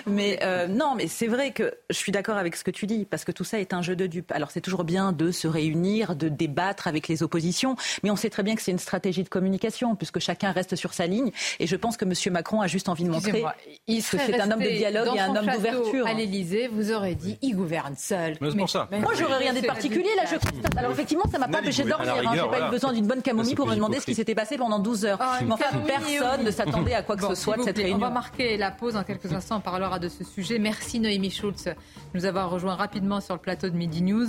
[0.05, 0.39] Mais
[0.69, 3.31] non, mais c'est vrai que je suis d'accord avec ce que tu dis, parce que
[3.31, 4.31] tout ça est un jeu de dupes.
[4.31, 8.29] Alors c'est toujours bien de se réunir, de débattre avec les oppositions, mais on sait
[8.29, 11.31] très bien que c'est une stratégie de communication, puisque chacun reste sur sa ligne.
[11.59, 12.13] Et je pense que M.
[12.33, 13.43] Macron a juste envie de montrer
[13.87, 16.07] il que c'est un homme de dialogue et un homme d'ouverture.
[16.07, 18.37] À l'Élysée, vous aurez dit, il gouverne seul.
[18.41, 18.87] Mais, mais pour ça.
[18.91, 20.09] Moi, j'aurais rien de particulier.
[20.15, 20.77] Là, je constate.
[20.77, 22.13] Alors effectivement, ça m'a pas empêché de dormir.
[22.13, 22.31] Hein.
[22.33, 24.79] J'ai pas eu besoin d'une bonne camomille pour me demander ce qui s'était passé pendant
[24.79, 25.19] 12 heures.
[25.41, 27.97] Mais enfin, personne ne s'attendait à quoi que ce soit de cette réunion.
[27.97, 29.57] On va marquer la pause en quelques instants.
[29.57, 30.59] On parlera de ce sujet.
[30.59, 31.75] Merci Noémie Schulz de
[32.13, 34.27] nous avoir rejoint rapidement sur le plateau de Midi News.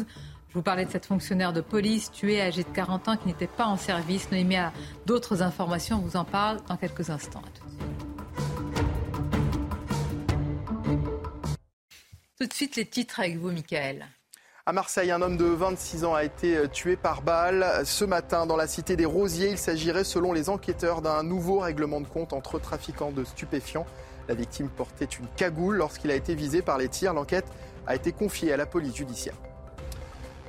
[0.48, 3.46] Je vous parlais de cette fonctionnaire de police tuée, âgée de 40 ans, qui n'était
[3.46, 4.30] pas en service.
[4.30, 4.72] Noémie a
[5.04, 5.96] d'autres informations.
[5.96, 7.42] On vous en parle dans quelques instants.
[7.42, 8.08] Tout de suite.
[12.40, 14.06] Tout de suite, les titres avec vous, Michael.
[14.64, 17.82] À Marseille, un homme de 26 ans a été tué par balle.
[17.84, 22.00] Ce matin, dans la cité des Rosiers, il s'agirait, selon les enquêteurs, d'un nouveau règlement
[22.00, 23.86] de compte entre trafiquants de stupéfiants.
[24.28, 27.14] La victime portait une cagoule lorsqu'il a été visé par les tirs.
[27.14, 27.46] L'enquête
[27.86, 29.34] a été confiée à la police judiciaire.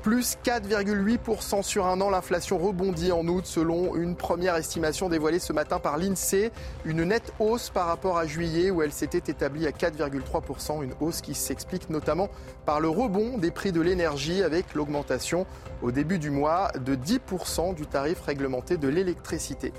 [0.02, 5.52] Plus 4,8% sur un an, l'inflation rebondit en août selon une première estimation dévoilée ce
[5.52, 6.52] matin par l'INSEE.
[6.86, 10.84] Une nette hausse par rapport à juillet où elle s'était établie à 4,3%.
[10.84, 12.30] Une hausse qui s'explique notamment
[12.66, 15.46] par le rebond des prix de l'énergie avec l'augmentation
[15.82, 19.74] au début du mois de 10% du tarif réglementé de l'électricité.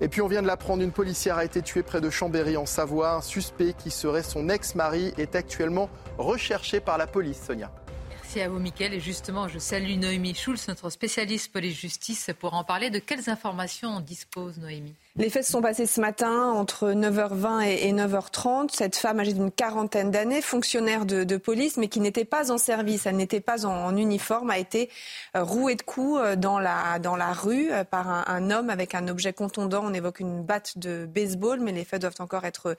[0.00, 2.66] Et puis on vient de l'apprendre, une policière a été tuée près de Chambéry en
[2.66, 3.14] Savoie.
[3.14, 7.70] Un suspect qui serait son ex-mari est actuellement recherché par la police, Sonia.
[8.10, 8.94] Merci à vous, Mickaël.
[8.94, 12.90] Et justement, je salue Noémie Schulz, notre spécialiste police-justice, pour en parler.
[12.90, 14.94] De quelles informations on dispose, Noémie?
[15.18, 18.68] Les faits se sont passés ce matin entre 9h20 et 9h30.
[18.72, 23.04] Cette femme âgée d'une quarantaine d'années, fonctionnaire de, police, mais qui n'était pas en service,
[23.04, 24.90] elle n'était pas en, uniforme, a été
[25.34, 29.32] rouée de coups dans la, dans la rue par un, un, homme avec un objet
[29.32, 29.82] contondant.
[29.84, 32.76] On évoque une batte de baseball, mais les faits doivent encore être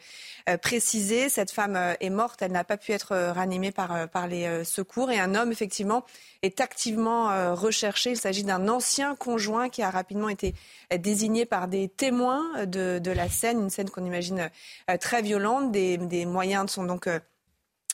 [0.62, 1.28] précisés.
[1.28, 5.12] Cette femme est morte, elle n'a pas pu être ranimée par, par les secours.
[5.12, 6.06] Et un homme, effectivement,
[6.42, 8.12] est activement recherché.
[8.12, 10.56] Il s'agit d'un ancien conjoint qui a rapidement été
[10.98, 12.29] désigné par des témoins
[12.66, 14.50] de, la scène, une scène qu'on imagine
[14.90, 15.72] euh, très violente.
[15.72, 17.20] Des, moyens sont donc euh,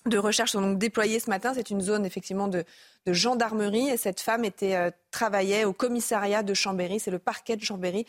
[0.05, 1.53] de recherche sont donc déployés ce matin.
[1.55, 2.63] C'est une zone effectivement de,
[3.07, 6.99] gendarmerie et cette femme était euh, travaillait au commissariat de Chambéry.
[6.99, 8.05] C'est le parquet de Chambéry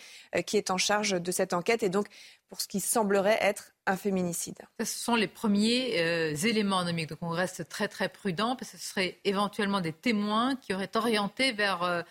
[0.47, 2.07] qui est en charge de cette enquête et donc
[2.48, 4.57] pour ce qui semblerait être un féminicide.
[4.81, 7.11] Ce sont les premiers éléments nomiques.
[7.11, 10.97] Donc on reste très très prudent parce que ce serait éventuellement des témoins qui auraient
[10.97, 12.05] orienté vers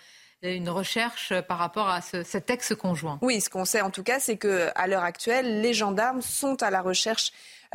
[0.54, 3.20] une recherche par rapport à ce, cet ex-conjoint.
[3.22, 6.70] Oui, ce qu'on sait en tout cas, c'est qu'à l'heure actuelle, les gendarmes sont à
[6.70, 7.32] la recherche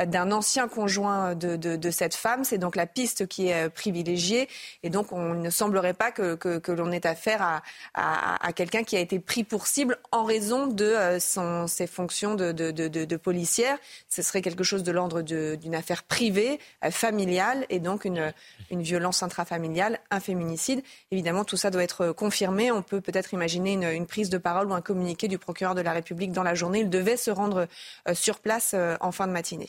[0.06, 2.44] d'un ancien conjoint de, de, de cette femme.
[2.44, 4.48] C'est donc la piste qui est privilégiée.
[4.82, 7.62] Et donc, on ne semblerait pas que, que, que l'on ait affaire à,
[7.94, 12.34] à, à quelqu'un qui a été pris pour cible en raison de son, ses fonctions
[12.34, 13.78] de, de, policière.
[14.08, 16.58] Ce serait quelque chose de l'ordre d'une affaire privée,
[16.90, 18.32] familiale, et donc une,
[18.70, 20.82] une violence intrafamiliale, un féminicide.
[21.10, 22.70] Évidemment, tout ça doit être confirmé.
[22.72, 25.80] On peut peut-être imaginer une, une, prise de parole ou un communiqué du procureur de
[25.80, 26.80] la République dans la journée.
[26.80, 27.66] Il devait se rendre
[28.12, 29.68] sur place en fin de matinée.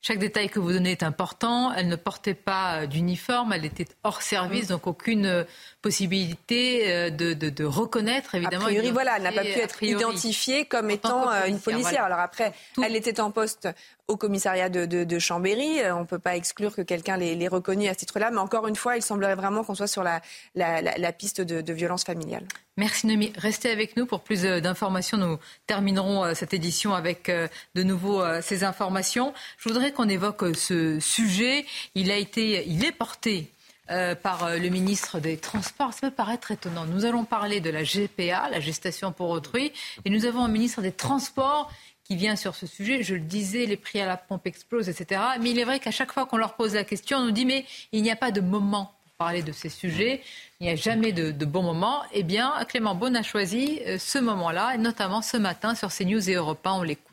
[0.00, 1.72] Chaque détail que vous donnez est important.
[1.72, 4.68] Elle ne portait pas d'uniforme, elle était hors service, mm.
[4.68, 5.44] donc aucune euh,
[5.82, 8.66] possibilité euh, de, de, reconnaître, évidemment.
[8.66, 12.04] A priori, voilà, elle n'a pas pu être identifiée comme étant euh, une policière.
[12.04, 13.68] Alors après, elle était en poste
[14.06, 15.80] au commissariat de, de, Chambéry.
[15.92, 18.30] On ne peut pas exclure que quelqu'un l'ait reconnu à ce titre-là.
[18.30, 20.22] Mais encore une fois, il semblerait vraiment qu'on soit sur la,
[20.54, 22.44] la, la, piste de, violence familiale.
[22.78, 23.32] Merci Noémie.
[23.36, 25.18] Restez avec nous pour plus d'informations.
[25.18, 27.30] Nous terminerons cette édition avec
[27.74, 29.34] de nouveau ces informations.
[29.58, 31.66] Je voudrais qu'on évoque ce sujet.
[31.94, 33.50] Il a été, il est porté
[33.90, 35.94] euh, par euh, le ministre des Transports.
[35.94, 36.84] Ça peut paraître étonnant.
[36.84, 39.72] Nous allons parler de la GPA, la gestation pour autrui,
[40.04, 41.72] et nous avons un ministre des Transports
[42.04, 43.02] qui vient sur ce sujet.
[43.02, 45.22] Je le disais, les prix à la pompe explosent, etc.
[45.40, 47.46] Mais il est vrai qu'à chaque fois qu'on leur pose la question, on nous dit
[47.46, 50.20] mais il n'y a pas de moment pour parler de ces sujets.
[50.60, 52.02] Il n'y a jamais de, bon moment.
[52.12, 56.28] Eh bien, Clément Beaune a choisi euh, ce moment-là, et notamment ce matin sur CNews
[56.28, 56.72] et Europe 1.
[56.72, 57.07] On l'écoute.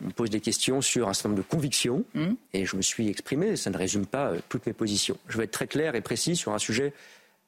[0.00, 2.34] On me pose des questions sur un certain nombre de convictions hmm.
[2.52, 3.56] et je me suis exprimé.
[3.56, 5.18] Ça ne résume pas euh, toutes mes positions.
[5.28, 6.92] Je vais être très clair et précis sur un sujet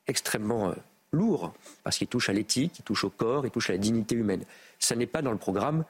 [0.07, 0.75] extrêmement euh,
[1.13, 1.55] lourd
[1.85, 4.45] parce qu'il touche à l'éthique, il touche au corps, il touche à la dignité humaine.
[4.79, 5.85] Ça n'est pas dans le programme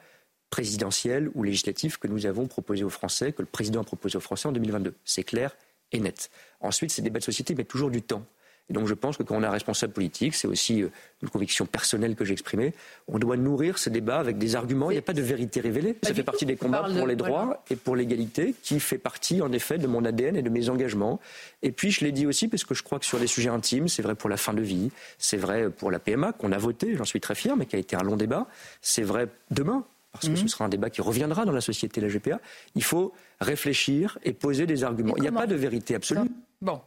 [0.50, 4.20] présidentiel ou législatif que nous avons proposé aux Français, que le président a proposé aux
[4.20, 4.94] Français en 2022.
[5.04, 5.56] C'est clair
[5.92, 6.30] et net.
[6.60, 8.24] Ensuite, ces débats de société mettent toujours du temps.
[8.70, 10.88] Et donc je pense que quand on est responsable politique, c'est aussi euh,
[11.22, 12.72] une conviction personnelle que j'ai exprimée,
[13.08, 14.90] on doit nourrir ce débat avec des arguments.
[14.90, 15.96] Il n'y a pas de vérité révélée.
[16.02, 19.52] Ça fait partie des combats pour les droits et pour l'égalité, qui fait partie en
[19.52, 21.20] effet de mon ADN et de mes engagements.
[21.62, 23.88] Et puis je l'ai dit aussi parce que je crois que sur les sujets intimes,
[23.88, 26.96] c'est vrai pour la fin de vie, c'est vrai pour la PMA qu'on a voté,
[26.96, 28.46] j'en suis très fier, mais qui a été un long débat.
[28.80, 29.84] C'est vrai demain
[30.14, 30.48] parce que ce mhm.
[30.48, 32.40] sera un débat qui reviendra dans la société, la GPA,
[32.76, 35.14] il faut réfléchir et poser des arguments.
[35.16, 36.30] Il n'y a pas de vérité absolue.
[36.62, 36.80] Bon,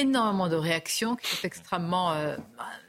[0.00, 2.36] énormément de réactions qui sont extrêmement euh,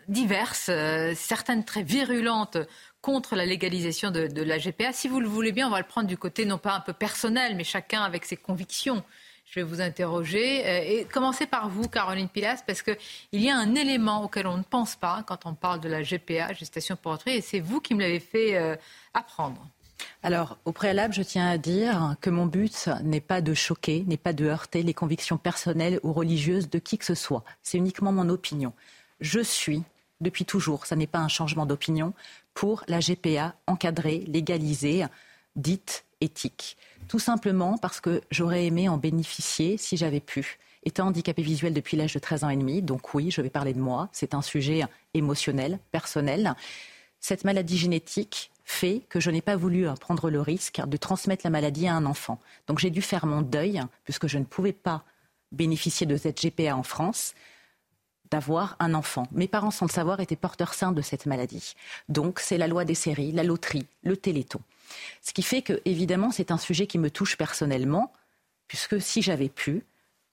[0.08, 2.58] diverses, euh, certaines très virulentes
[3.02, 4.92] contre la légalisation de, la GPA.
[4.94, 6.94] Si vous le voulez bien, on va le prendre du côté non pas un peu
[6.94, 9.04] personnel, mais chacun avec ses convictions.
[9.46, 10.66] Je vais vous interroger.
[10.68, 12.98] Euh, et commencer par vous, Caroline Pilas, parce qu'il
[13.34, 16.54] y a un élément auquel on ne pense pas quand on parle de la GPA,
[16.54, 18.78] gestation pour autrui, et c'est vous qui me l'avez fait
[19.14, 19.66] apprendre.
[20.24, 24.18] Alors, au préalable, je tiens à dire que mon but n'est pas de choquer, n'est
[24.18, 27.44] pas de heurter les convictions personnelles ou religieuses de qui que ce soit.
[27.64, 28.74] C'est uniquement mon opinion.
[29.22, 29.84] Je suis,
[30.22, 32.14] depuis toujours, ça n'est pas un changement d'opinion,
[32.54, 35.06] pour la GPA encadrée, légalisée,
[35.56, 36.78] dite éthique.
[37.08, 40.60] Tout simplement parce que j'aurais aimé en bénéficier si j'avais pu.
[40.84, 43.74] Étant handicapé visuel depuis l'âge de 13 ans et demi, donc oui, je vais parler
[43.74, 46.54] de moi, c'est un sujet émotionnel, personnel.
[47.20, 51.44] Cette maladie génétique fait que je n'ai pas voulu euh, prendre le risque de transmettre
[51.44, 52.40] la maladie à un enfant.
[52.68, 55.04] Donc j'ai dû faire mon deuil, puisque je ne pouvais pas
[55.52, 57.34] bénéficier de cette GPA en France,
[58.30, 59.28] d'avoir un enfant.
[59.32, 61.74] Mes parents, sans le savoir, étaient porteurs sains de cette maladie.
[62.10, 64.62] Donc c'est la loi des séries, la loterie, le téléthon.
[65.24, 68.14] Ce qui fait que, évidemment, c'est un sujet qui me touche personnellement,
[68.68, 69.84] puisque si j'avais pu,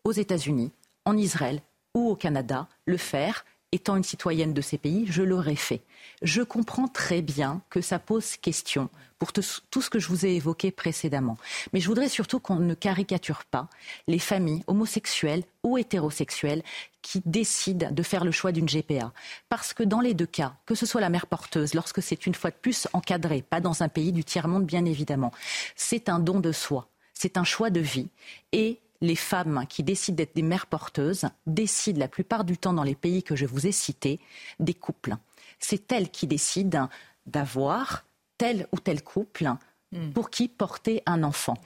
[0.04, 0.72] aux États-Unis,
[1.06, 1.62] en Israël
[1.94, 3.46] ou au Canada, le faire,
[3.76, 5.82] étant une citoyenne de ces pays, je l'aurais fait.
[6.22, 8.88] Je comprends très bien que ça pose question
[9.18, 11.38] pour tout, ce que je vous ai évoqué précédemment.
[11.72, 13.68] Mais je voudrais surtout qu'on ne caricature pas
[14.06, 16.62] les familles homosexuelles ou hétérosexuelles
[17.00, 19.12] qui décident de faire le choix d'une GPA.
[19.48, 22.34] Parce que dans les deux cas, que ce soit la mère porteuse, lorsque c'est une
[22.34, 25.32] fois de plus encadré, pas dans un pays du tiers-monde bien évidemment,
[25.76, 28.08] c'est un don de soi, c'est un choix de vie.
[28.52, 32.82] Et les femmes qui décident d'être des mères porteuses décident la plupart du temps dans
[32.82, 34.20] les pays que je vous ai cités
[34.60, 35.16] des couples.
[35.58, 36.88] C'est elles qui décident
[37.26, 38.04] d'avoir
[38.38, 39.50] tel ou tel couple
[39.92, 40.12] hmm.
[40.12, 41.56] pour qui porter un enfant.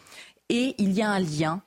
[0.48, 1.62] Et il y a un lien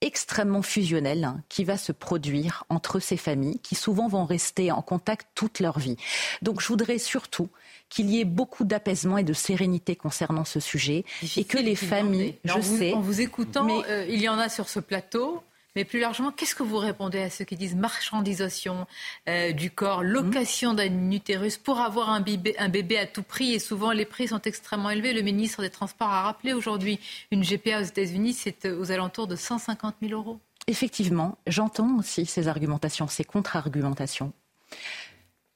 [0.00, 5.26] extrêmement fusionnel qui va se produire entre ces familles qui souvent vont rester en contact
[5.34, 5.96] toute leur vie.
[6.42, 7.48] Donc je voudrais surtout
[7.88, 11.04] qu'il y ait beaucoup d'apaisement et de sérénité concernant ce sujet
[11.36, 12.92] et que les familles, je sais.
[12.92, 15.42] En vous écoutant, mais, euh, il y en a sur ce plateau.
[15.76, 18.86] Mais plus largement, qu'est-ce que vous répondez à ceux qui disent marchandisation
[19.28, 23.54] euh, du corps, location d'un utérus pour avoir un bébé, un bébé à tout prix
[23.54, 25.12] Et souvent, les prix sont extrêmement élevés.
[25.12, 26.98] Le ministre des Transports a rappelé aujourd'hui
[27.30, 30.40] une GPA aux États-Unis, c'est euh, aux alentours de 150 000 euros.
[30.66, 34.32] Effectivement, j'entends aussi ces argumentations, ces contre-argumentations.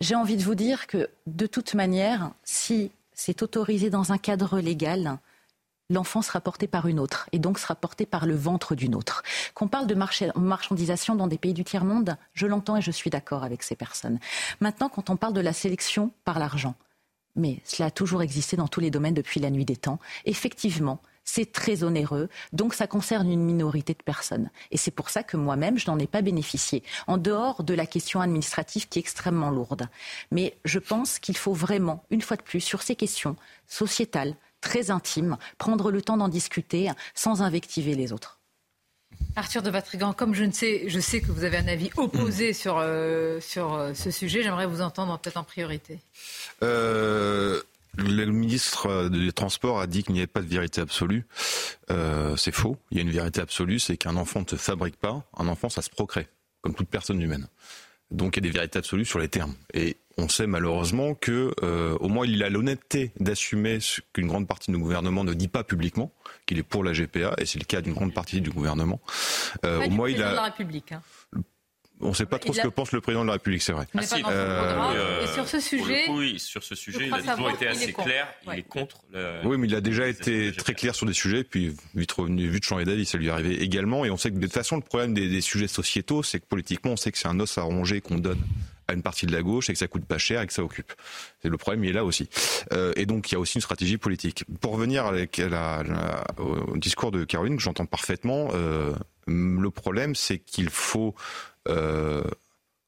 [0.03, 4.59] J'ai envie de vous dire que, de toute manière, si c'est autorisé dans un cadre
[4.59, 5.21] légal,
[5.91, 9.23] l'enfant sera porté par une autre et donc sera porté par le ventre d'une autre.
[9.55, 13.45] Qu'on parle de marchandisation dans des pays du tiers-monde, je l'entends et je suis d'accord
[13.45, 14.19] avec ces personnes.
[14.59, 16.75] Maintenant, quand on parle de la sélection par l'argent,
[17.37, 21.01] mais cela a toujours existé dans tous les domaines depuis la nuit des temps, effectivement,
[21.25, 24.51] c'est très onéreux, donc ça concerne une minorité de personnes.
[24.71, 27.87] Et c'est pour ça que moi-même, je n'en ai pas bénéficié, en dehors de la
[27.87, 29.89] question administrative qui est extrêmement lourde.
[30.31, 33.37] Mais je pense qu'il faut vraiment, une fois de plus, sur ces questions
[33.67, 38.39] sociétales, très intime, prendre le temps d'en discuter sans invectiver les autres.
[39.37, 42.53] Arthur de Vatrigan, comme je, ne sais, je sais que vous avez un avis opposé
[42.53, 45.99] sur, euh, sur euh, ce sujet, j'aimerais vous entendre peut-être en priorité.
[46.63, 47.63] Euh,
[47.99, 51.27] le ministre des Transports a dit qu'il n'y avait pas de vérité absolue.
[52.37, 52.77] c'est faux.
[52.91, 55.25] Il y a une vérité absolue, c'est qu'un enfant ne se fabrique pas.
[55.37, 56.29] Un enfant, ça se procrée,
[56.63, 57.49] comme toute personne humaine.
[58.13, 59.55] Donc il y a des vérités absolues sur les termes.
[59.75, 64.47] Et on sait malheureusement que, euh, au moins, il a l'honnêteté d'assumer ce qu'une grande
[64.47, 66.13] partie du gouvernement ne dit pas publiquement,
[66.47, 69.01] qu'il est pour la GPA, et c'est le cas d'une grande partie du gouvernement.
[69.65, 70.31] Euh, au moins, il a.
[70.31, 70.93] De la République.
[70.93, 71.03] Hein.
[72.03, 73.87] On ne sait pas trop ce que pense le président de la République, c'est vrai.
[73.97, 77.69] Ah, si, euh, et sur ce sujet, oui, sur ce sujet, il a toujours été
[77.69, 78.29] assez clair.
[78.53, 78.99] Il est contre.
[79.45, 82.59] Oui, mais il a déjà été très clair sur des sujets, puis vite revenu, vu
[82.59, 84.05] de changer d'avis, ça lui est arrivé également.
[84.05, 86.47] Et on sait que de toute façon, le problème des, des sujets sociétaux, c'est que
[86.47, 88.41] politiquement, on sait que c'est un os à ronger qu'on donne
[88.89, 90.63] à une partie de la gauche et que ça coûte pas cher et que ça
[90.63, 90.93] occupe.
[91.41, 92.29] C'est le problème, il est là aussi.
[92.73, 94.45] Euh, et donc il y a aussi une stratégie politique.
[94.61, 95.85] Pour revenir avec la,
[96.39, 98.93] au discours de Caroline, que j'entends parfaitement, euh,
[99.27, 101.15] le problème c'est qu'il faut
[101.69, 102.23] euh,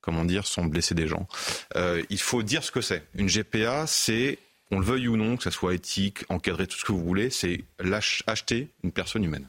[0.05, 1.27] comment dire, sans blesser des gens.
[1.77, 3.06] Euh, il faut dire ce que c'est.
[3.15, 4.39] Une GPA, c'est,
[4.70, 7.31] on le veuille ou non, que ça soit éthique, encadré, tout ce que vous voulez,
[7.31, 7.65] c'est
[8.27, 9.48] acheter une personne humaine.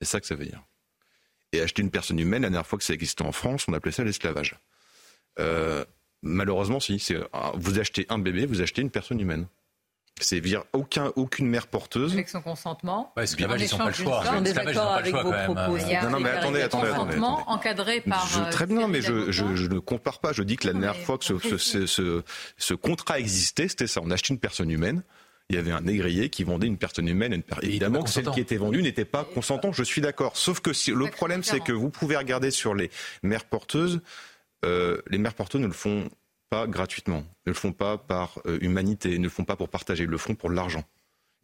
[0.00, 0.60] C'est ça que ça veut dire.
[1.52, 3.92] Et acheter une personne humaine, la dernière fois que ça existait en France, on appelait
[3.92, 4.56] ça l'esclavage.
[5.38, 5.84] Euh,
[6.20, 7.00] malheureusement, si.
[7.54, 9.46] Vous achetez un bébé, vous achetez une personne humaine.
[10.18, 12.14] C'est dire aucun, aucune mère porteuse.
[12.14, 13.12] Avec son consentement.
[13.16, 14.24] Ouais, l'esclavage, ils n'ont pas le choix.
[14.32, 15.76] On est d'accord avec vos propos.
[15.76, 17.18] Non, non, mais attendez, attendez, attendez.
[17.18, 18.26] encadré par.
[18.26, 20.32] Je, très bien, mais je, je, je, ne compare pas.
[20.32, 22.22] Je dis que la dernière fois que ce, ce, ce,
[22.56, 24.00] ce, contrat existait, c'était ça.
[24.02, 25.02] On achetait une personne humaine.
[25.50, 27.34] Il y avait un négrier qui vendait une personne humaine.
[27.34, 27.56] Une per...
[27.60, 29.74] Évidemment que celle qui était vendue n'était pas consentante.
[29.74, 30.36] Je suis d'accord.
[30.36, 32.90] Sauf que si, le problème, c'est que vous pouvez regarder sur les
[33.22, 34.00] mères porteuses.
[34.64, 36.08] Euh, les mères porteuses ne le font
[36.48, 40.04] pas gratuitement, ne le font pas par euh, humanité, ne le font pas pour partager,
[40.04, 40.84] ils le font pour l'argent.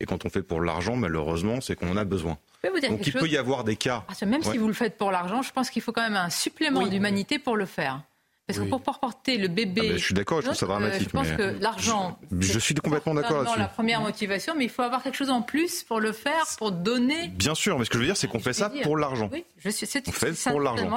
[0.00, 2.36] Et quand on fait pour l'argent, malheureusement, c'est qu'on en a besoin.
[2.64, 4.04] Donc il peut y avoir des cas.
[4.08, 6.30] Ah, même si vous le faites pour l'argent, je pense qu'il faut quand même un
[6.30, 8.02] supplément d'humanité pour le faire.
[8.48, 9.92] Parce que pour porter le bébé.
[9.92, 11.08] Ah, je suis d'accord, je trouve ça dramatique.
[11.08, 12.18] je pense que l'argent.
[12.40, 13.58] Je, suis complètement d'accord là-dessus.
[13.58, 16.72] la première motivation, mais il faut avoir quelque chose en plus pour le faire, pour
[16.72, 17.28] donner.
[17.28, 19.30] Bien sûr, mais ce que je veux dire, c'est qu'on fait ça pour l'argent.
[19.32, 19.86] Oui, je suis.
[19.86, 20.90] C'est on fait pour l'argent.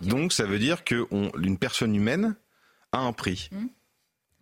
[0.00, 2.34] Donc ça veut dire qu'une personne humaine
[2.96, 3.48] a un prix.
[3.52, 3.66] Hmm.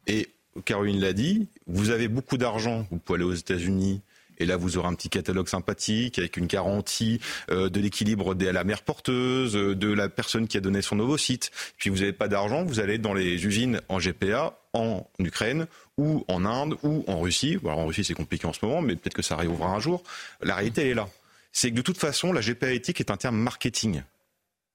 [0.07, 0.29] Et
[0.65, 4.01] Caroline l'a dit, vous avez beaucoup d'argent, vous pouvez aller aux États-Unis.
[4.39, 7.21] Et là, vous aurez un petit catalogue sympathique avec une garantie
[7.51, 10.99] euh, de l'équilibre de la mère porteuse, euh, de la personne qui a donné son
[10.99, 11.53] ovocyte.
[11.77, 15.67] Puis vous n'avez pas d'argent, vous allez dans les usines en GPA, en Ukraine
[15.99, 17.59] ou en Inde ou en Russie.
[17.63, 20.03] Alors en Russie, c'est compliqué en ce moment, mais peut-être que ça arrivera un jour.
[20.43, 21.09] La réalité est là.
[21.53, 24.03] C'est que de toute façon, la GPA éthique est un terme marketing.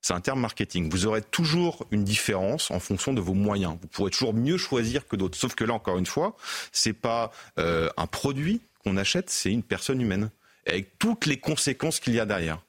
[0.01, 0.89] C'est un terme marketing.
[0.89, 3.77] Vous aurez toujours une différence en fonction de vos moyens.
[3.81, 5.37] Vous pourrez toujours mieux choisir que d'autres.
[5.37, 6.35] Sauf que là, encore une fois,
[6.71, 10.31] c'est pas euh, un produit qu'on achète, c'est une personne humaine,
[10.65, 12.61] avec toutes les conséquences qu'il y a derrière.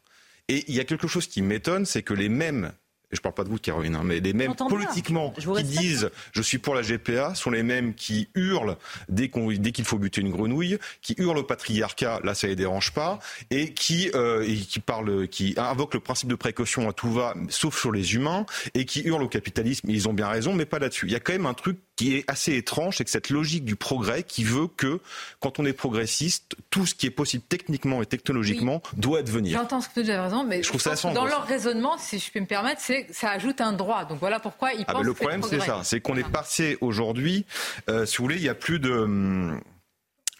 [0.49, 2.73] Et il y a quelque chose qui m'étonne, c'est que les mêmes
[3.13, 6.43] et je parle pas de vous, Caroline, hein, mais les mêmes politiquement qui disent je
[6.43, 8.77] suis pour la GPA sont les mêmes qui hurlent
[9.09, 13.19] dès qu'il faut buter une grenouille, qui hurlent au patriarcat, là ça les dérange pas,
[13.51, 17.35] et qui euh, et qui parlent, qui invoquent le principe de précaution à tout va,
[17.49, 19.89] sauf sur les humains, et qui hurlent au capitalisme.
[19.91, 21.07] Ils ont bien raison, mais pas là-dessus.
[21.07, 23.63] Il y a quand même un truc qui est assez étrange, c'est que cette logique
[23.63, 25.01] du progrès qui veut que,
[25.39, 29.59] quand on est progressiste, tout ce qui est possible techniquement et technologiquement doit advenir.
[29.59, 32.33] J'entends ce que tu as raison, mais je, trouve ça dans leur raisonnement, si je
[32.33, 34.07] peux me permettre, c'est ça ajoute un droit.
[34.07, 35.83] Donc voilà pourquoi ils ah pensent Le problème, c'est ça.
[35.85, 37.45] C'est qu'on est passé aujourd'hui,
[37.91, 38.91] euh, si vous voulez, il n'y a plus de.
[38.91, 39.61] Hum,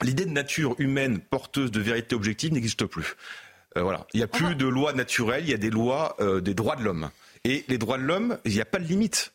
[0.01, 3.17] l'idée de nature humaine porteuse de vérité objective n'existe plus.
[3.77, 4.07] Euh, voilà.
[4.15, 4.55] Il n'y a plus ah.
[4.55, 7.11] de lois naturelles, il y a des lois euh, des droits de l'homme.
[7.45, 9.35] Et les droits de l'homme, il n'y a pas de limite.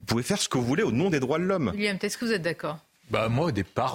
[0.00, 1.72] Vous pouvez faire ce que vous voulez au nom des droits de l'homme.
[1.74, 2.78] William, est-ce que vous êtes d'accord?
[3.10, 3.94] Bah, Moi, au départ,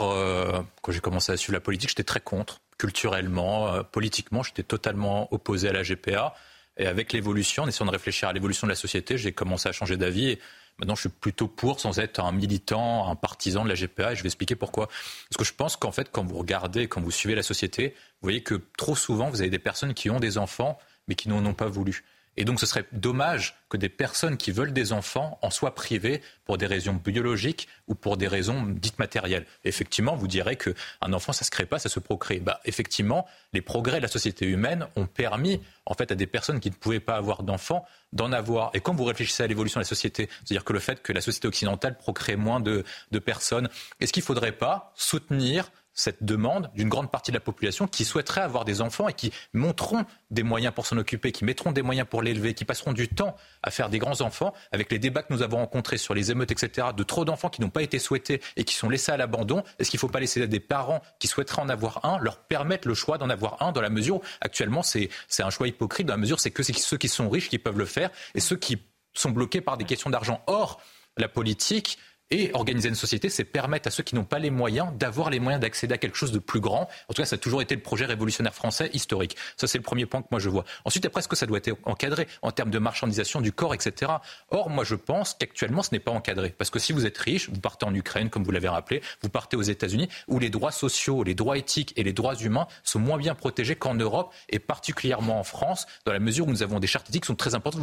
[0.81, 2.61] quand j'ai commencé à suivre la politique, j'étais très contre.
[2.77, 6.33] Culturellement, politiquement, j'étais totalement opposé à la GPA.
[6.77, 9.71] Et avec l'évolution, en essayant de réfléchir à l'évolution de la société, j'ai commencé à
[9.71, 10.29] changer d'avis.
[10.29, 10.39] Et
[10.79, 14.13] maintenant, je suis plutôt pour, sans être un militant, un partisan de la GPA.
[14.13, 14.87] Et je vais expliquer pourquoi.
[14.87, 18.27] Parce que je pense qu'en fait, quand vous regardez, quand vous suivez la société, vous
[18.27, 21.45] voyez que trop souvent, vous avez des personnes qui ont des enfants, mais qui n'en
[21.45, 22.03] ont pas voulu.
[22.37, 26.21] Et donc ce serait dommage que des personnes qui veulent des enfants en soient privées
[26.45, 29.45] pour des raisons biologiques ou pour des raisons dites matérielles.
[29.63, 32.39] Effectivement, vous direz qu'un enfant, ça ne se crée pas, ça se procrée.
[32.39, 36.59] Bah, effectivement, les progrès de la société humaine ont permis en fait à des personnes
[36.59, 38.71] qui ne pouvaient pas avoir d'enfants d'en avoir.
[38.73, 41.21] Et quand vous réfléchissez à l'évolution de la société, c'est-à-dire que le fait que la
[41.21, 46.71] société occidentale procrée moins de, de personnes, est-ce qu'il ne faudrait pas soutenir cette demande
[46.75, 50.43] d'une grande partie de la population qui souhaiterait avoir des enfants et qui montreront des
[50.43, 53.71] moyens pour s'en occuper, qui mettront des moyens pour l'élever, qui passeront du temps à
[53.71, 56.87] faire des grands enfants, avec les débats que nous avons rencontrés sur les émeutes, etc.,
[56.95, 59.63] de trop d'enfants qui n'ont pas été souhaités et qui sont laissés à l'abandon.
[59.79, 62.87] Est-ce qu'il ne faut pas laisser des parents qui souhaiteraient en avoir un, leur permettre
[62.87, 65.09] le choix d'en avoir un, dans la mesure où actuellement c'est
[65.39, 67.85] un choix hypocrite, dans la mesure c'est que ceux qui sont riches qui peuvent le
[67.85, 68.81] faire et ceux qui
[69.13, 70.41] sont bloqués par des questions d'argent.
[70.47, 70.81] Or,
[71.17, 71.97] la politique
[72.31, 75.39] et organiser une société, c'est permettre à ceux qui n'ont pas les moyens d'avoir les
[75.39, 76.89] moyens d'accéder à quelque chose de plus grand.
[77.09, 79.35] En tout cas, ça a toujours été le projet révolutionnaire français historique.
[79.57, 80.63] Ça, c'est le premier point que moi je vois.
[80.85, 84.11] Ensuite, après, est-ce que ça doit être encadré en termes de marchandisation du corps, etc.
[84.49, 86.55] Or, moi, je pense qu'actuellement, ce n'est pas encadré.
[86.57, 89.29] Parce que si vous êtes riche, vous partez en Ukraine, comme vous l'avez rappelé, vous
[89.29, 92.99] partez aux États-Unis, où les droits sociaux, les droits éthiques et les droits humains sont
[92.99, 96.79] moins bien protégés qu'en Europe, et particulièrement en France, dans la mesure où nous avons
[96.79, 97.81] des chartes éthiques qui sont très importantes.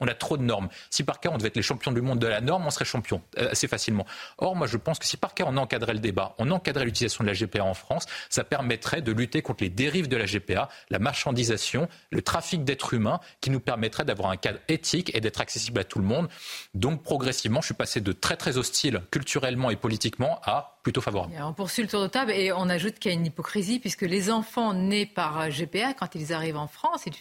[0.00, 0.68] On a trop de normes.
[0.90, 2.84] Si par cas, on devait être les champions du monde de la norme, on serait
[2.84, 3.50] champion euh,
[4.38, 7.24] Or, moi, je pense que si par cas on encadrait le débat, on encadrait l'utilisation
[7.24, 10.68] de la GPA en France, ça permettrait de lutter contre les dérives de la GPA,
[10.90, 15.40] la marchandisation, le trafic d'êtres humains, qui nous permettrait d'avoir un cadre éthique et d'être
[15.40, 16.28] accessible à tout le monde.
[16.74, 21.32] Donc, progressivement, je suis passé de très très hostile culturellement et politiquement à plutôt favorable.
[21.40, 24.02] on poursuit le tour de table et on ajoute qu'il y a une hypocrisie puisque
[24.02, 27.12] les enfants nés par GPA, quand ils arrivent en France, ils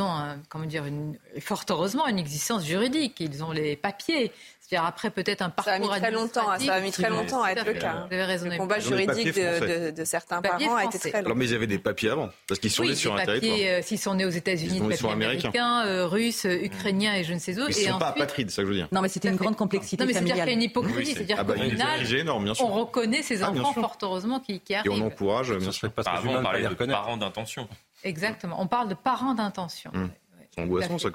[0.00, 3.20] ont, comment dire, une, fort heureusement une existence juridique.
[3.20, 4.32] Ils ont les papiers.
[4.68, 7.42] C'est-à-dire après peut-être un parcours ça a mis très longtemps, ça a mis très longtemps
[7.42, 8.06] à être le cas.
[8.06, 8.50] Vous avez raison.
[8.50, 11.26] Le combat juridique de, de, certains parents a été très long.
[11.26, 13.58] Alors mais ils avaient des papiers avant, parce qu'ils sont nés sur un territoire.
[13.58, 17.32] Euh, s'ils sont nés aux États-Unis, des papiers américains, euh, russes, euh, ukrainiens et je
[17.32, 17.66] ne sais où.
[17.66, 18.88] Ils ne sont pas apatrides, ça que je veux dire.
[18.92, 20.36] Non, mais c'était une grande complexité non, mais familiale.
[20.36, 23.50] C'est-à-dire qu'il y a une hypocrisie, c'est-à-dire ah, qu'au bah, final, on reconnaît ces ah,
[23.50, 24.92] enfants fort heureusement qui arrivent.
[24.92, 25.90] Et on encourage, bien sûr.
[25.90, 27.66] Parlait de parents d'intention.
[28.04, 29.90] Exactement, on parle de parents d'intention.
[29.94, 30.10] Hum.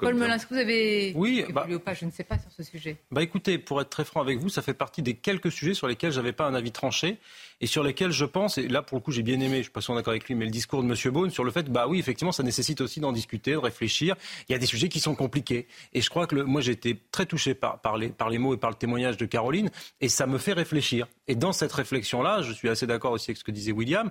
[0.00, 2.50] Paul Melun, est-ce que vous avez oui, bah, ou pas Je ne sais pas sur
[2.50, 2.96] ce sujet.
[3.10, 5.86] Bah écoutez, pour être très franc avec vous, ça fait partie des quelques sujets sur
[5.86, 7.18] lesquels je n'avais pas un avis tranché
[7.60, 9.62] et sur lesquels je pense, et là pour le coup j'ai bien aimé, je ne
[9.64, 11.12] suis pas sûr d'accord avec lui, mais le discours de M.
[11.12, 14.16] Beaune sur le fait, bah oui, effectivement, ça nécessite aussi d'en discuter, de réfléchir.
[14.48, 15.66] Il y a des sujets qui sont compliqués.
[15.92, 18.38] Et je crois que le, moi j'ai été très touché par, par, les, par les
[18.38, 19.70] mots et par le témoignage de Caroline,
[20.00, 21.06] et ça me fait réfléchir.
[21.28, 24.10] Et dans cette réflexion-là, je suis assez d'accord aussi avec ce que disait William,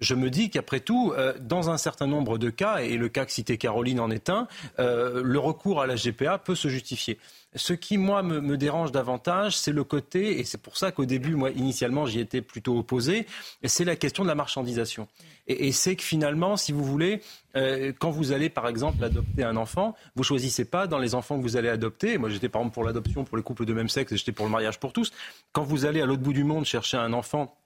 [0.00, 3.24] je me dis qu'après tout, euh, dans un certain nombre de cas, et le cas
[3.24, 4.46] que citait Caroline en est un,
[4.78, 7.18] euh, le recours à la GPA peut se justifier.
[7.54, 11.34] Ce qui, moi, me, dérange davantage, c'est le côté, et c'est pour ça qu'au début,
[11.34, 13.26] moi, initialement, j'y étais plutôt opposé,
[13.64, 15.08] c'est la question de la marchandisation.
[15.46, 17.22] Et, c'est que finalement, si vous voulez,
[17.56, 21.38] euh, quand vous allez, par exemple, adopter un enfant, vous choisissez pas dans les enfants
[21.38, 22.18] que vous allez adopter.
[22.18, 24.44] Moi, j'étais par exemple pour l'adoption pour les couples de même sexe et j'étais pour
[24.44, 25.12] le mariage pour tous.
[25.52, 27.56] Quand vous allez à l'autre bout du monde chercher un enfant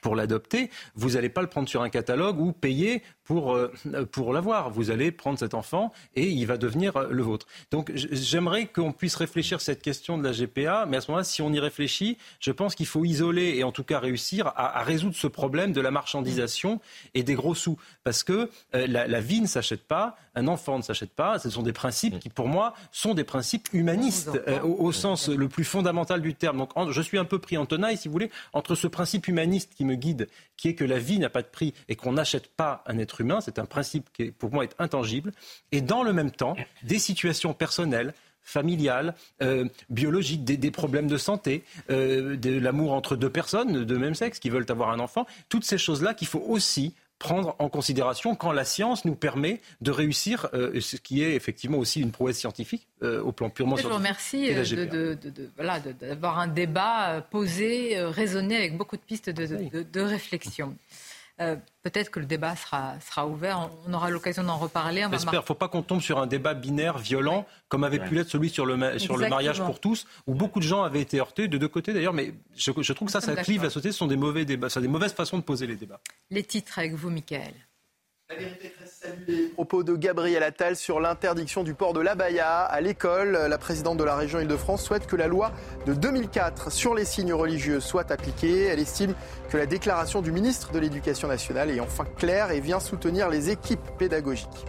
[0.00, 3.70] pour l'adopter, vous n'allez pas le prendre sur un catalogue ou payer pour, euh,
[4.10, 4.70] pour l'avoir.
[4.70, 7.46] Vous allez prendre cet enfant et il va devenir euh, le vôtre.
[7.70, 11.24] Donc j'aimerais qu'on puisse réfléchir à cette question de la GPA, mais à ce moment-là,
[11.24, 14.82] si on y réfléchit, je pense qu'il faut isoler et en tout cas réussir à,
[14.82, 16.80] résoudre ce problème de la marchandisation
[17.12, 17.76] et des gros sous.
[18.02, 21.62] Parce que euh, la, vie ne s'achète pas, un enfant ne s'achète pas, ce sont
[21.62, 26.34] des principes qui, pour moi, sont des principes humanistes au, sens le plus fondamental du
[26.34, 26.56] terme.
[26.56, 29.74] Donc je suis un peu pris en tenaille, si vous voulez, entre ce principe humaniste
[29.76, 32.82] qui guide, qui est que la vie n'a pas de prix et qu'on n'achète pas
[32.86, 35.32] un être humain, c'est un principe qui, pour moi, est intangible,
[35.72, 41.64] et dans le même temps, des situations personnelles, familiales, euh, biologiques, des, problèmes de santé,
[41.90, 45.64] euh, de l'amour entre deux personnes de même sexe qui veulent avoir un enfant, toutes
[45.64, 50.48] ces choses-là qu'il faut aussi prendre en considération quand la science nous permet de réussir
[50.54, 53.88] euh, ce qui est effectivement aussi une prouesse scientifique au plan purement scientifique.
[53.88, 54.54] Je vous remercie
[56.00, 60.76] d'avoir un débat posé, raisonné avec beaucoup de pistes de, réflexion.
[61.40, 63.70] Euh, peut-être que le débat sera, sera ouvert.
[63.86, 65.06] On aura l'occasion d'en reparler.
[65.10, 65.34] J'espère.
[65.34, 68.28] Il ne faut pas qu'on tombe sur un débat binaire, violent, comme avait pu l'être
[68.28, 71.48] celui sur le, sur le mariage pour tous, où beaucoup de gens avaient été heurtés,
[71.48, 72.12] de deux côtés d'ailleurs.
[72.14, 73.92] Mais je, je, trouve que ça, ça clive la société.
[73.92, 76.00] Ce sont des mauvais débats, ce des mauvaises façons de poser les débats.
[76.30, 77.54] Les titres avec vous, Michael.
[79.26, 83.32] Les propos de Gabriel Attal sur l'interdiction du port de l'abaya à l'école.
[83.32, 85.50] La présidente de la région Île-de-France souhaite que la loi
[85.86, 88.64] de 2004 sur les signes religieux soit appliquée.
[88.64, 89.14] Elle estime
[89.48, 93.48] que la déclaration du ministre de l'Éducation nationale est enfin claire et vient soutenir les
[93.48, 94.66] équipes pédagogiques.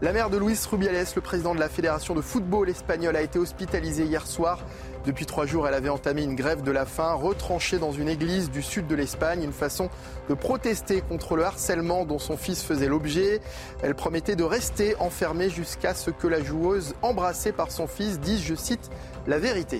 [0.00, 3.38] La mère de Luis Rubiales, le président de la Fédération de football espagnole, a été
[3.38, 4.60] hospitalisée hier soir
[5.06, 8.50] depuis trois jours, elle avait entamé une grève de la faim, retranchée dans une église
[8.50, 9.88] du sud de l'Espagne, une façon
[10.28, 13.40] de protester contre le harcèlement dont son fils faisait l'objet.
[13.82, 18.42] Elle promettait de rester enfermée jusqu'à ce que la joueuse, embrassée par son fils, dise,
[18.42, 18.90] je cite,
[19.28, 19.78] la vérité.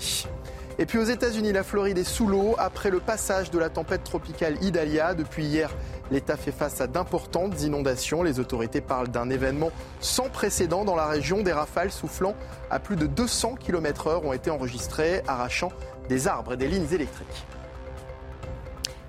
[0.79, 4.05] Et puis aux États-Unis, la Floride est sous l'eau après le passage de la tempête
[4.05, 5.15] tropicale Idalia.
[5.15, 5.75] Depuis hier,
[6.11, 8.23] L'État fait face à d'importantes inondations.
[8.23, 9.71] Les autorités parlent d'un événement
[10.01, 11.43] sans précédent dans la région.
[11.43, 12.35] Des rafales soufflant
[12.71, 15.73] à plus de 200 km/h ont été enregistrées, arrachant
[16.09, 17.45] des arbres et des lignes électriques.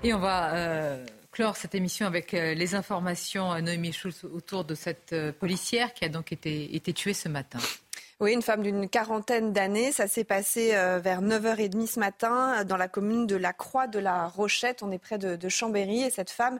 [0.02, 4.64] Et on va euh, clore cette émission avec euh, les informations, à Noémie Schulz, autour
[4.64, 7.58] de cette euh, policière qui a donc été tuée ce matin.
[8.20, 9.92] Oui, une femme d'une quarantaine d'années.
[9.92, 14.26] Ça s'est passé vers 9h30 ce matin dans la commune de la Croix de la
[14.26, 14.82] Rochette.
[14.82, 16.02] On est près de, Chambéry.
[16.02, 16.58] Et cette femme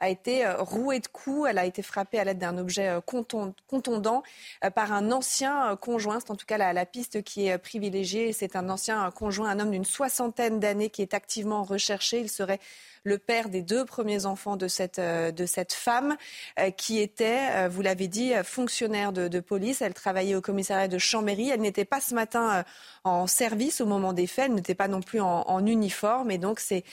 [0.00, 1.48] a été euh, rouée de coups.
[1.48, 4.22] Elle a été frappée à l'aide d'un objet euh, contondant
[4.64, 6.20] euh, par un ancien conjoint.
[6.20, 8.34] C'est en tout cas la, piste qui est privilégiée.
[8.34, 12.20] C'est un ancien conjoint, un homme d'une soixantaine d'années qui est activement recherché.
[12.20, 12.60] Il serait
[13.08, 16.16] le père des deux premiers enfants de cette, euh, de cette femme
[16.60, 19.80] euh, qui était, euh, vous l'avez dit, fonctionnaire de, police.
[19.82, 21.48] Elle travaillait au commissariat de Chambéry.
[21.48, 22.64] Elle n'était pas ce matin
[23.04, 24.46] en service au moment des faits.
[24.46, 26.30] Elle n'était pas non plus en, uniforme.
[26.30, 26.84] Et donc, c'est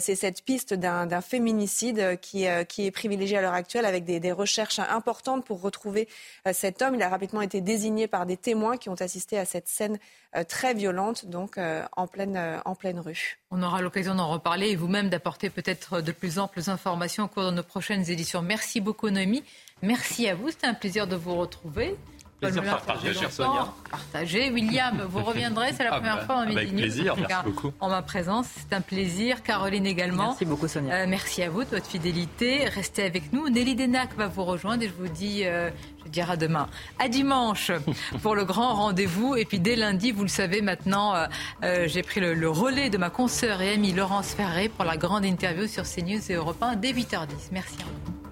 [0.00, 4.78] cette piste d'un féminicide qui, qui est privilégiée à l'heure actuelle avec des, des, recherches
[4.78, 6.08] importantes pour retrouver
[6.52, 6.94] cet homme.
[6.94, 9.98] Il a rapidement été désigné par des témoins qui ont assisté à cette scène
[10.46, 13.38] très violente, donc en, pleine, en pleine rue.
[13.50, 17.44] On aura l'occasion d'en reparler et vous-même d'apporter peut-être de plus amples informations au cours
[17.44, 18.42] de nos prochaines éditions.
[18.42, 19.42] Merci beaucoup, Noémie.
[19.82, 20.50] Merci à vous.
[20.50, 21.96] C'était un plaisir de vous retrouver.
[22.44, 23.68] Plaisir partagé, chère Sonia.
[23.90, 24.50] Partagé.
[24.50, 25.72] William, vous reviendrez.
[25.76, 27.72] C'est la ah première bah, fois en Avec plaisir, merci beaucoup.
[27.80, 29.42] En ma présence, c'est un plaisir.
[29.42, 30.28] Caroline également.
[30.28, 30.94] Merci beaucoup, Sonia.
[30.94, 32.64] Euh, merci à vous de votre fidélité.
[32.66, 33.48] Restez avec nous.
[33.48, 35.70] Nelly Denac va vous rejoindre et je vous dis euh,
[36.08, 36.68] dire à demain.
[36.98, 37.70] À dimanche
[38.22, 39.36] pour le grand rendez-vous.
[39.36, 41.26] Et puis dès lundi, vous le savez maintenant, euh,
[41.64, 45.24] euh, j'ai pris le, relais de ma consoeur et amie Laurence Ferré pour la grande
[45.24, 47.48] interview sur CNews et Europe 1 dès 8h10.
[47.52, 48.23] Merci à vous.